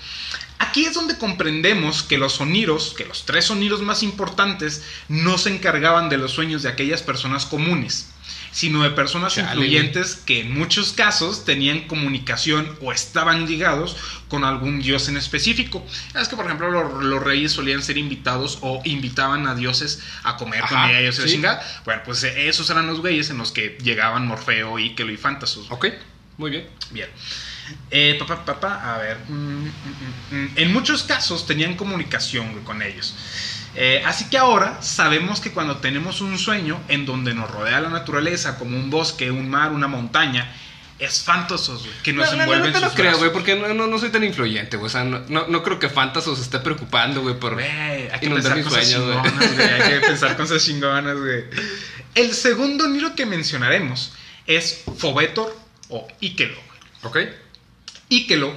Aquí 0.59 0.85
es 0.85 0.95
donde 0.95 1.19
comprendemos 1.19 2.03
que 2.03 2.19
los 2.19 2.35
sonidos, 2.35 2.95
que 2.97 3.05
los 3.05 3.27
tres 3.27 3.47
sonidos 3.47 3.83
más 3.83 4.03
importantes, 4.03 4.83
no 5.09 5.39
se 5.39 5.55
encargaban 5.55 6.09
de 6.09 6.19
los 6.19 6.33
sueños 6.33 6.63
de 6.63 6.71
aquellas 6.71 7.03
personas 7.03 7.45
comunes, 7.45 8.09
sino 8.53 8.83
de 8.83 8.91
personas 8.91 9.35
Chale, 9.35 9.49
influyentes 9.49 10.17
que 10.17 10.41
en 10.41 10.55
muchos 10.55 10.93
casos 10.93 11.45
tenían 11.45 11.89
comunicación 11.89 12.75
o 12.81 12.91
estaban 12.91 13.47
ligados 13.47 13.97
con 14.29 14.45
algún 14.45 14.81
dios 14.81 15.09
en 15.09 15.19
específico. 15.19 15.85
Es 16.19 16.29
que, 16.29 16.37
por 16.37 16.47
ejemplo, 16.47 16.71
los, 16.71 17.05
los 17.05 17.23
reyes 17.23 17.53
solían 17.53 17.83
ser 17.83 17.99
invitados 17.99 18.59
o 18.63 18.81
invitaban 18.85 19.47
a 19.47 19.55
dioses 19.55 20.03
a 20.23 20.37
comer 20.39 20.63
con 20.69 20.79
ellos 20.89 21.17
sí. 21.17 21.27
chingada. 21.27 21.63
Bueno, 21.85 22.01
pues 22.05 22.25
eh, 22.25 22.49
esos 22.49 22.71
eran 22.71 22.87
los 22.87 23.01
güeyes 23.01 23.29
en 23.29 23.37
los 23.37 23.53
que 23.53 23.77
llegaban 23.83 24.27
Morfeo, 24.27 24.79
Íquelo 24.79 25.13
y 25.13 25.19
Fantasus. 25.19 25.71
Ok, 25.71 25.89
muy 26.39 26.51
bien. 26.51 26.67
Bien. 26.93 27.09
Eh, 27.91 28.17
papá, 28.19 28.45
papá, 28.45 28.95
a 28.95 28.99
ver. 28.99 29.19
mm, 29.29 29.33
mm, 29.33 29.71
mm. 30.31 30.51
En 30.57 30.73
muchos 30.73 31.03
casos 31.03 31.47
tenían 31.47 31.75
comunicación 31.75 32.53
güey, 32.53 32.64
con 32.64 32.83
ellos. 32.83 33.14
Eh, 33.75 34.03
así 34.07 34.31
que 34.31 34.39
ahora 34.39 34.83
sabemos 34.83 35.41
que 35.41 35.53
cuando 35.53 35.77
tenemos 35.79 36.23
un 36.23 36.39
sueño 36.39 36.81
en 36.89 37.05
donde 37.05 37.35
nos 37.35 37.51
rodea 37.51 37.81
la 37.81 37.91
naturaleza, 37.91 38.59
como 38.59 38.77
un 38.77 38.89
bosque, 38.89 39.31
un 39.31 39.51
mar, 39.51 39.73
una 39.73 39.87
montaña, 39.87 40.51
es 40.99 41.23
fantasos, 41.23 41.83
güey, 41.83 41.95
que 42.03 42.14
nos 42.14 42.33
No, 42.33 42.47
no, 42.47 42.47
no, 42.47 42.57
no 42.57 42.73
te 42.73 42.81
lo 42.81 42.87
sus 42.87 42.95
creo, 42.95 43.19
güey, 43.19 43.31
porque 43.31 43.55
no, 43.55 43.75
no, 43.75 43.87
no 43.87 43.99
soy 43.99 44.09
tan 44.09 44.25
influyente, 44.25 44.79
güey. 44.79 44.87
O 44.87 44.91
sea, 44.91 45.05
no, 45.05 45.21
no, 45.29 45.47
no 45.47 45.62
creo 45.62 45.79
que 45.79 45.91
Fantasos 45.91 46.39
se 46.39 46.45
esté 46.45 46.59
preocupando, 46.61 47.21
güey, 47.21 47.39
por... 47.39 47.61
Hay 47.61 48.09
que 48.19 48.27
Inundar 48.27 48.55
pensar 48.55 48.57
mis 48.57 48.64
cosas 48.64 48.89
sueños, 48.89 49.05
güey. 49.05 49.69
Hay 49.69 49.91
que 49.91 50.01
pensar 50.07 50.37
cosas 50.39 50.64
chingonas, 50.64 51.19
güey. 51.19 51.45
El 52.14 52.33
segundo 52.33 52.89
nido 52.89 53.14
que 53.14 53.27
mencionaremos 53.27 54.14
es 54.47 54.85
Fobetor 54.97 55.55
o 55.91 56.09
güey. 56.19 56.49
Ok. 57.03 57.19
Íquelo, 58.09 58.53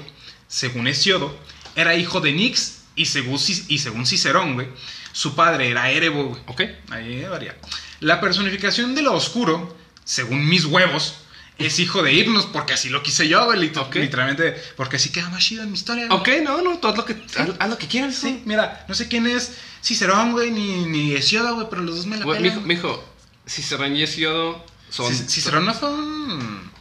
según 0.47 0.87
Hesiodo, 0.87 1.37
era 1.75 1.95
hijo 1.95 2.21
de 2.21 2.31
Nix 2.31 2.81
y 2.95 3.05
según, 3.05 3.37
Ci- 3.37 3.65
y 3.67 3.79
según 3.79 4.05
Cicerón, 4.05 4.53
güey, 4.55 4.67
su 5.11 5.35
padre 5.35 5.69
era 5.69 5.89
Erebo, 5.91 6.25
güey. 6.25 6.41
Ok. 6.47 6.61
Ahí 6.91 7.23
varía. 7.23 7.57
La 7.99 8.19
personificación 8.21 8.95
de 8.95 9.01
lo 9.01 9.13
oscuro, 9.13 9.77
según 10.03 10.47
mis 10.47 10.65
huevos, 10.65 11.15
es 11.57 11.77
hijo 11.79 12.01
de 12.01 12.13
Hipnos, 12.13 12.45
porque 12.45 12.73
así 12.73 12.87
lo 12.89 13.03
quise 13.03 13.27
yo, 13.27 13.43
güey, 13.45 13.59
literalmente, 13.59 14.51
porque 14.77 14.95
así 14.95 15.09
queda 15.11 15.29
más 15.29 15.43
chido 15.43 15.63
en 15.63 15.69
mi 15.71 15.77
historia. 15.77 16.07
güey. 16.07 16.19
Ok, 16.19 16.29
no, 16.43 16.61
no, 16.61 16.77
tú 16.79 16.87
haz 16.87 16.95
lo 16.95 17.03
que, 17.05 17.13
haz, 17.35 17.49
haz 17.59 17.69
lo 17.69 17.77
que 17.77 17.87
quieras, 17.87 18.15
Sí, 18.15 18.41
mira, 18.45 18.85
no 18.87 18.95
sé 18.95 19.09
quién 19.09 19.27
es 19.27 19.53
Cicerón, 19.83 20.31
güey, 20.31 20.51
ni, 20.51 20.85
ni 20.85 21.13
Hesiodo, 21.15 21.55
güey, 21.55 21.67
pero 21.69 21.81
los 21.81 21.97
dos 21.97 22.05
me 22.05 22.15
la 22.17 22.25
pelan. 22.25 22.41
mijo, 22.43 22.61
mijo, 22.61 23.13
Cicerón 23.45 23.93
y 23.95 24.03
Hesiodo 24.03 24.65
son... 24.89 25.11
Ci- 25.11 25.27
Cicerón 25.27 25.65
no 25.65 25.73
fue 25.73 25.89
un... 25.89 26.71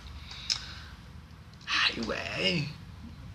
Ay, 1.88 2.02
güey. 2.04 2.68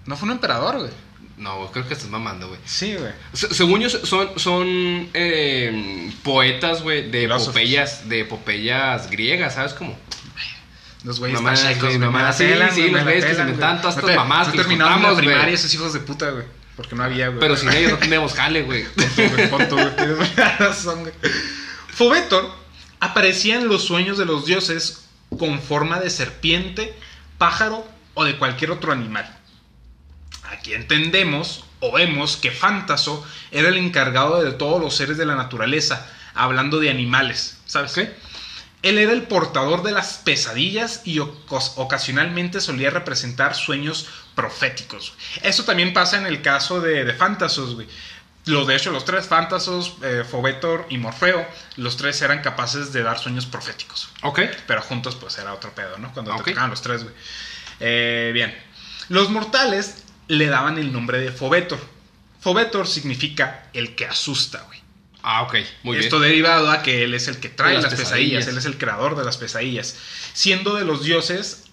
No 0.06 0.18
fue 0.18 0.28
un 0.28 0.34
emperador, 0.34 0.78
güey. 0.80 0.92
No, 1.38 1.70
creo 1.72 1.88
que 1.88 1.94
estás 1.94 2.10
mamando, 2.10 2.48
güey. 2.48 2.60
Sí, 2.66 2.96
güey. 2.96 3.12
Se- 3.34 3.54
Según 3.54 3.82
yo, 3.82 3.90
son, 3.90 4.38
son 4.38 5.10
eh, 5.14 6.12
poetas, 6.24 6.84
güey, 6.84 7.10
de 7.10 7.22
Filósofos. 7.22 7.56
epopeyas, 7.56 8.10
de 8.10 8.20
epopeyas 8.22 9.10
griegas, 9.10 9.56
¿sabes 9.56 9.74
cómo? 9.74 9.98
Los 11.04 11.20
güeyes 11.20 11.42
Mamás, 11.42 11.60
pachecos, 11.62 11.98
mamás, 11.98 12.38
sí, 12.38 12.44
pelan, 12.46 12.74
sí, 12.74 12.90
los 12.90 13.04
güeyes 13.04 13.26
que 13.26 13.36
se 13.36 13.42
inventaban 13.42 13.82
todas 13.82 13.98
estas 13.98 14.16
mamás 14.16 14.48
No 14.56 14.90
la 14.90 15.12
güey. 15.12 15.26
primaria 15.26 15.54
esos 15.54 15.74
hijos 15.74 15.92
de 15.92 16.00
puta, 16.00 16.30
güey. 16.30 16.46
Porque 16.78 16.96
no 16.96 17.04
había, 17.04 17.28
güey. 17.28 17.40
Pero 17.42 17.58
sin 17.58 17.70
ellos 17.72 17.92
no 17.92 17.98
teníamos 17.98 18.34
jale, 18.36 18.62
güey. 18.62 18.86
Punto, 19.50 19.76
güey, 19.76 20.30
razón, 20.60 21.02
güey. 21.02 21.14
Fobetor 21.90 22.50
aparecía 23.00 23.56
en 23.58 23.68
los 23.68 23.84
sueños 23.84 24.18
de 24.18 24.26
los 24.26 24.46
dioses 24.46 25.06
con 25.38 25.60
forma 25.62 26.00
de 26.00 26.10
serpiente, 26.10 26.94
pájaro 27.38 27.86
o 28.14 28.24
de 28.24 28.38
cualquier 28.38 28.72
otro 28.72 28.92
animal. 28.92 29.38
Aquí 30.50 30.74
entendemos 30.74 31.66
o 31.80 31.92
vemos 31.92 32.38
que 32.38 32.52
Fantaso 32.52 33.26
era 33.52 33.70
el 33.70 33.78
encargado 33.78 34.42
de 34.44 34.52
todos 34.52 34.80
los 34.82 34.96
seres 34.96 35.18
de 35.18 35.26
la 35.26 35.36
naturaleza, 35.36 36.08
hablando 36.34 36.80
de 36.80 36.90
animales, 36.90 37.58
¿sabes? 37.66 37.98
Ok. 37.98 38.10
Él 38.84 38.98
era 38.98 39.14
el 39.14 39.24
portador 39.24 39.82
de 39.84 39.94
las 39.94 40.16
pesadillas 40.26 41.02
y 41.06 41.20
ocasionalmente 41.20 42.60
solía 42.60 42.90
representar 42.90 43.56
sueños 43.56 44.08
proféticos. 44.36 45.14
Eso 45.42 45.64
también 45.64 45.94
pasa 45.94 46.18
en 46.18 46.26
el 46.26 46.42
caso 46.42 46.82
de, 46.82 47.06
de 47.06 47.14
Fantasos, 47.14 47.76
güey. 47.76 47.88
Lo, 48.46 48.66
de 48.66 48.76
hecho, 48.76 48.92
los 48.92 49.06
tres 49.06 49.28
Fantasos, 49.28 49.94
eh, 50.04 50.26
Fobetor 50.30 50.86
y 50.90 50.98
Morfeo, 50.98 51.48
los 51.78 51.96
tres 51.96 52.22
eran 52.22 52.42
capaces 52.42 52.92
de 52.92 53.02
dar 53.04 53.18
sueños 53.18 53.46
proféticos. 53.46 54.10
Ok. 54.22 54.42
Pero 54.68 54.82
juntos, 54.82 55.16
pues 55.16 55.38
era 55.38 55.54
otro 55.54 55.74
pedo, 55.74 55.98
¿no? 55.98 56.12
Cuando 56.12 56.34
Ok. 56.36 56.44
te 56.44 56.52
tocaban 56.52 56.70
los 56.72 56.82
tres, 56.82 57.04
güey. 57.04 57.16
Eh, 57.80 58.32
bien. 58.34 58.56
Los 59.10 59.30
mortales 59.30 60.04
le 60.28 60.48
daban 60.48 60.78
el 60.78 60.92
nombre 60.94 61.20
de 61.20 61.32
Fobetor. 61.32 61.80
Fobetor 62.40 62.88
significa 62.88 63.70
el 63.74 63.96
que 63.96 64.06
asusta, 64.06 64.62
güey. 64.68 64.82
Ah, 65.22 65.44
ok, 65.44 65.56
muy 65.84 65.98
Esto 65.98 66.20
bien. 66.20 66.32
derivado 66.32 66.70
a 66.70 66.82
que 66.84 67.04
él 67.06 67.14
es 67.14 67.28
el 67.30 67.38
que 67.40 67.48
trae 67.50 67.70
De 67.70 67.76
las, 67.76 67.84
las 67.86 67.94
pesadillas. 67.94 68.46
pesadillas. 68.46 68.48
él 68.48 68.58
es 68.58 68.66
el 68.66 68.78
creador 68.78 69.16
de 69.18 69.24
las 69.24 69.38
pesadillas. 69.38 69.96
Siendo 70.34 70.76
de 70.76 70.84
los 70.84 71.04
dioses, 71.06 71.64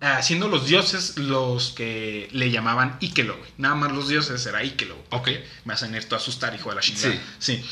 ah, 0.00 0.22
siendo 0.22 0.48
los 0.48 0.66
dioses 0.66 1.18
los 1.18 1.70
que 1.70 2.28
le 2.32 2.50
llamaban 2.50 2.96
Íquelo, 3.00 3.36
güey. 3.36 3.50
Nada 3.58 3.74
más 3.74 3.92
los 3.92 4.08
dioses 4.08 4.46
era 4.46 4.64
Íquelo. 4.64 4.94
güey. 4.94 5.06
Ok. 5.10 5.44
Me 5.66 5.74
hacen 5.74 5.94
esto 5.94 6.14
a 6.14 6.18
asustar, 6.18 6.54
hijo 6.54 6.70
de 6.70 6.76
la 6.76 6.80
chingada. 6.80 7.12
Sí. 7.12 7.20
sí. 7.58 7.64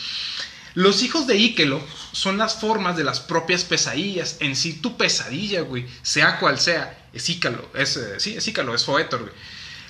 Los 0.75 1.03
hijos 1.03 1.27
de 1.27 1.37
Íquelo 1.37 1.81
son 2.13 2.39
las 2.39 2.55
formas 2.61 2.97
de 2.97 3.05
las 3.05 3.21
propias 3.21 3.65
pesadillas. 3.65 4.37
En 4.41 4.57
sí, 4.57 4.75
tu 4.75 4.97
pesadilla, 4.97 5.61
güey, 5.63 5.87
sea 6.03 6.39
cual 6.39 6.59
sea, 6.59 7.07
es 7.13 7.29
Ícalo. 7.29 7.69
Es, 7.75 7.97
eh, 7.97 8.19
sí, 8.21 8.35
es 8.37 8.49
Ícalo, 8.49 8.75
es 8.75 8.85
Foetor, 8.85 9.21
güey. 9.21 9.33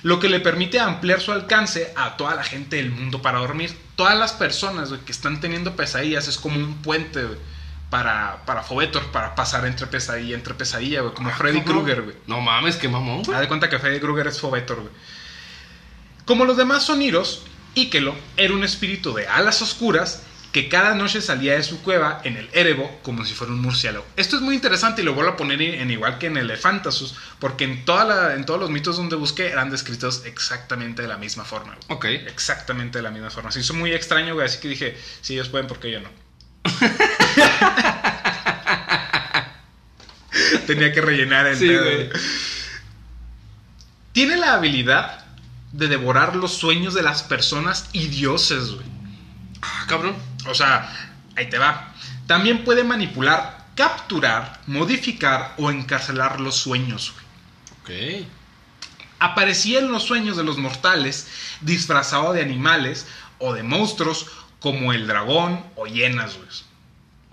Lo 0.01 0.19
que 0.19 0.27
le 0.27 0.41
permite 0.41 0.81
ampliar 0.81 1.21
su 1.21 1.31
alcance 1.31 1.93
a 1.95 2.17
toda 2.17 2.35
la 2.35 2.43
gente 2.43 2.75
del 2.75 2.91
mundo 2.91 3.21
para 3.21 3.39
dormir. 3.39 3.73
Todas 3.95 4.17
las 4.17 4.33
personas 4.33 4.89
güey, 4.89 4.99
que 5.01 5.13
están 5.13 5.39
teniendo 5.39 5.77
pesadillas 5.77 6.27
es 6.27 6.37
como 6.37 6.57
un 6.57 6.81
puente 6.81 7.23
güey, 7.23 7.39
para, 7.89 8.43
para 8.45 8.63
Foetor, 8.63 9.05
para 9.11 9.35
pasar 9.35 9.65
entre 9.65 9.87
pesadilla, 9.87 10.35
entre 10.35 10.55
pesadilla, 10.55 11.01
güey, 11.01 11.13
como 11.13 11.29
Ah, 11.29 11.35
Freddy. 11.37 11.61
Krueger, 11.61 12.01
güey. 12.01 12.15
No 12.27 12.41
mames, 12.41 12.75
qué 12.75 12.89
mamón, 12.89 13.23
güey. 13.23 13.35
Haz 13.35 13.41
de 13.41 13.47
cuenta 13.47 13.69
que 13.69 13.79
Freddy 13.79 14.01
Krueger 14.01 14.27
es 14.27 14.41
Fobetor, 14.41 14.81
güey. 14.81 14.93
Como 16.25 16.43
los 16.43 16.57
demás 16.57 16.83
sonidos, 16.85 17.43
Íquelo 17.75 18.15
era 18.35 18.53
un 18.53 18.63
espíritu 18.65 19.13
de 19.13 19.27
alas 19.27 19.61
oscuras 19.61 20.23
que 20.53 20.69
cada 20.69 20.93
noche 20.95 21.19
salía 21.21 21.55
de 21.55 21.63
su 21.63 21.81
cueva 21.81 22.21
en 22.23 22.37
el 22.37 22.47
Erebo 22.53 22.99
como 23.03 23.25
si 23.25 23.33
fuera 23.33 23.51
un 23.51 23.59
murciélago. 23.61 24.05
Esto 24.15 24.35
es 24.37 24.41
muy 24.43 24.55
interesante 24.55 25.01
y 25.01 25.05
lo 25.05 25.13
vuelvo 25.15 25.31
a 25.31 25.35
poner 25.35 25.61
en, 25.61 25.89
igual 25.91 26.19
que 26.19 26.27
en 26.27 26.37
el 26.37 26.55
Fantasus, 26.57 27.15
porque 27.39 27.63
en, 27.65 27.83
toda 27.85 28.05
la- 28.05 28.35
en 28.35 28.45
todos 28.45 28.59
los 28.59 28.69
mitos 28.69 28.95
donde 28.97 29.15
busqué 29.17 29.47
eran 29.47 29.69
descritos 29.71 30.23
exactamente 30.25 31.01
de 31.01 31.07
la 31.09 31.17
misma 31.17 31.43
forma. 31.43 31.75
güey. 31.87 31.97
Ok. 31.97 32.05
Exactamente 32.29 32.99
de 32.99 33.03
la 33.03 33.09
misma 33.11 33.29
forma. 33.31 33.51
Se 33.51 33.59
hizo 33.61 33.73
muy 33.73 33.91
extraño, 33.93 34.35
güey, 34.35 34.45
así 34.45 34.59
que 34.59 34.67
dije, 34.69 34.97
si 35.21 35.33
ellos 35.33 35.49
pueden, 35.49 35.67
¿por 35.67 35.79
qué 35.79 35.91
yo 35.91 35.99
no? 35.99 36.09
Tenía 40.67 40.91
que 40.93 41.01
rellenar 41.01 41.47
el 41.47 41.57
Sí, 41.57 41.67
güey. 41.67 42.09
Tiene 44.13 44.37
la 44.37 44.53
habilidad 44.53 45.25
de 45.71 45.87
devorar 45.87 46.35
los 46.35 46.53
sueños 46.53 46.93
de 46.93 47.01
las 47.01 47.23
personas 47.23 47.89
y 47.93 48.07
dioses, 48.07 48.71
güey. 48.71 48.85
Ah, 49.61 49.85
cabrón. 49.87 50.15
O 50.47 50.53
sea, 50.53 50.89
ahí 51.35 51.49
te 51.49 51.57
va. 51.57 51.93
También 52.27 52.63
puede 52.63 52.83
manipular, 52.83 53.65
capturar, 53.75 54.61
modificar 54.67 55.53
o 55.57 55.71
encarcelar 55.71 56.39
los 56.39 56.55
sueños, 56.55 57.13
güey. 57.13 58.21
Ok. 58.21 58.27
Aparecía 59.19 59.79
en 59.79 59.91
los 59.91 60.03
sueños 60.03 60.37
de 60.37 60.43
los 60.43 60.57
mortales 60.57 61.27
disfrazado 61.61 62.33
de 62.33 62.41
animales 62.41 63.07
o 63.39 63.53
de 63.53 63.63
monstruos 63.63 64.27
como 64.59 64.93
el 64.93 65.07
dragón 65.07 65.63
o 65.75 65.87
hienas, 65.87 66.35
güey. 66.37 66.49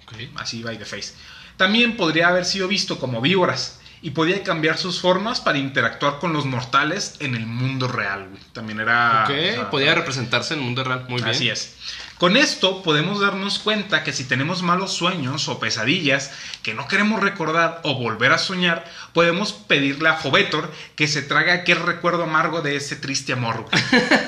Ok. 0.05 0.39
Así 0.41 0.63
by 0.63 0.79
the 0.79 0.85
face. 0.85 1.15
También 1.57 1.97
podría 1.97 2.29
haber 2.29 2.45
sido 2.45 2.69
visto 2.69 2.99
como 2.99 3.21
víboras 3.21 3.81
y 4.03 4.11
podía 4.11 4.43
cambiar 4.43 4.79
sus 4.79 5.01
formas 5.01 5.41
para 5.41 5.59
interactuar 5.59 6.19
con 6.19 6.33
los 6.33 6.47
mortales 6.47 7.17
en 7.21 7.35
el 7.35 7.47
mundo 7.47 7.87
real, 7.87 8.29
güey. 8.31 8.43
También 8.53 8.81
era... 8.81 9.25
Ok, 9.25 9.31
o 9.31 9.55
sea, 9.55 9.71
podía 9.71 9.95
representarse 9.95 10.55
en 10.55 10.61
el 10.61 10.65
mundo 10.67 10.85
real. 10.85 11.05
Muy 11.09 11.21
bien. 11.21 11.35
Así 11.35 11.51
es. 11.51 11.77
Con 12.21 12.37
esto 12.37 12.83
podemos 12.83 13.19
darnos 13.19 13.59
cuenta 13.59 14.05
que 14.05 14.13
si 14.13 14.25
tenemos 14.25 14.61
malos 14.61 14.93
sueños 14.93 15.49
o 15.49 15.59
pesadillas 15.59 16.31
que 16.63 16.75
no 16.75 16.87
queremos 16.87 17.19
recordar 17.19 17.81
o 17.83 17.95
volver 17.95 18.31
a 18.33 18.37
soñar, 18.37 18.85
podemos 19.15 19.55
pedirle 19.55 20.11
a 20.11 20.17
Fobetor 20.17 20.71
que 20.97 21.09
se 21.09 21.23
traga 21.23 21.55
aquel 21.55 21.81
recuerdo 21.81 22.25
amargo 22.25 22.61
de 22.61 22.77
ese 22.77 22.97
triste 22.97 23.33
amor. 23.33 23.65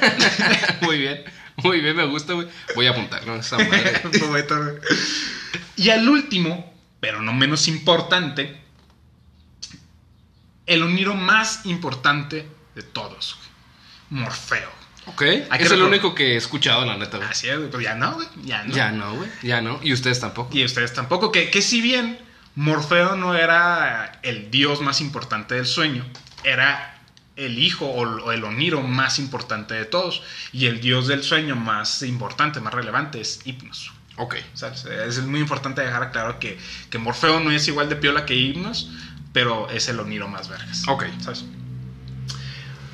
muy 0.80 1.00
bien. 1.00 1.22
Muy 1.56 1.82
bien, 1.82 1.94
me 1.94 2.06
gusta, 2.06 2.32
güey. 2.32 2.48
Voy 2.74 2.86
a 2.86 2.92
apuntarlo 2.92 3.34
a 3.34 3.36
esa 3.36 3.58
madre. 3.58 4.00
Y 5.76 5.90
al 5.90 6.08
último, 6.08 6.72
pero 6.98 7.20
no 7.20 7.34
menos 7.34 7.68
importante, 7.68 8.58
el 10.64 10.82
unido 10.82 11.12
más 11.14 11.66
importante 11.66 12.48
de 12.74 12.82
todos, 12.82 13.36
güey. 13.36 14.22
Morfeo. 14.22 14.81
Ok. 15.06 15.22
Es 15.22 15.70
el 15.70 15.82
único 15.82 16.14
que 16.14 16.34
he 16.34 16.36
escuchado, 16.36 16.84
la 16.84 16.96
neta, 16.96 17.16
güey. 17.16 17.28
Así 17.28 17.48
es, 17.48 17.58
güey, 17.58 17.70
pero 17.70 17.82
ya 17.82 17.94
no, 17.94 18.14
güey. 18.14 18.28
Ya 18.44 18.62
no. 18.64 18.74
Ya 18.74 18.92
no, 18.92 19.14
güey. 19.14 19.28
Ya 19.42 19.60
no. 19.60 19.80
Y 19.82 19.92
ustedes 19.92 20.20
tampoco. 20.20 20.56
Y 20.56 20.64
ustedes 20.64 20.92
tampoco. 20.92 21.32
Que, 21.32 21.50
que 21.50 21.60
si 21.60 21.80
bien 21.80 22.18
Morfeo 22.54 23.16
no 23.16 23.34
era 23.34 24.20
el 24.22 24.50
dios 24.50 24.80
más 24.80 25.00
importante 25.00 25.56
del 25.56 25.66
sueño, 25.66 26.04
era 26.44 27.00
el 27.36 27.58
hijo 27.58 27.86
o, 27.86 28.30
el 28.30 28.44
oniro 28.44 28.82
más 28.82 29.18
importante 29.18 29.74
de 29.74 29.84
todos. 29.84 30.22
Y 30.52 30.66
el 30.66 30.80
dios 30.80 31.08
del 31.08 31.22
sueño 31.22 31.56
más 31.56 32.02
importante, 32.02 32.60
más 32.60 32.74
relevante 32.74 33.20
es 33.20 33.40
Hipnos. 33.44 33.92
Ok. 34.16 34.36
¿sabes? 34.54 34.84
Es 34.84 35.18
muy 35.22 35.40
importante 35.40 35.80
dejar 35.80 36.12
claro 36.12 36.38
que, 36.38 36.58
que 36.90 36.98
Morfeo 36.98 37.40
no 37.40 37.50
es 37.50 37.66
igual 37.68 37.88
de 37.88 37.96
piola 37.96 38.26
que 38.26 38.34
Himnos, 38.34 38.90
pero 39.32 39.68
es 39.70 39.88
el 39.88 39.98
Oniro 39.98 40.28
más 40.28 40.48
vergas. 40.48 40.84
Ok. 40.86 41.04
¿sabes? 41.20 41.44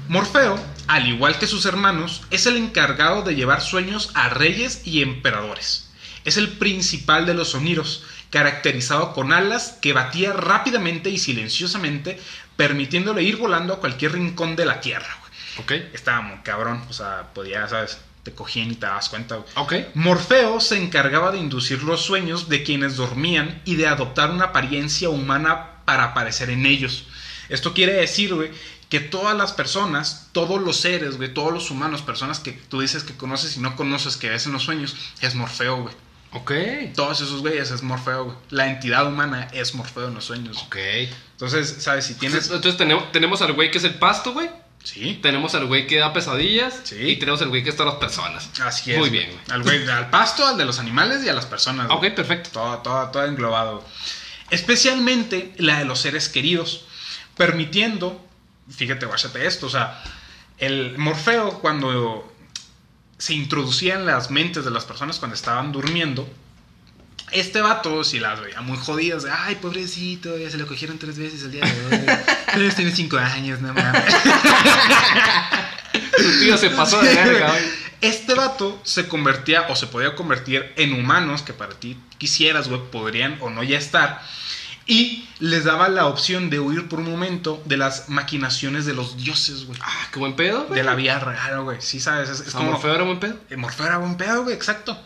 Morfeo, 0.08 0.58
al 0.88 1.06
igual 1.06 1.38
que 1.38 1.46
sus 1.46 1.66
hermanos, 1.66 2.22
es 2.30 2.46
el 2.46 2.56
encargado 2.56 3.22
de 3.22 3.34
llevar 3.34 3.60
sueños 3.60 4.10
a 4.14 4.28
reyes 4.30 4.82
y 4.84 5.02
emperadores. 5.02 5.90
Es 6.24 6.36
el 6.36 6.48
principal 6.48 7.26
de 7.26 7.34
los 7.34 7.54
Oniros, 7.54 8.02
caracterizado 8.30 9.12
con 9.12 9.32
alas 9.32 9.78
que 9.80 9.92
batía 9.92 10.32
rápidamente 10.32 11.10
y 11.10 11.18
silenciosamente, 11.18 12.18
permitiéndole 12.56 13.22
ir 13.22 13.36
volando 13.36 13.74
a 13.74 13.80
cualquier 13.80 14.12
rincón 14.12 14.56
de 14.56 14.66
la 14.66 14.80
tierra. 14.80 15.16
güey. 15.20 15.30
Ok. 15.64 15.94
Estaba 15.94 16.20
muy 16.22 16.38
cabrón, 16.38 16.82
o 16.88 16.92
sea, 16.92 17.28
podía, 17.34 17.68
¿sabes? 17.68 17.98
Te 18.22 18.32
cogían 18.32 18.70
y 18.70 18.74
te 18.74 18.86
dabas 18.86 19.08
cuenta. 19.08 19.36
güey. 19.36 19.48
Ok. 19.56 19.94
Morfeo 19.94 20.60
se 20.60 20.76
encargaba 20.76 21.30
de 21.32 21.38
inducir 21.38 21.82
los 21.82 22.02
sueños 22.02 22.48
de 22.48 22.62
quienes 22.62 22.96
dormían 22.96 23.62
y 23.64 23.76
de 23.76 23.86
adoptar 23.86 24.30
una 24.30 24.46
apariencia 24.46 25.08
humana 25.08 25.82
para 25.84 26.04
aparecer 26.04 26.50
en 26.50 26.66
ellos. 26.66 27.04
Esto 27.48 27.72
quiere 27.72 27.94
decir, 27.94 28.34
güey, 28.34 28.50
que 28.88 29.00
todas 29.00 29.36
las 29.36 29.52
personas, 29.52 30.28
todos 30.32 30.62
los 30.62 30.78
seres, 30.78 31.16
güey, 31.16 31.32
todos 31.32 31.52
los 31.52 31.70
humanos, 31.70 32.02
personas 32.02 32.40
que 32.40 32.52
tú 32.52 32.80
dices 32.80 33.04
que 33.04 33.14
conoces 33.16 33.56
y 33.56 33.60
no 33.60 33.76
conoces, 33.76 34.16
que 34.16 34.30
ves 34.30 34.46
en 34.46 34.52
los 34.52 34.62
sueños, 34.62 34.96
es 35.20 35.34
Morfeo, 35.34 35.82
güey. 35.82 35.94
Ok. 36.32 36.52
Todos 36.94 37.20
esos 37.20 37.40
güeyes 37.40 37.70
es 37.70 37.82
Morfeo, 37.82 38.24
güey. 38.24 38.36
La 38.50 38.70
entidad 38.70 39.06
humana 39.06 39.48
es 39.52 39.74
Morfeo 39.74 40.08
en 40.08 40.14
los 40.14 40.24
sueños. 40.24 40.58
Ok. 40.66 40.76
Entonces, 41.32 41.76
¿sabes? 41.80 42.06
Si 42.06 42.14
tienes... 42.14 42.46
Entonces 42.46 42.76
tenemos, 42.76 43.10
tenemos 43.12 43.40
al 43.42 43.52
güey 43.54 43.70
que 43.70 43.78
es 43.78 43.84
el 43.84 43.94
pasto, 43.94 44.32
güey. 44.32 44.50
Sí. 44.84 45.18
Tenemos 45.22 45.54
al 45.54 45.66
güey 45.66 45.86
que 45.86 45.98
da 45.98 46.12
pesadillas. 46.12 46.80
Sí. 46.84 46.96
Y 46.96 47.16
tenemos 47.16 47.40
al 47.42 47.48
güey 47.48 47.64
que 47.64 47.70
está 47.70 47.82
a 47.82 47.86
las 47.86 47.96
personas. 47.96 48.50
Así 48.60 48.92
es. 48.92 48.98
Muy 48.98 49.10
bien, 49.10 49.30
güey. 49.30 49.40
Al 49.50 49.62
güey, 49.62 49.88
al 49.88 50.10
pasto, 50.10 50.46
al 50.46 50.56
de 50.56 50.64
los 50.64 50.78
animales 50.78 51.24
y 51.24 51.28
a 51.28 51.34
las 51.34 51.46
personas. 51.46 51.88
güey. 51.88 52.10
Ok, 52.10 52.14
perfecto. 52.16 52.50
Todo, 52.52 52.78
todo, 52.78 53.08
todo 53.08 53.24
englobado. 53.24 53.84
Especialmente 54.50 55.52
la 55.58 55.78
de 55.78 55.84
los 55.84 56.00
seres 56.00 56.28
queridos. 56.28 56.84
Permitiendo, 57.36 58.24
fíjate, 58.70 59.06
guáchate 59.06 59.46
esto, 59.46 59.66
o 59.66 59.70
sea, 59.70 60.02
el 60.58 60.98
Morfeo 60.98 61.60
cuando 61.60 62.32
se 63.18 63.34
introducía 63.34 63.94
en 63.94 64.06
las 64.06 64.30
mentes 64.30 64.64
de 64.64 64.70
las 64.70 64.84
personas 64.84 65.18
cuando 65.18 65.34
estaban 65.34 65.72
durmiendo, 65.72 66.28
este 67.32 67.60
vato, 67.60 68.04
si 68.04 68.18
las 68.18 68.40
veía 68.40 68.60
muy 68.60 68.78
jodidas, 68.78 69.22
de, 69.24 69.30
ay, 69.30 69.56
pobrecito, 69.56 70.38
ya 70.38 70.50
se 70.50 70.56
lo 70.56 70.66
cogieron 70.66 70.98
tres 70.98 71.18
veces 71.18 71.42
el 71.42 71.52
día 71.52 71.64
de 71.64 71.96
hoy. 71.96 72.06
Pero 72.54 72.74
tiene 72.74 72.90
cinco 72.92 73.18
años, 73.18 73.60
no 73.60 73.74
mames. 73.74 74.02
Tu 75.92 76.40
tío 76.40 76.56
se 76.58 76.70
pasó 76.70 77.00
de 77.00 77.14
verga, 77.14 77.50
güey. 77.50 77.62
Este 78.00 78.34
vato 78.34 78.80
se 78.84 79.08
convertía 79.08 79.62
o 79.68 79.76
se 79.76 79.86
podía 79.88 80.14
convertir 80.14 80.72
en 80.76 80.92
humanos 80.92 81.42
que 81.42 81.52
para 81.52 81.74
ti 81.74 81.98
quisieras, 82.18 82.68
güey, 82.68 82.80
podrían 82.90 83.38
o 83.40 83.50
no 83.50 83.62
ya 83.62 83.78
estar. 83.78 84.22
Y 84.88 85.28
les 85.38 85.64
daba 85.64 85.90
la 85.90 86.06
opción 86.06 86.48
de 86.48 86.60
huir 86.60 86.88
por 86.88 87.00
un 87.00 87.10
momento 87.10 87.62
de 87.66 87.76
las 87.76 88.08
maquinaciones 88.08 88.86
de 88.86 88.94
los 88.94 89.18
dioses, 89.18 89.66
güey. 89.66 89.78
Ah, 89.82 90.08
qué 90.10 90.18
buen 90.18 90.34
pedo, 90.34 90.64
güey. 90.64 90.80
De 90.80 90.82
la 90.82 90.94
vida 90.94 91.18
real, 91.18 91.60
güey. 91.60 91.76
Sí, 91.82 92.00
sabes, 92.00 92.30
es, 92.30 92.40
es 92.40 92.54
¿Como 92.54 92.70
como... 92.70 92.80
feo 92.80 92.94
era 92.94 93.04
buen 93.04 93.20
pedo? 93.20 93.38
Eh, 93.50 93.56
Morfeo 93.56 93.86
era 93.86 93.98
buen 93.98 94.16
pedo, 94.16 94.44
güey, 94.44 94.56
exacto. 94.56 94.98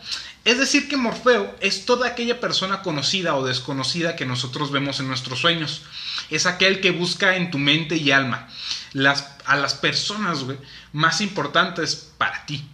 Es 0.45 0.57
decir, 0.57 0.87
que 0.87 0.95
Morfeo 0.95 1.53
es 1.59 1.85
toda 1.85 2.07
aquella 2.07 2.39
persona 2.39 2.81
conocida 2.81 3.35
o 3.35 3.45
desconocida 3.45 4.15
que 4.15 4.25
nosotros 4.25 4.71
vemos 4.71 5.01
en 5.01 5.09
nuestros 5.09 5.39
sueños. 5.39 5.81
Es 6.29 6.45
aquel 6.45 6.79
que 6.79 6.91
busca 6.91 7.35
en 7.35 7.51
tu 7.51 7.59
mente 7.59 7.97
y 7.97 8.11
alma 8.11 8.47
las, 8.93 9.33
a 9.45 9.57
las 9.57 9.73
personas, 9.73 10.45
güey, 10.45 10.57
más 10.93 11.19
importantes 11.19 12.09
para 12.17 12.45
ti. 12.45 12.65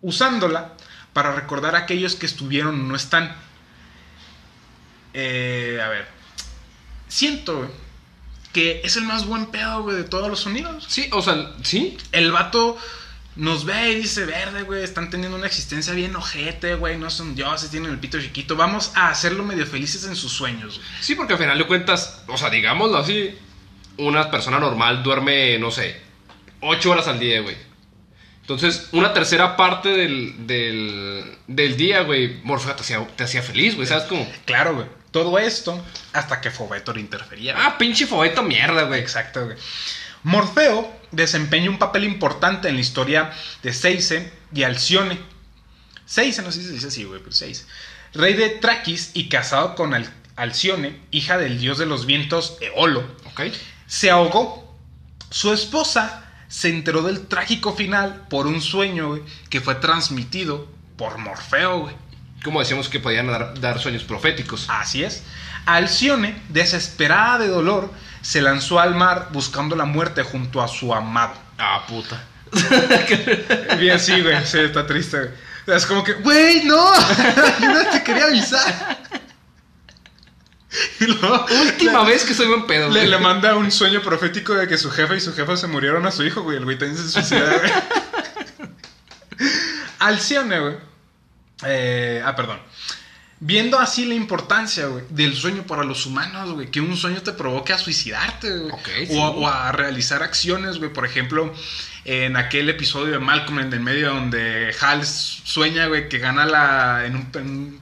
Usándola 0.00 0.74
para 1.12 1.32
recordar 1.36 1.76
a 1.76 1.80
aquellos 1.80 2.16
que 2.16 2.26
estuvieron 2.26 2.80
o 2.80 2.82
no 2.84 2.96
están. 2.96 3.36
Eh, 5.14 5.80
a 5.82 5.88
ver. 5.88 6.06
Siento, 7.08 7.58
güey, 7.58 7.70
que 8.52 8.80
es 8.84 8.96
el 8.96 9.04
más 9.04 9.26
buen 9.26 9.46
pedo, 9.46 9.82
güey, 9.82 9.96
de 9.96 10.04
todos 10.04 10.28
los 10.28 10.40
sonidos. 10.40 10.84
Sí, 10.88 11.08
o 11.12 11.22
sea, 11.22 11.52
sí. 11.62 11.96
El 12.12 12.32
vato 12.32 12.78
nos 13.36 13.64
ve 13.64 13.92
y 13.92 13.94
dice, 13.96 14.24
verde, 14.26 14.62
güey, 14.62 14.82
están 14.82 15.10
teniendo 15.10 15.36
una 15.36 15.46
existencia 15.46 15.92
bien 15.92 16.14
ojete, 16.16 16.74
güey, 16.74 16.98
no 16.98 17.10
son 17.10 17.34
dioses, 17.34 17.70
tienen 17.70 17.90
el 17.90 17.98
pito 17.98 18.20
chiquito, 18.20 18.56
vamos 18.56 18.92
a 18.94 19.08
hacerlo 19.08 19.44
medio 19.44 19.66
felices 19.66 20.04
en 20.04 20.16
sus 20.16 20.32
sueños, 20.32 20.78
güey. 20.78 20.88
Sí, 21.00 21.14
porque 21.14 21.34
al 21.34 21.38
final 21.38 21.58
de 21.58 21.66
cuentas, 21.66 22.22
o 22.26 22.36
sea, 22.36 22.50
digámoslo 22.50 22.98
así, 22.98 23.34
una 23.96 24.30
persona 24.30 24.58
normal 24.58 25.02
duerme, 25.02 25.58
no 25.58 25.70
sé, 25.70 26.00
ocho 26.60 26.90
horas 26.90 27.06
al 27.08 27.18
día, 27.20 27.40
güey. 27.40 27.56
Entonces, 28.40 28.88
una 28.92 29.12
tercera 29.12 29.56
parte 29.56 29.90
del, 29.90 30.46
del, 30.46 31.38
del 31.46 31.76
día, 31.76 32.02
güey, 32.02 32.40
Morfeo 32.42 32.74
te 32.74 32.82
hacía, 32.82 33.06
te 33.16 33.24
hacía 33.24 33.42
feliz, 33.42 33.76
güey, 33.76 33.86
¿sabes 33.86 34.04
cómo? 34.04 34.28
Claro, 34.44 34.74
güey. 34.74 34.86
Todo 35.10 35.38
esto 35.38 35.84
hasta 36.12 36.40
que 36.40 36.50
Fobetor 36.50 36.98
interfería. 36.98 37.52
güey. 37.54 37.64
Ah, 37.66 37.78
pinche 37.78 38.06
fobeto 38.06 38.42
mierda, 38.42 38.84
güey. 38.84 39.00
Exacto, 39.00 39.44
güey. 39.46 39.56
Morfeo 40.22 40.92
desempeña 41.10 41.70
un 41.70 41.78
papel 41.78 42.04
importante 42.04 42.68
en 42.68 42.74
la 42.74 42.80
historia 42.80 43.32
de 43.62 43.72
Seise 43.72 44.32
y 44.54 44.62
Alcione. 44.62 45.18
Seise, 46.04 46.42
no 46.42 46.52
sé 46.52 46.60
si 46.60 46.66
se 46.68 46.72
dice 46.74 46.88
así, 46.88 47.04
güey, 47.04 47.20
pero 47.20 47.32
Seise. 47.32 47.64
Rey 48.12 48.34
de 48.34 48.50
Traquis 48.50 49.10
y 49.14 49.28
casado 49.28 49.74
con 49.74 49.94
Al- 49.94 50.12
Alcione, 50.36 51.00
hija 51.10 51.38
del 51.38 51.58
dios 51.58 51.78
de 51.78 51.86
los 51.86 52.06
vientos 52.06 52.56
Eolo. 52.60 53.00
Ok. 53.32 53.42
se 53.86 54.10
ahogó. 54.10 54.76
Su 55.30 55.52
esposa 55.52 56.24
se 56.48 56.68
enteró 56.68 57.02
del 57.02 57.26
trágico 57.28 57.74
final 57.74 58.26
por 58.28 58.46
un 58.48 58.60
sueño, 58.60 59.08
güey, 59.10 59.22
que 59.48 59.60
fue 59.60 59.76
transmitido 59.76 60.68
por 60.96 61.18
Morfeo, 61.18 61.80
güey. 61.80 61.94
Como 62.44 62.60
decíamos 62.60 62.88
que 62.88 63.00
podían 63.00 63.26
dar, 63.26 63.58
dar 63.60 63.78
sueños 63.80 64.02
proféticos. 64.04 64.66
Así 64.68 65.04
es. 65.04 65.22
Alcione, 65.66 66.42
desesperada 66.48 67.38
de 67.38 67.48
dolor, 67.48 67.92
se 68.22 68.40
lanzó 68.40 68.80
al 68.80 68.94
mar 68.94 69.28
buscando 69.32 69.76
la 69.76 69.84
muerte 69.84 70.22
junto 70.22 70.62
a 70.62 70.68
su 70.68 70.94
amado. 70.94 71.34
Ah, 71.58 71.84
puta. 71.86 72.22
Bien, 73.78 74.00
sí, 74.00 74.20
güey, 74.22 74.44
sí, 74.46 74.58
está 74.58 74.86
triste, 74.86 75.18
güey. 75.18 75.76
Es 75.76 75.86
como 75.86 76.02
que, 76.02 76.14
güey, 76.14 76.64
no, 76.64 76.92
yo 77.60 77.68
no 77.72 77.90
te 77.90 78.02
quería 78.02 78.24
avisar. 78.24 78.98
Luego, 81.00 81.46
Última 81.62 82.04
vez 82.04 82.24
que 82.24 82.32
soy 82.32 82.46
buen 82.48 82.66
pedo, 82.66 82.88
Le, 82.88 83.00
güey. 83.00 83.08
le 83.08 83.18
manda 83.18 83.54
un 83.56 83.70
sueño 83.70 84.00
profético 84.02 84.54
de 84.54 84.66
que 84.68 84.78
su 84.78 84.90
jefe 84.90 85.16
y 85.16 85.20
su 85.20 85.34
jefa 85.34 85.56
se 85.56 85.66
murieron 85.66 86.06
a 86.06 86.10
su 86.10 86.24
hijo, 86.24 86.42
güey. 86.42 86.56
El 86.56 86.64
güey 86.64 86.78
también 86.78 86.96
se 87.00 87.08
suicida, 87.10 87.44
güey. 87.58 87.70
Alcione, 89.98 90.60
güey. 90.60 90.76
Eh, 91.66 92.22
ah, 92.24 92.34
perdón. 92.36 92.58
Viendo 93.42 93.78
así 93.78 94.04
la 94.04 94.14
importancia, 94.14 94.86
güey, 94.86 95.04
del 95.08 95.34
sueño 95.34 95.62
para 95.62 95.82
los 95.82 96.04
humanos, 96.04 96.52
güey. 96.52 96.70
Que 96.70 96.80
un 96.82 96.94
sueño 96.96 97.22
te 97.22 97.32
provoque 97.32 97.72
a 97.72 97.78
suicidarte, 97.78 98.50
güey. 98.58 98.72
O, 98.72 98.78
sí. 99.06 99.18
a- 99.18 99.30
o 99.30 99.48
a 99.48 99.72
realizar 99.72 100.22
acciones, 100.22 100.76
güey. 100.78 100.92
Por 100.92 101.06
ejemplo, 101.06 101.54
en 102.04 102.36
aquel 102.36 102.68
episodio 102.68 103.12
de 103.14 103.18
Malcolm 103.18 103.60
en 103.60 103.72
el 103.72 103.80
medio 103.80 104.10
donde 104.12 104.74
Hal 104.80 105.06
sueña, 105.06 105.86
güey, 105.86 106.08
que 106.10 106.18
gana 106.18 106.44
la... 106.44 107.06
En 107.06 107.16
un, 107.16 107.28
en 107.34 107.48
un- 107.50 107.79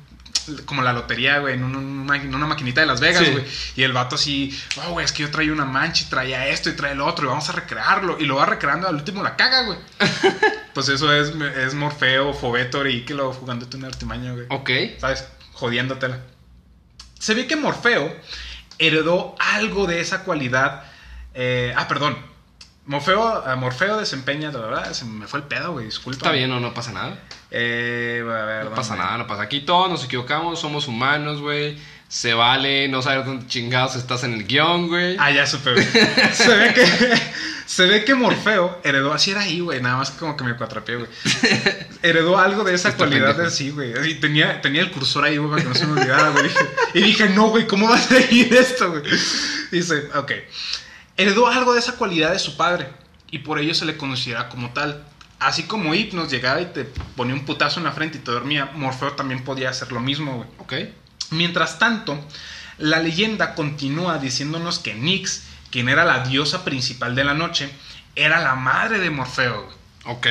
como 0.66 0.82
la 0.82 0.92
lotería, 0.92 1.38
güey, 1.38 1.55
en, 1.55 1.64
un- 1.64 1.76
una, 1.76 2.16
en 2.16 2.34
una 2.34 2.46
maquinita 2.46 2.80
de 2.80 2.86
Las 2.86 3.01
Vegas, 3.01 3.24
Sí. 3.24 3.30
güey. 3.32 3.44
Y 3.76 3.82
el 3.82 3.92
vato 3.92 4.14
así, 4.16 4.59
oh, 4.86 4.92
güey, 4.92 5.05
es 5.05 5.12
que 5.12 5.22
yo 5.22 5.30
traía 5.30 5.53
una 5.53 5.64
mancha 5.64 6.05
y 6.05 6.09
traía 6.11 6.49
esto 6.49 6.70
y 6.70 6.72
traía 6.74 6.94
el 6.94 7.01
otro 7.01 7.26
y 7.26 7.28
vamos 7.28 7.49
a 7.49 7.53
recrearlo. 7.53 8.18
Y 8.18 8.26
lo 8.26 8.36
va 8.36 8.46
recreando, 8.46 8.88
al 8.88 8.94
último 8.96 9.22
la 9.22 9.36
caga, 9.36 9.62
güey. 9.62 9.78
pues 10.74 10.88
eso 10.88 11.12
es, 11.12 11.32
es 11.57 11.74
Morfeo, 11.74 12.32
Fobetor 12.34 12.88
y 12.88 13.05
que 13.05 13.14
lo 13.14 13.32
jugándote 13.32 13.76
una 13.76 13.88
artimaña, 13.88 14.32
güey. 14.32 14.46
Ok. 14.51 14.70
¿Sabes? 15.01 15.26
Jodiéndotela. 15.53 16.20
Se 17.18 17.34
ve 17.34 17.46
que 17.46 17.57
Morfeo 17.57 18.14
heredó 18.78 19.34
algo 19.40 19.86
de 19.86 20.01
esa 20.01 20.22
cualidad. 20.24 20.84
eh, 21.34 21.72
ah, 21.76 21.88
perdón. 21.88 22.16
Morfeo, 22.89 23.45
Morfeo 23.59 23.99
desempeña, 23.99 24.51
la 24.51 24.59
verdad, 24.61 24.93
se 24.93 25.05
me 25.05 25.26
fue 25.26 25.41
el 25.41 25.47
pedo, 25.47 25.72
güey, 25.72 25.84
disculpa. 25.84 26.16
Está 26.16 26.32
bien, 26.32 26.49
no, 26.49 26.59
no 26.59 26.72
pasa 26.72 26.91
nada. 26.93 27.18
Eh, 27.51 28.22
a 28.26 28.45
ver, 28.45 28.64
No 28.64 28.74
pasa 28.74 28.97
nada, 28.97 29.18
no 29.18 29.26
pasa. 29.26 29.43
Aquí 29.43 29.61
todos 29.61 29.91
nos 29.91 30.05
equivocamos, 30.05 30.59
somos 30.59 30.89
humanos, 30.89 31.41
güey. 31.41 31.78
Se 32.09 32.32
vale 32.32 32.89
no 32.89 33.03
saber 33.03 33.26
dónde 33.26 33.47
chingados 33.47 33.95
estás 33.95 34.24
en 34.24 34.32
el 34.32 34.47
guion, 34.47 34.89
güey. 34.89 35.16
Ah, 35.18 35.30
ya 35.30 35.47
supe, 35.47 35.74
güey. 35.74 35.84
se 36.32 36.57
ve 36.57 36.72
que 36.72 36.86
se 37.66 37.84
ve 37.86 38.03
que 38.07 38.14
Morfeo 38.14 38.80
heredó 38.82 39.12
así 39.12 39.32
era 39.32 39.43
ahí, 39.43 39.61
güey, 39.61 39.82
nada 39.82 39.99
más 39.99 40.11
como 40.12 40.34
que 40.34 40.43
me 40.45 40.57
cuatrapeé, 40.57 40.97
güey. 40.97 41.11
Heredó 42.03 42.39
algo 42.39 42.64
de 42.64 42.74
esa 42.74 42.89
Está 42.89 42.97
cualidad 43.05 43.36
pendejo. 43.36 43.51
de 43.51 43.51
sí, 43.51 43.68
güey. 43.70 43.93
Así, 43.93 44.14
tenía, 44.14 44.62
tenía 44.62 44.80
el 44.80 44.91
cursor 44.91 45.24
ahí, 45.24 45.36
güey, 45.36 45.51
para 45.51 45.62
que 45.62 45.68
no 45.68 45.74
se 45.74 45.86
me 45.86 46.01
olvidara, 46.01 46.30
güey. 46.30 46.51
Y 46.95 47.03
dije, 47.03 47.28
no, 47.28 47.49
güey, 47.49 47.66
¿cómo 47.66 47.86
va 47.86 47.97
a 47.97 48.01
seguir 48.01 48.55
esto, 48.55 48.91
güey? 48.91 49.03
Dice, 49.70 50.09
ok. 50.14 50.32
Heredó 51.18 51.48
algo 51.48 51.74
de 51.74 51.80
esa 51.80 51.96
cualidad 51.96 52.30
de 52.30 52.38
su 52.38 52.56
padre 52.56 52.88
y 53.28 53.40
por 53.40 53.58
ello 53.58 53.74
se 53.74 53.84
le 53.84 53.96
considera 53.96 54.48
como 54.48 54.70
tal. 54.70 55.04
Así 55.40 55.64
como 55.64 55.92
Hipnos 55.92 56.30
llegaba 56.30 56.60
y 56.60 56.66
te 56.66 56.84
ponía 56.84 57.34
un 57.34 57.44
putazo 57.44 57.80
en 57.80 57.84
la 57.84 57.92
frente 57.92 58.18
y 58.18 58.20
te 58.20 58.30
dormía, 58.30 58.70
Morfeo 58.74 59.12
también 59.12 59.42
podía 59.42 59.70
hacer 59.70 59.90
lo 59.90 59.98
mismo, 59.98 60.36
güey. 60.36 60.48
Ok. 60.58 60.90
Mientras 61.30 61.80
tanto, 61.80 62.18
la 62.78 63.00
leyenda 63.00 63.56
continúa 63.56 64.18
diciéndonos 64.18 64.78
que 64.78 64.94
Nyx, 64.94 65.42
quien 65.72 65.88
era 65.88 66.04
la 66.04 66.20
diosa 66.20 66.64
principal 66.64 67.16
de 67.16 67.24
la 67.24 67.34
noche, 67.34 67.68
era 68.14 68.40
la 68.40 68.54
madre 68.54 69.00
de 69.00 69.10
Morfeo. 69.10 69.64
güey. 69.64 69.76
Ok. 70.16 70.26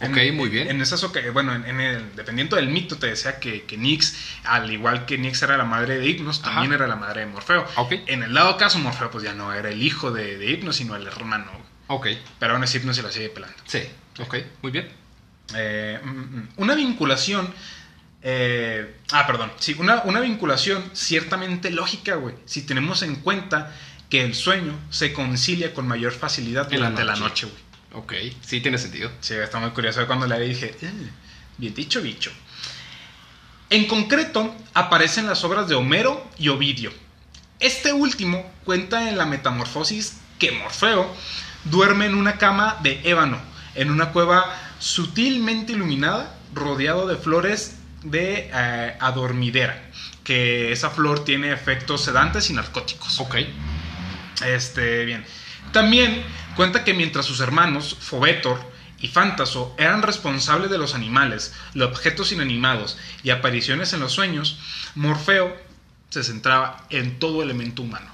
Ok, 0.00 0.16
En- 0.16 0.36
muy 0.36 0.48
bien. 0.48 0.68
En 0.70 0.80
esas 0.80 1.04
bueno, 1.32 1.54
en, 1.54 1.64
en 1.64 1.80
el, 1.80 2.14
dependiendo 2.16 2.56
del 2.56 2.68
mito, 2.68 2.96
te 2.98 3.08
decía 3.08 3.38
que, 3.40 3.64
que 3.64 3.76
Nix, 3.76 4.16
al 4.44 4.70
igual 4.70 5.06
que 5.06 5.18
Nix 5.18 5.42
era 5.42 5.56
la 5.56 5.64
madre 5.64 5.98
de 5.98 6.06
Hipnos, 6.08 6.40
Ajá. 6.40 6.50
también 6.52 6.72
era 6.72 6.86
la 6.86 6.96
madre 6.96 7.20
de 7.22 7.26
Morfeo. 7.26 7.66
Ok. 7.76 7.92
En 8.06 8.22
el 8.22 8.32
dado 8.32 8.56
caso, 8.56 8.78
Morfeo 8.78 9.10
pues 9.10 9.24
ya 9.24 9.34
no 9.34 9.52
era 9.52 9.70
el 9.70 9.82
hijo 9.82 10.10
de, 10.12 10.38
de 10.38 10.50
Hipnos, 10.50 10.76
sino 10.76 10.94
el 10.96 11.06
hermano. 11.06 11.50
Ok, 11.88 12.06
Pero 12.38 12.52
aún 12.54 12.62
así 12.62 12.76
Hipnos 12.78 12.96
se 12.96 13.02
lo 13.02 13.10
sigue 13.10 13.28
pelando. 13.30 13.56
sí, 13.66 13.80
ok, 14.20 14.36
muy 14.62 14.70
bien. 14.72 14.88
Eh, 15.56 15.98
mm, 16.04 16.08
mm, 16.08 16.48
una 16.58 16.74
vinculación. 16.74 17.52
eh, 18.22 18.96
ah, 19.12 19.26
perdón. 19.26 19.50
Sí, 19.58 19.74
una, 19.78 20.02
una 20.04 20.20
vinculación 20.20 20.84
ciertamente 20.92 21.70
lógica, 21.70 22.14
güey. 22.16 22.34
Si 22.44 22.62
tenemos 22.62 23.02
en 23.02 23.16
cuenta 23.16 23.74
que 24.10 24.22
el 24.22 24.34
sueño 24.34 24.78
se 24.90 25.12
concilia 25.12 25.72
con 25.74 25.86
mayor 25.86 26.12
facilidad 26.12 26.70
la 26.70 26.76
durante 26.76 27.04
la 27.04 27.12
noche. 27.12 27.22
noche, 27.24 27.46
güey. 27.46 27.67
Ok, 27.92 28.12
sí 28.42 28.60
tiene 28.60 28.78
sentido. 28.78 29.10
Sí, 29.20 29.34
está 29.34 29.58
muy 29.58 29.70
curioso. 29.70 30.06
Cuando 30.06 30.26
la 30.26 30.36
vi 30.38 30.48
dije, 30.48 30.76
"Eh, 30.82 30.90
bien 31.56 31.74
dicho, 31.74 32.00
bicho. 32.02 32.30
En 33.70 33.86
concreto, 33.86 34.54
aparecen 34.74 35.26
las 35.26 35.44
obras 35.44 35.68
de 35.68 35.74
Homero 35.74 36.26
y 36.38 36.48
Ovidio. 36.48 36.92
Este 37.60 37.92
último 37.92 38.50
cuenta 38.64 39.08
en 39.08 39.18
la 39.18 39.26
metamorfosis 39.26 40.18
que 40.38 40.52
Morfeo 40.52 41.12
duerme 41.64 42.06
en 42.06 42.14
una 42.14 42.38
cama 42.38 42.78
de 42.82 43.00
ébano, 43.04 43.38
en 43.74 43.90
una 43.90 44.10
cueva 44.12 44.44
sutilmente 44.78 45.72
iluminada, 45.72 46.34
rodeado 46.54 47.06
de 47.08 47.16
flores 47.16 47.76
de 48.04 48.48
eh, 48.52 48.96
adormidera, 49.00 49.90
que 50.24 50.72
esa 50.72 50.88
flor 50.90 51.24
tiene 51.24 51.52
efectos 51.52 52.04
sedantes 52.04 52.48
y 52.50 52.52
narcóticos. 52.52 53.18
Ok, 53.20 53.36
Este, 54.46 55.04
bien. 55.04 55.24
También 55.72 56.22
cuenta 56.58 56.82
que 56.82 56.92
mientras 56.92 57.24
sus 57.24 57.38
hermanos, 57.38 57.96
Fobetor 58.00 58.58
y 58.98 59.06
Fantaso, 59.06 59.76
eran 59.78 60.02
responsables 60.02 60.72
de 60.72 60.76
los 60.76 60.96
animales, 60.96 61.54
los 61.72 61.88
objetos 61.88 62.32
inanimados 62.32 62.98
y 63.22 63.30
apariciones 63.30 63.92
en 63.92 64.00
los 64.00 64.10
sueños, 64.10 64.58
Morfeo 64.96 65.56
se 66.10 66.24
centraba 66.24 66.84
en 66.90 67.20
todo 67.20 67.44
elemento 67.44 67.82
humano. 67.82 68.10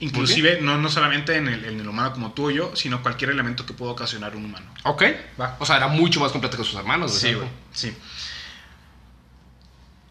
Inclusive 0.00 0.62
no, 0.62 0.78
no 0.78 0.88
solamente 0.88 1.36
en 1.36 1.48
el, 1.48 1.66
en 1.66 1.80
el 1.80 1.86
humano 1.86 2.12
como 2.12 2.32
tú 2.32 2.46
o 2.46 2.50
yo, 2.50 2.74
sino 2.74 3.02
cualquier 3.02 3.28
elemento 3.28 3.66
que 3.66 3.74
pueda 3.74 3.92
ocasionar 3.92 4.34
un 4.34 4.46
humano. 4.46 4.72
Ok, 4.84 5.02
Va. 5.38 5.56
o 5.58 5.66
sea, 5.66 5.76
era 5.76 5.88
mucho 5.88 6.20
más 6.20 6.32
completo 6.32 6.56
que 6.56 6.64
sus 6.64 6.74
hermanos. 6.74 7.12
Sí, 7.12 7.34
güey. 7.34 7.48
Sí. 7.72 7.94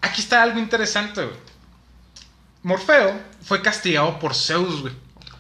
Aquí 0.02 0.22
está 0.22 0.44
algo 0.44 0.60
interesante, 0.60 1.24
güey. 1.24 1.38
Morfeo 2.62 3.20
fue 3.42 3.64
castigado 3.64 4.20
por 4.20 4.36
Zeus, 4.36 4.82
güey. 4.82 4.94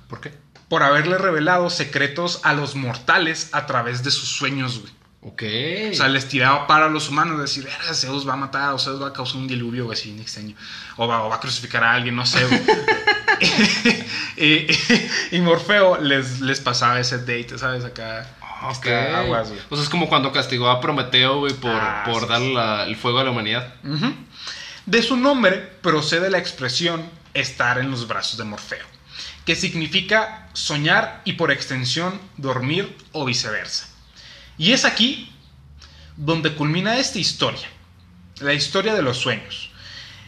¿Por 0.09 0.19
qué? 0.19 0.33
Por 0.71 0.83
haberle 0.83 1.17
revelado 1.17 1.69
secretos 1.69 2.39
a 2.43 2.53
los 2.53 2.75
mortales 2.75 3.49
a 3.51 3.65
través 3.65 4.03
de 4.03 4.09
sus 4.11 4.29
sueños, 4.29 4.79
güey. 4.79 4.93
Ok. 5.23 5.43
O 5.91 5.95
sea, 5.95 6.07
les 6.07 6.29
tiraba 6.29 6.65
para 6.65 6.87
los 6.87 7.09
humanos, 7.09 7.39
decir, 7.41 7.65
"Verga, 7.65 7.93
Zeus 7.93 8.25
va 8.27 8.33
a 8.33 8.37
matar, 8.37 8.73
o 8.73 8.79
Zeus 8.79 9.01
va 9.01 9.09
a 9.09 9.13
causar 9.13 9.35
un 9.41 9.47
diluvio, 9.49 9.83
güey, 9.85 9.99
así, 9.99 10.17
extraño. 10.19 10.55
O 10.95 11.07
va, 11.09 11.23
o 11.23 11.29
va 11.29 11.35
a 11.35 11.39
crucificar 11.41 11.83
a 11.83 11.91
alguien, 11.93 12.15
no 12.15 12.25
sé, 12.25 12.43
güey. 12.45 12.61
y, 14.37 14.67
y 15.35 15.41
Morfeo 15.41 15.97
les, 15.99 16.39
les 16.41 16.59
pasaba 16.61 16.99
ese 16.99 17.17
date, 17.19 17.57
¿sabes? 17.57 17.83
Acá. 17.85 18.25
Ok. 18.63 18.85
está 18.85 19.19
aguas, 19.19 19.49
güey. 19.49 19.59
O 19.69 19.75
sea, 19.75 19.83
es 19.83 19.89
como 19.89 20.07
cuando 20.07 20.31
castigó 20.31 20.69
a 20.69 20.79
Prometeo, 20.79 21.39
güey, 21.39 21.53
por, 21.53 21.71
Ah, 21.75 22.03
por 22.05 22.23
sí, 22.23 22.29
darle 22.29 22.47
sí. 22.47 22.53
la- 22.53 22.83
el 22.85 22.95
fuego 22.95 23.19
a 23.19 23.23
la 23.25 23.31
humanidad. 23.31 23.73
De 24.85 25.01
su 25.03 25.17
nombre 25.17 25.57
procede 25.81 26.29
la 26.29 26.37
expresión 26.37 27.03
estar 27.33 27.77
en 27.77 27.91
los 27.91 28.07
brazos 28.07 28.37
de 28.37 28.43
Morfeo, 28.45 28.85
que 29.45 29.55
significa 29.55 30.49
soñar 30.53 31.21
y 31.25 31.33
por 31.33 31.51
extensión 31.51 32.19
dormir 32.37 32.95
o 33.11 33.25
viceversa. 33.25 33.87
Y 34.57 34.73
es 34.73 34.85
aquí 34.85 35.31
donde 36.17 36.53
culmina 36.53 36.97
esta 36.97 37.19
historia, 37.19 37.67
la 38.39 38.53
historia 38.53 38.93
de 38.93 39.01
los 39.01 39.17
sueños. 39.17 39.71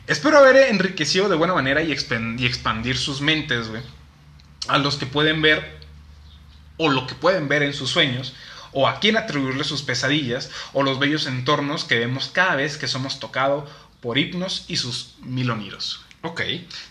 Espero 0.08 0.38
haber 0.38 0.70
enriquecido 0.70 1.30
de 1.30 1.36
buena 1.36 1.54
manera 1.54 1.82
y, 1.82 1.92
expandir 1.92 2.98
sus 2.98 3.22
mentes, 3.22 3.68
a 4.68 4.78
los 4.78 4.98
que 4.98 5.06
pueden 5.06 5.42
ver 5.42 5.80
o 6.78 6.90
lo 6.90 7.06
que 7.08 7.16
pueden 7.16 7.48
ver 7.48 7.64
en 7.64 7.74
sus 7.74 7.92
sueños, 7.92 8.34
o 8.72 8.88
a 8.88 9.00
quién 9.00 9.18
atribuirle 9.18 9.64
sus 9.64 9.84
pesadillas, 9.84 10.50
o 10.74 10.84
los 10.84 11.00
bellos 11.00 11.28
entornos 11.28 11.84
que 11.84 12.00
vemos 12.00 12.28
cada 12.28 12.56
vez 12.56 12.78
que 12.78 12.88
somos 12.88 13.20
tocados 13.20 13.70
por 14.02 14.18
hipnos 14.18 14.66
y 14.68 14.78
sus 14.78 15.16
miloniros. 15.22 16.04
Ok. 16.24 16.42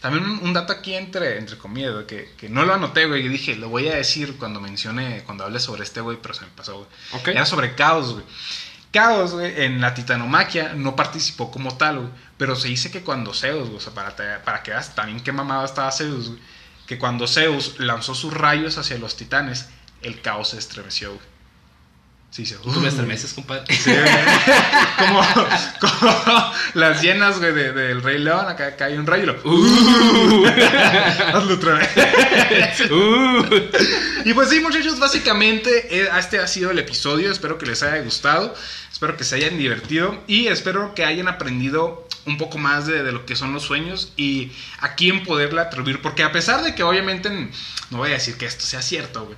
También 0.00 0.24
un, 0.24 0.38
un 0.42 0.52
dato 0.52 0.72
aquí 0.74 0.94
entre, 0.94 1.38
entre 1.38 1.56
comillas, 1.56 1.92
güey, 1.94 2.06
que, 2.06 2.32
que 2.36 2.48
no 2.50 2.64
lo 2.64 2.74
anoté, 2.74 3.06
güey, 3.06 3.24
y 3.24 3.28
dije, 3.28 3.56
lo 3.56 3.68
voy 3.70 3.88
a 3.88 3.94
decir 3.96 4.36
cuando 4.36 4.60
mencione, 4.60 5.22
cuando 5.24 5.44
hable 5.44 5.58
sobre 5.58 5.82
este, 5.84 6.00
güey, 6.02 6.18
pero 6.20 6.34
se 6.34 6.42
me 6.42 6.48
pasó, 6.48 6.74
güey. 6.76 6.88
Ok. 7.20 7.28
Era 7.28 7.46
sobre 7.46 7.74
Caos, 7.74 8.12
güey. 8.12 8.24
Caos, 8.92 9.32
güey, 9.32 9.62
en 9.64 9.80
la 9.80 9.94
titanomaquia 9.94 10.74
no 10.74 10.94
participó 10.96 11.50
como 11.50 11.76
tal, 11.78 11.98
güey, 12.00 12.10
pero 12.36 12.56
se 12.56 12.68
dice 12.68 12.90
que 12.90 13.02
cuando 13.02 13.32
Zeus, 13.32 13.64
güey, 13.68 13.78
o 13.78 13.80
sea, 13.80 13.94
para, 13.94 14.14
te- 14.14 14.38
para 14.44 14.62
que 14.62 14.70
veas 14.72 14.94
también 14.94 15.20
qué 15.20 15.32
mamado 15.32 15.64
estaba 15.64 15.90
Zeus, 15.92 16.28
güey, 16.28 16.40
que 16.86 16.98
cuando 16.98 17.26
Zeus 17.26 17.78
lanzó 17.78 18.14
sus 18.14 18.34
rayos 18.34 18.76
hacia 18.76 18.98
los 18.98 19.16
titanes, 19.16 19.70
el 20.02 20.20
caos 20.20 20.50
se 20.50 20.58
estremeció, 20.58 21.14
güey. 21.14 21.31
Sí, 22.32 22.46
se... 22.46 22.54
Tú 22.56 22.70
me 22.80 22.88
estremeces, 22.88 23.34
compadre. 23.34 23.64
Sí, 23.76 23.90
como, 24.98 25.20
como 25.80 26.52
las 26.72 27.02
llenas, 27.02 27.38
güey, 27.38 27.52
de- 27.52 27.72
del 27.72 28.02
Rey 28.02 28.18
León, 28.18 28.48
acá 28.48 28.74
cae 28.74 28.98
un 28.98 29.06
rayo 29.06 29.24
y 29.24 29.26
lo... 29.26 29.40
Uh. 29.44 30.46
Hazlo 31.34 31.54
otra 31.56 31.74
vez. 31.74 32.90
Uh. 32.90 33.44
Y 34.24 34.32
pues 34.32 34.48
sí, 34.48 34.60
muchachos, 34.60 34.98
básicamente 34.98 35.94
eh, 36.04 36.08
este 36.18 36.38
ha 36.38 36.46
sido 36.46 36.70
el 36.70 36.78
episodio. 36.78 37.30
Espero 37.30 37.58
que 37.58 37.66
les 37.66 37.82
haya 37.82 38.02
gustado. 38.02 38.54
Espero 38.90 39.16
que 39.18 39.24
se 39.24 39.34
hayan 39.36 39.58
divertido. 39.58 40.18
Y 40.26 40.46
espero 40.46 40.94
que 40.94 41.04
hayan 41.04 41.28
aprendido 41.28 42.08
un 42.24 42.38
poco 42.38 42.56
más 42.56 42.86
de, 42.86 43.02
de 43.02 43.12
lo 43.12 43.26
que 43.26 43.36
son 43.36 43.52
los 43.52 43.64
sueños 43.64 44.12
y 44.16 44.52
a 44.78 44.94
quién 44.94 45.22
poderle 45.24 45.60
atribuir. 45.60 46.00
Porque 46.00 46.22
a 46.22 46.32
pesar 46.32 46.62
de 46.62 46.74
que 46.74 46.82
obviamente 46.82 47.28
no 47.90 47.98
voy 47.98 48.08
a 48.10 48.14
decir 48.14 48.38
que 48.38 48.46
esto 48.46 48.64
sea 48.64 48.80
cierto, 48.80 49.26
güey. 49.26 49.36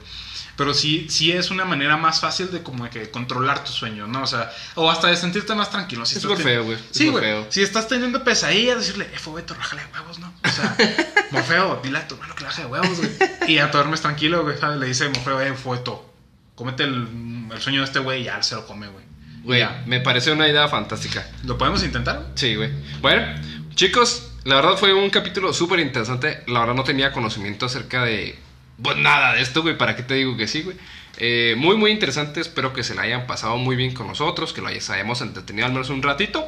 Pero 0.57 0.73
sí, 0.73 1.07
sí 1.11 1.33
es 1.33 1.51
una 1.51 1.65
manera 1.65 1.97
más 1.97 2.21
fácil 2.21 2.51
de 2.53 2.63
como 2.63 2.89
que 2.89 3.11
controlar 3.11 3.65
tus 3.65 3.75
sueños, 3.75 4.09
¿no? 4.09 4.23
O 4.23 4.27
sea, 4.27 4.53
o 4.77 4.89
hasta 4.91 5.09
de 5.09 5.17
sentirte 5.17 5.55
más 5.55 5.71
tranquilo. 5.71 6.07
Si 6.07 6.13
Es 6.13 6.19
estás 6.19 6.31
súper 6.31 6.45
ten- 6.45 6.47
feo, 6.55 6.65
güey. 6.65 6.79
Sí, 6.93 7.09
güey. 7.09 7.45
Si 7.51 7.63
estás 7.63 7.89
teniendo 7.89 8.23
pesadillas, 8.23 8.79
decirle, 8.79 9.09
eh, 9.13 9.19
Fobeto, 9.19 9.55
rájale 9.55 9.83
de 9.83 9.89
huevos, 9.93 10.19
¿no? 10.21 10.33
O 10.45 10.49
sea, 10.49 10.77
Morfeo, 11.33 11.81
dile 11.83 11.99
a 11.99 12.07
tu 12.09 12.15
hermano 12.15 12.35
que 12.37 12.45
baje 12.45 12.63
de 12.63 12.69
huevos, 12.69 12.97
güey. 12.99 13.11
Y 13.49 13.55
ya 13.57 13.71
te 13.71 13.77
duermes 13.79 14.01
tranquilo, 14.01 14.43
güey, 14.45 14.57
¿sabes? 14.59 14.79
Le 14.79 14.87
dice 14.87 15.09
Morfeo, 15.09 15.41
eh, 15.41 15.55
Fobeto, 15.55 16.13
cómete 16.55 16.85
el, 16.85 17.49
el 17.53 17.61
sueño 17.61 17.81
de 17.81 17.87
este 17.87 17.99
güey 17.99 18.21
y 18.23 18.25
ya 18.25 18.41
se 18.43 18.55
lo 18.55 18.67
come, 18.67 18.87
güey. 18.89 19.05
Güey, 19.43 19.63
me 19.87 20.01
parece 20.01 20.31
una 20.33 20.49
idea 20.49 20.69
fantástica. 20.69 21.27
¿Lo 21.45 21.59
podemos 21.59 21.83
intentar? 21.83 22.29
Sí, 22.37 22.55
güey. 22.55 22.71
Bueno, 23.03 23.27
chicos, 23.75 24.31
la 24.45 24.55
verdad 24.55 24.77
fue 24.77 24.95
un 24.95 25.11
capítulo 25.11 25.53
súper 25.53 25.81
interesante. 25.81 26.43
La 26.47 26.61
verdad 26.61 26.75
no 26.75 26.85
tenía 26.85 27.13
conocimiento 27.13 27.67
acerca 27.67 28.05
de... 28.05 28.39
Pues 28.83 28.97
nada 28.97 29.33
de 29.35 29.43
esto, 29.43 29.63
güey. 29.63 29.77
¿Para 29.79 29.97
qué 29.97 30.03
te 30.03 30.15
digo 30.15 30.37
que 30.37 30.47
sí, 30.49 30.63
güey? 30.63 30.77
Eh, 31.19 31.55
muy, 31.57 31.77
muy 31.77 31.91
interesante. 31.93 32.41
Espero 32.41 32.73
que 32.73 32.83
se 32.83 32.95
la 32.95 33.03
hayan 33.03 33.27
pasado 33.27 33.57
muy 33.57 33.77
bien 33.77 33.95
con 33.95 34.07
nosotros. 34.07 34.53
Que 34.53 34.61
lo 34.61 34.69
hayamos 34.69 35.21
entretenido 35.21 35.67
al 35.67 35.73
menos 35.73 35.91
un 35.91 36.03
ratito. 36.03 36.45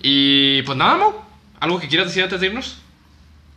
Y 0.00 0.62
pues 0.62 0.76
nada, 0.76 0.96
Mo. 0.96 1.30
¿Algo 1.60 1.78
que 1.78 1.86
quieras 1.88 2.08
decir 2.08 2.24
antes 2.24 2.40
de 2.40 2.46
irnos? 2.48 2.78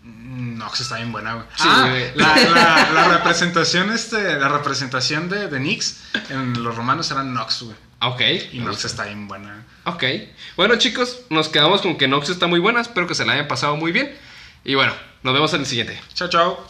Mm, 0.04 0.58
No, 0.60 0.72
que 0.72 0.84
está 0.84 0.98
bien 0.98 1.12
buena, 1.12 1.34
güey. 1.34 1.46
Sí, 1.56 1.64
ah, 1.68 1.88
güey. 1.90 2.12
la, 2.16 2.36
la- 2.36 2.90
la 2.94 3.08
representación, 3.18 3.92
este, 3.92 4.38
la 4.40 4.50
representación 4.50 5.28
de, 5.30 5.48
de 5.48 5.60
Nix 5.60 6.02
en 6.30 6.64
los 6.64 6.76
romanos 6.76 7.10
era 7.10 7.24
Nox, 7.24 7.64
güey. 7.64 7.76
Ok. 8.02 8.22
Y 8.54 8.60
Nox 8.60 8.86
está 8.86 9.06
bien 9.06 9.28
buena. 9.28 9.66
Ok. 9.86 10.04
Bueno, 10.56 10.76
chicos, 10.76 11.22
nos 11.32 11.50
quedamos 11.50 11.82
con 11.82 11.98
que 11.98 12.08
Nox 12.08 12.30
está 12.30 12.46
muy 12.46 12.60
buena. 12.60 12.82
Espero 12.82 13.08
que 13.08 13.16
se 13.16 13.26
la 13.26 13.34
hayan 13.34 13.48
pasado 13.48 13.76
muy 13.78 13.92
bien. 13.92 14.16
Y 14.64 14.76
bueno, 14.76 14.94
nos 15.24 15.34
vemos 15.34 15.52
en 15.56 15.62
el 15.62 15.66
siguiente. 15.66 16.00
Chao, 16.14 16.30
chao. 16.30 16.68